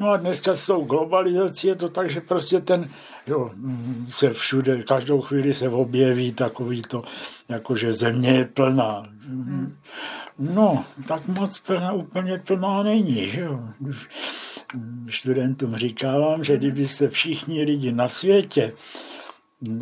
No 0.00 0.10
a 0.10 0.16
dneska 0.16 0.56
s 0.56 0.66
tou 0.66 0.84
globalizací 0.84 1.66
je 1.66 1.74
to 1.74 1.88
tak, 1.88 2.10
že 2.10 2.20
prostě 2.20 2.60
ten 2.60 2.88
jo, 3.26 3.50
se 4.08 4.32
všude, 4.32 4.82
každou 4.82 5.20
chvíli 5.20 5.54
se 5.54 5.68
objeví 5.68 6.32
takový 6.32 6.82
to, 6.82 7.02
jako 7.48 7.76
že 7.76 7.92
země 7.92 8.30
je 8.30 8.44
plná. 8.44 9.06
No, 10.38 10.84
tak 11.08 11.28
moc 11.28 11.60
plná, 11.60 11.92
úplně 11.92 12.38
plná 12.38 12.82
není. 12.82 13.30
Že 13.30 13.40
jo. 13.40 13.60
Studentům 15.10 15.76
říkám, 15.76 16.44
že 16.44 16.56
kdyby 16.56 16.88
se 16.88 17.08
všichni 17.08 17.62
lidi 17.62 17.92
na 17.92 18.08
světě 18.08 18.72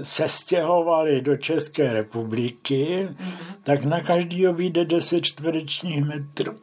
sestěhovali 0.03 1.21
do 1.21 1.37
České 1.37 1.93
republiky, 1.93 3.09
mm-hmm. 3.11 3.33
tak 3.63 3.85
na 3.85 4.01
každýho 4.01 4.53
vyjde 4.53 4.85
10 4.85 5.21
čtverečních 5.21 6.05
metrů. 6.05 6.55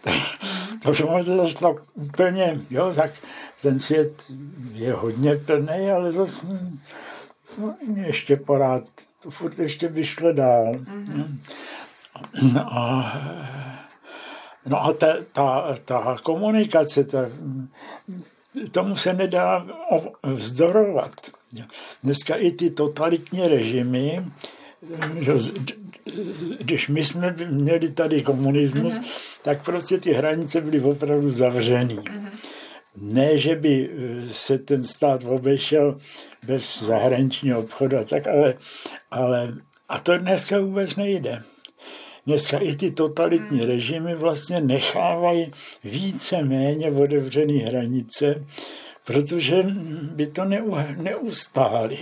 to, 0.82 0.94
že 0.94 1.04
máte 1.04 1.36
zase 1.36 1.54
tak 1.54 1.76
úplně, 1.94 2.60
jo, 2.70 2.92
tak 2.94 3.10
ten 3.62 3.80
svět 3.80 4.24
je 4.72 4.92
hodně 4.92 5.36
plný, 5.36 5.90
ale 5.90 6.12
zase 6.12 6.46
no, 7.58 7.74
ještě 8.06 8.36
porád, 8.36 8.82
to 9.22 9.30
furt 9.30 9.58
ještě 9.58 9.88
vyšlo 9.88 10.32
dál. 10.32 10.72
Mm-hmm. 10.72 11.38
No 12.54 12.72
a, 12.72 13.12
no 14.66 14.84
a 14.84 14.92
ta, 14.92 15.06
ta, 15.32 15.74
ta 15.84 16.16
komunikace, 16.22 17.04
ta, 17.04 17.18
tomu 18.70 18.96
se 18.96 19.12
nedá 19.12 19.66
vzdorovat. 20.22 21.12
Dneska 22.02 22.34
i 22.34 22.50
ty 22.50 22.70
totalitní 22.70 23.48
režimy, 23.48 24.24
když 26.58 26.88
my 26.88 27.04
jsme 27.04 27.36
měli 27.50 27.90
tady 27.90 28.22
komunismus, 28.22 28.94
mm-hmm. 28.94 29.40
tak 29.42 29.64
prostě 29.64 29.98
ty 29.98 30.12
hranice 30.12 30.60
byly 30.60 30.80
opravdu 30.80 31.32
zavřený. 31.32 31.96
Mm-hmm. 31.98 32.30
Ne, 32.96 33.38
že 33.38 33.56
by 33.56 33.90
eh, 33.90 34.32
se 34.32 34.58
ten 34.58 34.82
stát 34.82 35.24
obešel 35.24 35.98
bez 36.46 36.82
zahraničního 36.82 37.60
obchodu, 37.60 37.96
tak 38.04 38.26
ale, 38.26 38.54
ale 39.10 39.54
a 39.88 39.98
to 39.98 40.18
dneska 40.18 40.60
vůbec 40.60 40.96
nejde. 40.96 41.42
Dneska 42.26 42.58
i 42.58 42.76
ty 42.76 42.90
totalitní 42.90 43.58
mm. 43.58 43.66
režimy 43.66 44.14
vlastně 44.14 44.60
nechávají 44.60 45.52
více 45.84 46.44
méně 46.44 46.90
otevřené 46.90 47.52
hranice, 47.52 48.34
protože 49.06 49.62
by 50.14 50.26
to 50.26 50.44
neustáli. 50.96 51.98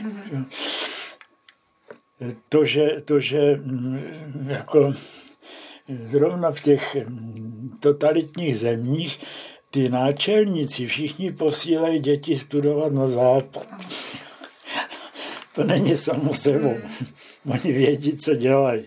To, 2.49 2.65
že, 2.65 2.97
to, 3.05 3.21
že 3.21 3.55
mm, 3.57 4.01
jako 4.47 4.93
zrovna 5.89 6.51
v 6.51 6.61
těch 6.61 6.95
mm, 6.95 7.75
totalitních 7.81 8.59
zemích 8.59 9.19
ty 9.71 9.89
náčelníci 9.89 10.87
všichni 10.87 11.33
posílají 11.33 11.99
děti 12.01 12.39
studovat 12.39 12.93
na 12.93 13.09
západ. 13.09 13.67
To 15.55 15.65
není 15.65 15.97
samo 15.97 16.35
sebou. 16.35 16.77
Oni 17.47 17.73
vědí, 17.73 18.17
co 18.17 18.35
dělají. 18.35 18.85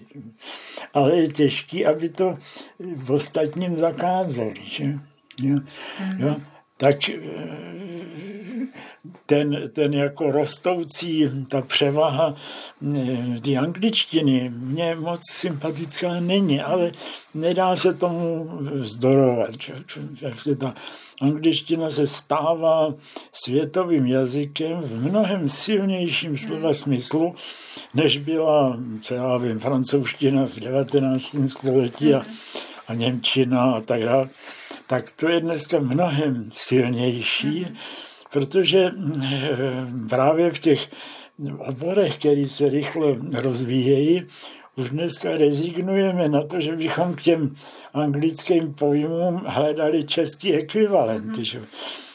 Ale 0.93 1.15
je 1.15 1.27
těžké, 1.27 1.85
aby 1.85 2.09
to 2.09 2.33
v 2.79 3.11
ostatním 3.11 3.77
zakázali. 3.77 4.61
Že? 4.63 4.83
Jo? 5.41 5.59
Jo? 6.17 6.35
Tak 6.77 7.09
eh, 7.09 7.77
ten, 9.25 9.69
ten 9.73 9.93
jako 9.93 10.31
rostoucí, 10.31 11.29
ta 11.47 11.61
převaha 11.61 12.35
eh, 12.97 13.39
ty 13.41 13.57
angličtiny 13.57 14.51
mě 14.55 14.95
moc 14.95 15.19
sympatická 15.31 16.19
není, 16.19 16.61
ale 16.61 16.91
nedá 17.33 17.75
se 17.75 17.93
tomu 17.93 18.49
vzdorovat. 18.73 19.49
Že 20.43 20.55
ta 20.55 20.73
angličtina 21.21 21.91
se 21.91 22.07
stává 22.07 22.93
světovým 23.33 24.05
jazykem 24.05 24.81
v 24.81 25.09
mnohem 25.09 25.49
silnějším 25.49 26.37
slova 26.37 26.73
smyslu, 26.73 27.35
než 27.93 28.17
byla, 28.17 28.79
co 29.01 29.13
já 29.13 29.37
vím, 29.37 29.59
francouzština 29.59 30.45
v 30.45 30.59
19. 30.59 31.35
století 31.47 32.13
a, 32.13 32.25
a 32.87 32.93
němčina 32.93 33.63
a 33.63 33.79
tak 33.79 34.03
dále. 34.03 34.29
Tak 34.87 35.11
to 35.11 35.29
je 35.29 35.39
dneska 35.39 35.79
mnohem 35.79 36.49
silnější 36.53 37.67
protože 38.31 38.89
eh, 38.89 39.57
právě 40.09 40.51
v 40.51 40.59
těch 40.59 40.89
oborech, 41.57 42.15
které 42.15 42.47
se 42.47 42.69
rychle 42.69 43.15
rozvíjejí, 43.33 44.23
už 44.75 44.89
dneska 44.89 45.31
rezignujeme 45.31 46.29
na 46.29 46.41
to, 46.41 46.61
že 46.61 46.75
bychom 46.75 47.15
k 47.15 47.21
těm 47.21 47.55
anglickým 47.93 48.73
pojmům 48.73 49.41
hledali 49.45 50.03
český 50.03 50.53
ekvivalenty. 50.53 51.41
Mm-hmm. 51.41 51.61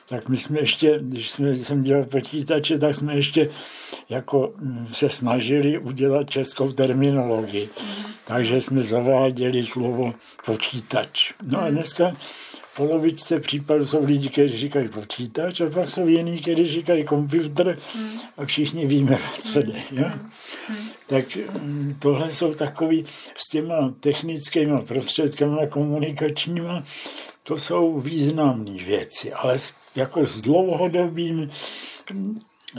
Tak 0.09 0.29
my 0.29 0.37
jsme 0.37 0.61
ještě, 0.61 0.99
když 1.03 1.31
jsme, 1.31 1.57
jsem 1.57 1.83
dělal 1.83 2.05
počítače, 2.05 2.79
tak 2.79 2.95
jsme 2.95 3.15
ještě 3.15 3.49
jako 4.09 4.55
mm, 4.61 4.87
se 4.93 5.11
snažili 5.11 5.79
udělat 5.79 6.31
českou 6.31 6.73
terminologii. 6.73 7.67
Mm-hmm. 7.67 8.13
Takže 8.27 8.61
jsme 8.61 8.83
zaváděli 8.83 9.67
slovo 9.67 10.15
počítač. 10.45 11.33
No 11.43 11.59
a 11.59 11.65
mhm. 11.65 11.75
dneska 11.75 12.17
polovičce 12.77 13.41
případů 13.41 13.87
jsou 13.87 14.05
lidi, 14.05 14.29
kteří 14.29 14.59
říkají 14.59 14.89
počítač 14.89 15.61
a 15.61 15.71
pak 15.71 15.91
jsou 15.91 16.07
jiní, 16.07 16.39
kteří 16.39 16.67
říkají 16.69 17.05
počítač 17.05 17.79
hmm. 17.95 18.21
a 18.37 18.45
všichni 18.45 18.87
víme, 18.87 19.19
co 19.41 19.63
jde. 19.63 19.83
Jo? 19.91 20.05
Hmm. 20.05 20.31
hmm. 20.69 20.89
Tak 21.07 21.25
mm, 21.37 21.97
tohle 21.99 22.31
jsou 22.31 22.55
takový 22.55 23.05
s 23.37 23.49
těma 23.49 23.95
technickými 24.01 24.83
prostředkami 24.83 25.67
komunikačními, 25.71 26.83
to 27.43 27.59
jsou 27.59 28.01
významné 28.01 28.85
věci, 28.85 29.33
ale 29.33 29.57
jako 29.95 30.27
s 30.27 30.43
dlouhodobým 30.43 31.51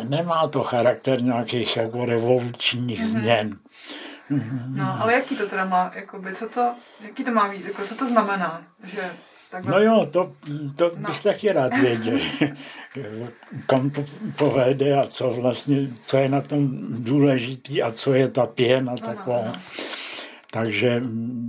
nemá 0.03 0.47
to 0.47 0.63
charakter 0.63 1.21
nějakých 1.21 1.77
jako 1.77 2.05
revolučních 2.05 2.99
hmm. 2.99 3.07
změn. 3.07 3.57
No, 4.67 5.01
ale 5.01 5.13
jaký 5.13 5.35
to 5.35 5.49
teda 5.49 5.65
má, 5.65 5.91
jakoby, 5.95 6.35
co 6.35 6.49
to, 6.49 6.71
jaký 7.01 7.23
to 7.23 7.31
má 7.31 7.49
být, 7.49 7.65
jako, 7.65 7.87
co 7.87 7.95
to 7.95 8.07
znamená, 8.07 8.63
že 8.83 9.11
Takhle. 9.53 9.71
No 9.71 9.79
jo, 9.79 10.05
to, 10.11 10.33
to 10.75 10.91
no. 10.97 11.07
bych 11.07 11.21
taky 11.21 11.51
rád 11.51 11.77
věděl, 11.77 12.19
kam 13.67 13.89
to 13.89 14.05
povede 14.37 14.99
a 14.99 15.07
co 15.07 15.29
vlastně, 15.29 15.89
co 16.01 16.17
je 16.17 16.29
na 16.29 16.41
tom 16.41 16.69
důležitý 17.03 17.81
a 17.81 17.91
co 17.91 18.13
je 18.13 18.27
ta 18.27 18.45
pěna 18.45 18.95
taková. 18.97 19.53
Takže 20.51 21.03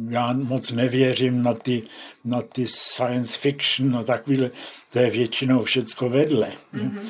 já 0.08 0.32
moc 0.32 0.70
nevěřím 0.70 1.42
na 1.42 1.54
ty, 1.54 1.82
na 2.24 2.42
ty 2.42 2.66
science 2.66 3.38
fiction 3.38 3.96
a 3.96 4.02
takovýhle, 4.02 4.50
to 4.90 4.98
je 4.98 5.10
většinou 5.10 5.62
všecko 5.62 6.08
vedle. 6.08 6.48
Mm-hmm. 6.74 7.00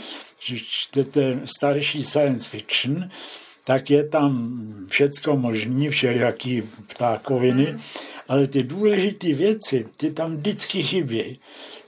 Když 0.46 0.68
čtete 0.68 1.40
starší 1.44 2.04
science 2.04 2.50
fiction, 2.50 3.10
tak 3.64 3.90
je 3.90 4.04
tam 4.04 4.58
všecko 4.88 5.36
možné, 5.36 5.90
všelijaký 5.90 6.62
ptákoviny, 6.86 7.72
mm 7.72 7.80
ale 8.28 8.46
ty 8.46 8.62
důležité 8.62 9.32
věci, 9.32 9.86
ty 9.96 10.10
tam 10.10 10.36
vždycky 10.36 10.82
chybějí. 10.82 11.40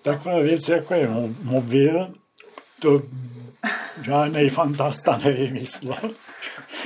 Taková 0.02 0.38
věc, 0.38 0.68
jako 0.68 0.94
je 0.94 1.08
mobil, 1.42 2.12
to 2.80 3.02
žádný 4.02 4.50
fantasta 4.50 5.20
nevymyslel. 5.24 6.10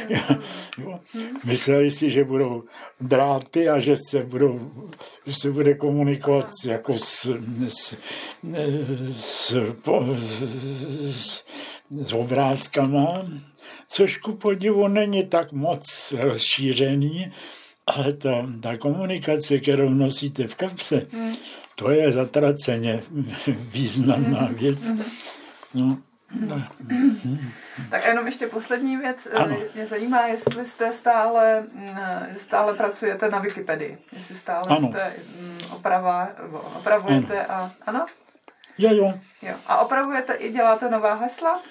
Mysleli 1.45 1.91
si, 1.91 2.11
že 2.11 2.25
budou 2.25 2.65
dráty 3.01 3.69
a 3.69 3.79
že 3.79 3.97
se, 4.11 4.23
budou, 4.23 4.71
že 5.27 5.35
se 5.35 5.51
bude 5.51 5.75
komunikovat 5.75 6.51
jako 6.67 6.99
s, 6.99 7.37
s, 7.69 7.97
s, 9.13 9.55
s, 11.11 11.45
s 11.91 12.13
obrázkama, 12.13 13.29
což 13.89 14.19
ku 14.19 14.33
podivu 14.33 14.89
není 14.89 15.27
tak 15.27 15.53
moc 15.53 16.15
rozšířený, 16.19 17.33
ale 17.97 18.13
ta, 18.13 18.47
ta 18.61 18.77
komunikace, 18.77 19.59
kterou 19.59 19.89
nosíte 19.89 20.47
v 20.47 20.55
kapse, 20.55 21.03
hmm. 21.13 21.35
to 21.75 21.91
je 21.91 22.13
zatraceně 22.13 23.03
významná 23.47 24.39
hmm. 24.39 24.55
věc. 24.55 24.85
Hmm. 24.85 25.03
No. 25.75 25.99
No. 26.41 26.63
Tak 27.91 28.07
jenom 28.07 28.27
ještě 28.27 28.47
poslední 28.47 28.97
věc. 28.97 29.29
Ano. 29.35 29.57
Mě 29.75 29.87
zajímá, 29.87 30.27
jestli 30.27 30.67
jste 30.67 30.93
stále, 30.93 31.65
mm, 31.73 31.89
stále 32.39 32.75
pracujete 32.75 33.31
na 33.31 33.39
Wikipedii. 33.39 33.99
Jestli 34.13 34.35
stále 34.35 34.63
ano. 34.69 34.89
jste 34.89 35.13
mm, 35.41 35.59
oprava, 35.73 36.29
opravujete 36.79 37.47
ano. 37.47 37.65
a... 37.65 37.71
Ano? 37.87 38.07
Jo, 38.79 38.91
jo. 38.95 39.15
jo. 39.43 39.55
A 39.67 39.81
opravujete 39.81 40.35
i 40.35 40.53
děláte 40.53 40.91
nová 40.91 41.15
hesla? 41.15 41.63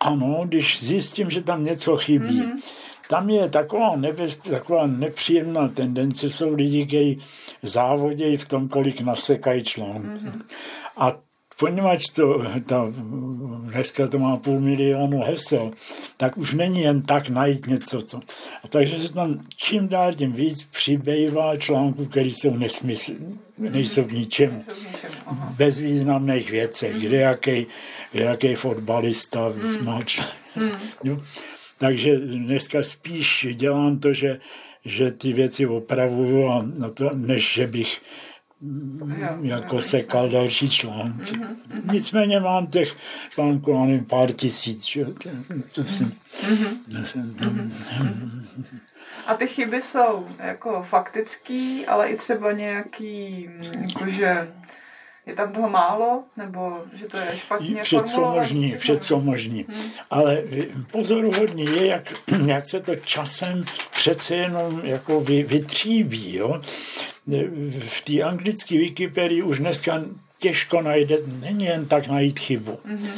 Ano, 0.00 0.42
když 0.44 0.84
zjistím, 0.84 1.30
že 1.30 1.42
tam 1.42 1.64
něco 1.64 1.96
chybí. 1.96 2.42
Mm-hmm 2.42 2.81
tam 3.12 3.30
je 3.30 3.48
taková, 3.48 3.96
nebez, 3.96 4.34
taková 4.34 4.86
nepříjemná 4.86 5.68
tendence, 5.68 6.30
jsou 6.30 6.54
lidi, 6.54 6.86
kteří 6.86 7.18
závodějí 7.62 8.36
v 8.36 8.44
tom, 8.44 8.68
kolik 8.68 9.00
nasekají 9.00 9.62
články. 9.62 10.08
Mm-hmm. 10.08 10.42
A 10.96 11.12
poněvadž 11.58 12.08
to, 12.08 12.44
ta, 12.66 12.92
dneska 13.62 14.06
to 14.08 14.18
má 14.18 14.36
půl 14.36 14.60
milionu 14.60 15.20
hesel, 15.20 15.70
tak 16.16 16.36
už 16.36 16.54
není 16.54 16.80
jen 16.80 17.02
tak 17.02 17.28
najít 17.28 17.66
něco. 17.66 18.02
To. 18.02 18.20
A 18.64 18.68
takže 18.68 18.98
se 18.98 19.12
tam 19.12 19.38
čím 19.56 19.88
dál 19.88 20.12
tím 20.12 20.32
víc 20.32 20.62
přibývá 20.62 21.56
článků, 21.56 22.06
které 22.06 22.26
jsou 22.26 22.56
nesmysl, 22.56 23.12
nejsou 23.58 24.02
v 24.02 24.12
ničem, 24.12 24.62
bezvýznamných 25.56 26.50
věcech, 26.50 26.96
kde 26.96 27.16
jaký, 27.16 27.66
kde 28.12 28.24
jaký 28.24 28.54
fotbalista 28.54 29.48
mm. 29.48 29.84
má 29.84 30.02
článek. 30.02 30.34
Mm. 31.04 31.20
Takže 31.82 32.18
dneska 32.18 32.82
spíš 32.82 33.46
dělám 33.52 33.98
to, 33.98 34.12
že, 34.12 34.40
že 34.84 35.10
ty 35.10 35.32
věci 35.32 35.66
opravuju, 35.66 36.48
a 36.48 36.62
na 36.78 36.90
to, 36.90 37.10
než 37.14 37.54
že 37.54 37.66
bych 37.66 38.00
jako 39.42 39.82
sekal 39.82 40.28
další 40.28 40.70
články. 40.70 41.34
Nicméně 41.92 42.40
mám 42.40 42.66
těch 42.66 42.94
článků, 43.30 43.84
nevím, 43.84 44.04
pár 44.04 44.32
tisíc. 44.32 44.84
Že? 44.84 45.04
To 45.74 45.84
jsem, 45.84 46.12
mhm. 47.40 47.72
A 49.26 49.34
ty 49.34 49.46
chyby 49.46 49.82
jsou 49.82 50.26
jako 50.38 50.82
faktický, 50.82 51.86
ale 51.86 52.08
i 52.08 52.16
třeba 52.16 52.52
nějaký, 52.52 53.48
jakože 53.88 54.48
Je 55.26 55.34
tam 55.34 55.52
toho 55.52 55.70
málo, 55.70 56.24
nebo 56.36 56.78
že 56.94 57.06
to 57.06 57.16
je 57.16 57.36
špatně 57.36 57.82
Všecko 57.82 58.20
možný, 58.20 58.74
všecko 58.78 59.20
možný. 59.20 59.66
Hmm. 59.68 59.90
Ale 60.10 60.42
pozoruhodný 60.90 61.64
je, 61.64 61.86
jak, 61.86 62.14
jak 62.46 62.66
se 62.66 62.80
to 62.80 62.96
časem 62.96 63.64
přece 63.90 64.36
jenom 64.36 64.80
jako 64.84 65.20
vy, 65.20 65.42
vytříbí. 65.42 66.34
Jo? 66.34 66.60
V 67.88 68.00
té 68.00 68.22
anglické 68.22 68.78
Wikipedii 68.78 69.42
už 69.42 69.58
dneska 69.58 70.02
těžko 70.38 70.82
najde, 70.82 71.18
není 71.40 71.64
jen 71.64 71.86
tak 71.86 72.08
najít 72.08 72.38
chybu. 72.38 72.72
Mm-hmm. 72.72 73.10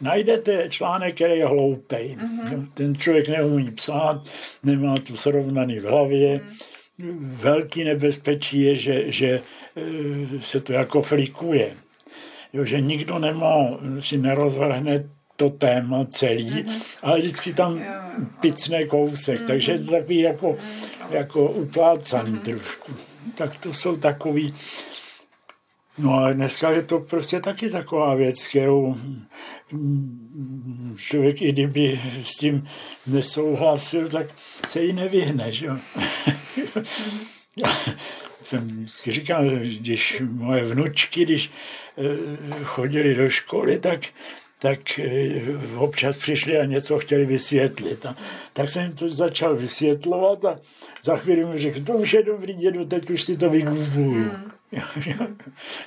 Najdete 0.00 0.68
článek, 0.68 1.14
který 1.14 1.38
je 1.38 1.46
hloupej. 1.46 2.16
Mm-hmm. 2.20 2.66
Ten 2.74 2.96
člověk 2.96 3.28
neumí 3.28 3.70
psát, 3.70 4.22
nemá 4.62 4.94
to 4.98 5.16
srovnaný 5.16 5.78
v 5.78 5.84
hlavě. 5.84 6.38
Mm-hmm. 6.38 6.79
Velký 7.20 7.84
nebezpečí 7.84 8.60
je, 8.60 8.76
že, 8.76 9.12
že 9.12 9.40
e, 9.76 10.40
se 10.40 10.60
to 10.60 10.72
jako 10.72 11.02
flikuje. 11.02 11.72
Jo, 12.52 12.64
že 12.64 12.80
nikdo 12.80 13.18
nemá, 13.18 13.78
si 14.00 14.18
nerozvrhne 14.18 15.08
to 15.36 15.50
téma 15.50 16.04
celý, 16.10 16.50
mm-hmm. 16.50 16.82
ale 17.02 17.18
vždycky 17.18 17.54
tam 17.54 17.80
picne 18.40 18.84
kousek, 18.84 19.40
mm-hmm. 19.40 19.46
takže 19.46 19.72
je 19.72 19.78
to 19.78 19.90
takový 19.90 20.18
jako, 20.18 20.48
mm-hmm. 20.52 21.12
jako 21.12 21.40
uplácaný 21.50 22.32
mm-hmm. 22.32 22.40
trošku. 22.40 22.92
Tak 23.34 23.56
to 23.56 23.72
jsou 23.72 23.96
takový 23.96 24.54
No 26.00 26.14
ale 26.14 26.34
dneska 26.34 26.70
je 26.70 26.82
to 26.82 26.98
prostě 26.98 27.40
taky 27.40 27.70
taková 27.70 28.14
věc, 28.14 28.48
kterou 28.48 28.96
člověk, 30.96 31.42
i 31.42 31.52
kdyby 31.52 32.00
s 32.22 32.36
tím 32.36 32.68
nesouhlasil, 33.06 34.08
tak 34.08 34.26
se 34.68 34.82
jí 34.82 34.92
nevyhne, 34.92 35.52
že 35.52 35.68
jsem 38.42 38.66
vždycky 38.66 39.12
říkal, 39.12 39.50
když 39.50 40.22
moje 40.30 40.64
vnučky, 40.64 41.24
když 41.24 41.50
eh, 41.50 42.64
chodili 42.64 43.14
do 43.14 43.28
školy, 43.28 43.78
tak 43.78 44.00
tak 44.60 44.98
eh, 44.98 45.42
občas 45.76 46.16
přišli 46.16 46.58
a 46.58 46.64
něco 46.64 46.98
chtěli 46.98 47.24
vysvětlit. 47.24 48.06
A 48.06 48.16
tak 48.52 48.68
jsem 48.68 48.82
jim 48.82 48.92
to 48.92 49.08
začal 49.08 49.56
vysvětlovat 49.56 50.44
a 50.44 50.58
za 51.04 51.16
chvíli 51.16 51.44
mi 51.44 51.58
řekl, 51.58 51.80
to 51.80 51.92
už 51.92 52.12
je 52.12 52.22
dobrý, 52.22 52.54
dědu, 52.54 52.84
teď 52.84 53.10
už 53.10 53.22
si 53.22 53.36
to 53.36 53.50
vygoogluju. 53.50 54.24
Mm. 54.24 54.50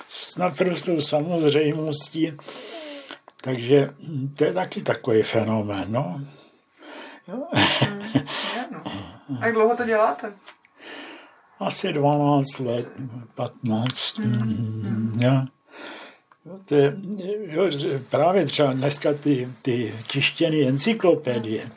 S 0.08 0.36
naprostou 0.36 1.00
samozřejmostí. 1.00 2.32
Takže 3.44 3.94
to 4.36 4.44
je 4.44 4.52
taky 4.52 4.82
takový 4.82 5.22
fenomén, 5.22 5.84
no. 5.88 6.20
Mm, 7.28 7.38
no. 8.70 8.82
A 9.40 9.46
jak 9.46 9.54
dlouho 9.54 9.76
to 9.76 9.84
děláte? 9.84 10.32
Asi 11.60 11.92
12 11.92 12.58
let, 12.58 12.88
15. 13.34 14.18
Mm. 14.18 14.32
Mm. 14.32 15.20
Ja. 15.22 15.46
Jo, 16.46 16.58
to 16.64 16.74
je, 16.74 16.96
jo, 17.46 17.70
právě 18.08 18.46
třeba 18.46 18.72
dneska 18.72 19.12
ty, 19.12 19.48
ty 19.62 19.94
tištěné 20.06 20.68
encyklopedie, 20.68 21.70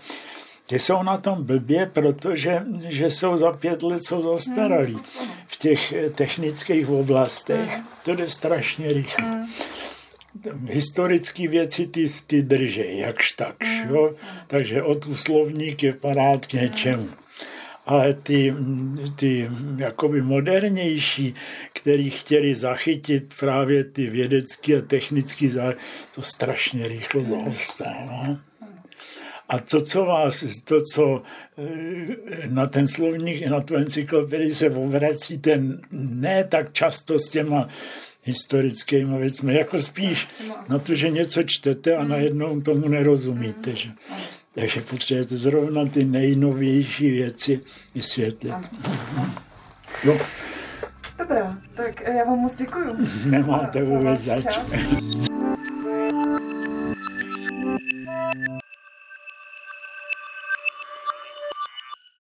ty 0.68 0.80
jsou 0.80 1.03
na 1.03 1.18
tom 1.18 1.43
blbě, 1.43 1.86
protože 1.86 2.63
že 2.88 3.11
jsou 3.11 3.38
za 3.38 3.51
pět 3.51 3.84
let 3.84 4.03
jsou 4.03 4.22
zastaralí. 4.22 4.99
V 5.47 5.57
těch 5.57 5.93
technických 6.15 6.89
oblastech 6.89 7.80
to 8.03 8.15
jde 8.15 8.30
strašně 8.30 8.93
rychle. 8.93 9.47
Historické 10.65 11.47
věci 11.47 11.88
ty, 11.88 12.07
ty 12.27 12.41
drží, 12.41 12.97
jakž 12.97 13.31
tak. 13.31 13.55
Jo? 13.89 14.15
Takže 14.47 14.83
od 14.83 15.19
slovník 15.19 15.83
je 15.83 15.93
parád 15.93 16.45
k 16.45 16.53
něčemu 16.53 17.09
ale 17.88 18.13
ty, 18.13 18.53
ty 19.15 19.49
jakoby 19.77 20.21
modernější, 20.21 21.35
který 21.73 22.09
chtěli 22.09 22.55
zachytit 22.55 23.33
právě 23.39 23.83
ty 23.83 24.09
vědecké 24.09 24.77
a 24.77 24.81
technické 24.81 25.49
záležitosti, 25.49 25.88
to 26.15 26.21
strašně 26.21 26.88
rychle 26.88 27.23
zaostává. 27.23 28.29
A 29.49 29.59
to, 29.59 29.81
co 29.81 30.05
vás, 30.05 30.45
to, 30.63 30.77
co 30.93 31.23
eh, 31.57 32.47
na 32.47 32.65
ten 32.65 32.88
slovník, 32.88 33.47
na 33.47 33.61
tu 33.61 33.75
encyklopedii 33.75 34.55
se 34.55 34.69
obracíte 34.69 35.61
ne 35.91 36.43
tak 36.43 36.73
často 36.73 37.19
s 37.19 37.29
těma 37.29 37.69
historickými 38.28 39.17
věcmi, 39.17 39.55
jako 39.55 39.82
spíš 39.82 40.28
na 40.69 40.80
to, 40.80 40.95
že 40.95 41.09
něco 41.09 41.43
čtete 41.43 41.95
a 41.95 42.03
najednou 42.03 42.61
tomu 42.61 42.88
nerozumíte. 42.88 43.75
Že? 43.75 43.89
Takže 44.55 44.82
potřebujete 44.82 45.38
zrovna 45.38 45.86
ty 45.86 46.05
nejnovější 46.05 47.11
věci 47.11 47.59
vysvětlit. 47.95 48.55
No. 50.05 50.17
Dobrá, 51.17 51.57
tak 51.75 52.01
já 52.01 52.23
vám 52.23 52.39
moc 52.39 52.55
děkuju. 52.55 52.97
Nemáte 53.25 53.84
vůbec 53.84 54.23
zač. 54.23 54.59